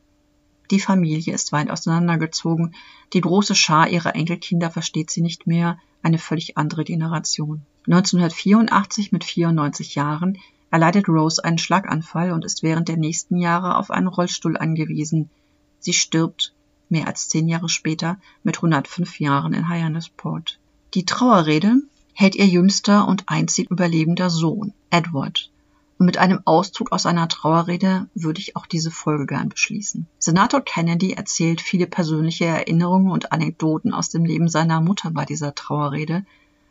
Die 0.70 0.78
Familie 0.78 1.32
ist 1.32 1.50
weit 1.50 1.70
auseinandergezogen, 1.70 2.74
die 3.14 3.22
große 3.22 3.54
Schar 3.54 3.88
ihrer 3.88 4.14
Enkelkinder 4.14 4.70
versteht 4.70 5.10
sie 5.10 5.22
nicht 5.22 5.46
mehr, 5.46 5.78
eine 6.02 6.18
völlig 6.18 6.58
andere 6.58 6.84
Generation. 6.84 7.62
1984 7.86 9.12
mit 9.12 9.24
94 9.24 9.94
Jahren 9.94 10.36
erleidet 10.70 11.08
Rose 11.08 11.42
einen 11.42 11.56
Schlaganfall 11.56 12.32
und 12.32 12.44
ist 12.44 12.62
während 12.62 12.88
der 12.88 12.98
nächsten 12.98 13.38
Jahre 13.38 13.78
auf 13.78 13.90
einen 13.90 14.08
Rollstuhl 14.08 14.58
angewiesen. 14.58 15.30
Sie 15.78 15.94
stirbt 15.94 16.52
mehr 16.90 17.06
als 17.06 17.30
zehn 17.30 17.48
Jahre 17.48 17.70
später 17.70 18.18
mit 18.42 18.58
105 18.58 19.20
Jahren 19.20 19.54
in 19.54 19.70
Hyannisport. 19.70 20.58
Die 20.92 21.06
Trauerrede 21.06 21.76
hält 22.12 22.34
ihr 22.34 22.46
jüngster 22.46 23.08
und 23.08 23.26
einzig 23.26 23.70
überlebender 23.70 24.28
Sohn, 24.28 24.74
Edward. 24.90 25.50
Und 25.98 26.06
mit 26.06 26.18
einem 26.18 26.40
Auszug 26.44 26.92
aus 26.92 27.06
einer 27.06 27.28
Trauerrede 27.28 28.08
würde 28.14 28.40
ich 28.40 28.56
auch 28.56 28.66
diese 28.66 28.90
Folge 28.90 29.26
gern 29.26 29.48
beschließen. 29.48 30.06
Senator 30.18 30.60
Kennedy 30.60 31.12
erzählt 31.12 31.60
viele 31.60 31.86
persönliche 31.86 32.46
Erinnerungen 32.46 33.10
und 33.10 33.32
Anekdoten 33.32 33.94
aus 33.94 34.08
dem 34.08 34.24
Leben 34.24 34.48
seiner 34.48 34.80
Mutter 34.80 35.10
bei 35.10 35.24
dieser 35.24 35.54
Trauerrede. 35.54 36.26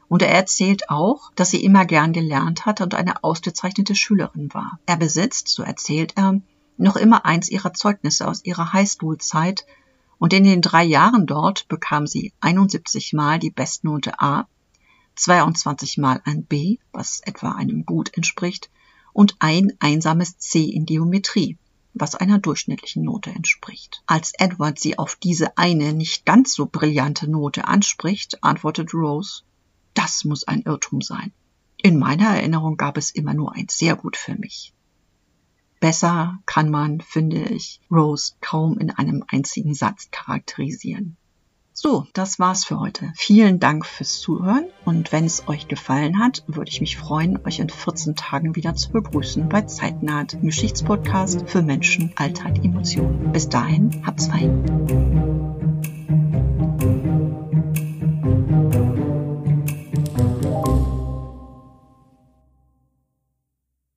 Und 0.09 0.21
er 0.21 0.29
erzählt 0.29 0.89
auch, 0.89 1.31
dass 1.35 1.51
sie 1.51 1.63
immer 1.63 1.85
gern 1.85 2.11
gelernt 2.11 2.65
hat 2.65 2.81
und 2.81 2.93
eine 2.95 3.23
ausgezeichnete 3.23 3.95
Schülerin 3.95 4.53
war. 4.53 4.79
Er 4.85 4.97
besitzt, 4.97 5.47
so 5.47 5.63
erzählt 5.63 6.13
er, 6.17 6.41
noch 6.77 6.97
immer 6.97 7.25
eins 7.25 7.49
ihrer 7.49 7.73
Zeugnisse 7.73 8.27
aus 8.27 8.43
ihrer 8.43 8.73
Highschool-Zeit 8.73 9.65
und 10.19 10.33
in 10.33 10.43
den 10.43 10.61
drei 10.61 10.83
Jahren 10.83 11.25
dort 11.25 11.67
bekam 11.67 12.07
sie 12.07 12.33
71 12.39 13.13
Mal 13.13 13.39
die 13.39 13.51
Bestnote 13.51 14.19
A, 14.19 14.47
22 15.15 15.97
Mal 15.97 16.21
ein 16.25 16.45
B, 16.45 16.77
was 16.91 17.21
etwa 17.25 17.51
einem 17.51 17.85
Gut 17.85 18.15
entspricht, 18.15 18.69
und 19.13 19.35
ein 19.39 19.73
einsames 19.79 20.37
C 20.37 20.63
in 20.63 20.85
Geometrie, 20.85 21.57
was 21.93 22.15
einer 22.15 22.39
durchschnittlichen 22.39 23.03
Note 23.03 23.29
entspricht. 23.29 24.03
Als 24.07 24.33
Edward 24.37 24.79
sie 24.79 24.97
auf 24.97 25.15
diese 25.15 25.57
eine 25.57 25.93
nicht 25.93 26.25
ganz 26.25 26.53
so 26.53 26.65
brillante 26.65 27.29
Note 27.29 27.67
anspricht, 27.67 28.43
antwortet 28.43 28.93
Rose, 28.93 29.43
das 29.93 30.25
muss 30.25 30.43
ein 30.43 30.63
Irrtum 30.63 31.01
sein. 31.01 31.31
In 31.77 31.99
meiner 31.99 32.35
Erinnerung 32.35 32.77
gab 32.77 32.97
es 32.97 33.11
immer 33.11 33.33
nur 33.33 33.53
ein 33.53 33.67
sehr 33.69 33.95
gut 33.95 34.17
für 34.17 34.35
mich. 34.35 34.73
Besser 35.79 36.39
kann 36.45 36.71
man, 36.71 37.01
finde 37.01 37.43
ich, 37.43 37.81
Rose 37.91 38.33
kaum 38.39 38.79
in 38.79 38.89
einem 38.89 39.23
einzigen 39.27 39.73
Satz 39.73 40.09
charakterisieren. 40.11 41.17
So, 41.85 42.07
das 42.13 42.39
war's 42.39 42.63
für 42.63 42.79
heute. 42.79 43.11
Vielen 43.17 43.59
Dank 43.59 43.85
fürs 43.85 44.21
Zuhören 44.21 44.67
und 44.85 45.11
wenn 45.11 45.25
es 45.25 45.49
euch 45.49 45.67
gefallen 45.67 46.17
hat, 46.17 46.41
würde 46.47 46.71
ich 46.71 46.79
mich 46.79 46.95
freuen, 46.95 47.45
euch 47.45 47.59
in 47.59 47.69
14 47.69 48.15
Tagen 48.15 48.55
wieder 48.55 48.73
zu 48.73 48.89
begrüßen 48.93 49.49
bei 49.49 49.63
Zeitnaht, 49.63 50.31
dem 50.31 50.43
Geschichtspodcast 50.43 51.43
für 51.45 51.61
Menschen, 51.61 52.13
Alltag, 52.15 52.63
Emotionen. 52.63 53.33
Bis 53.33 53.49
dahin, 53.49 54.01
habt's 54.05 54.27
fein. 54.27 54.63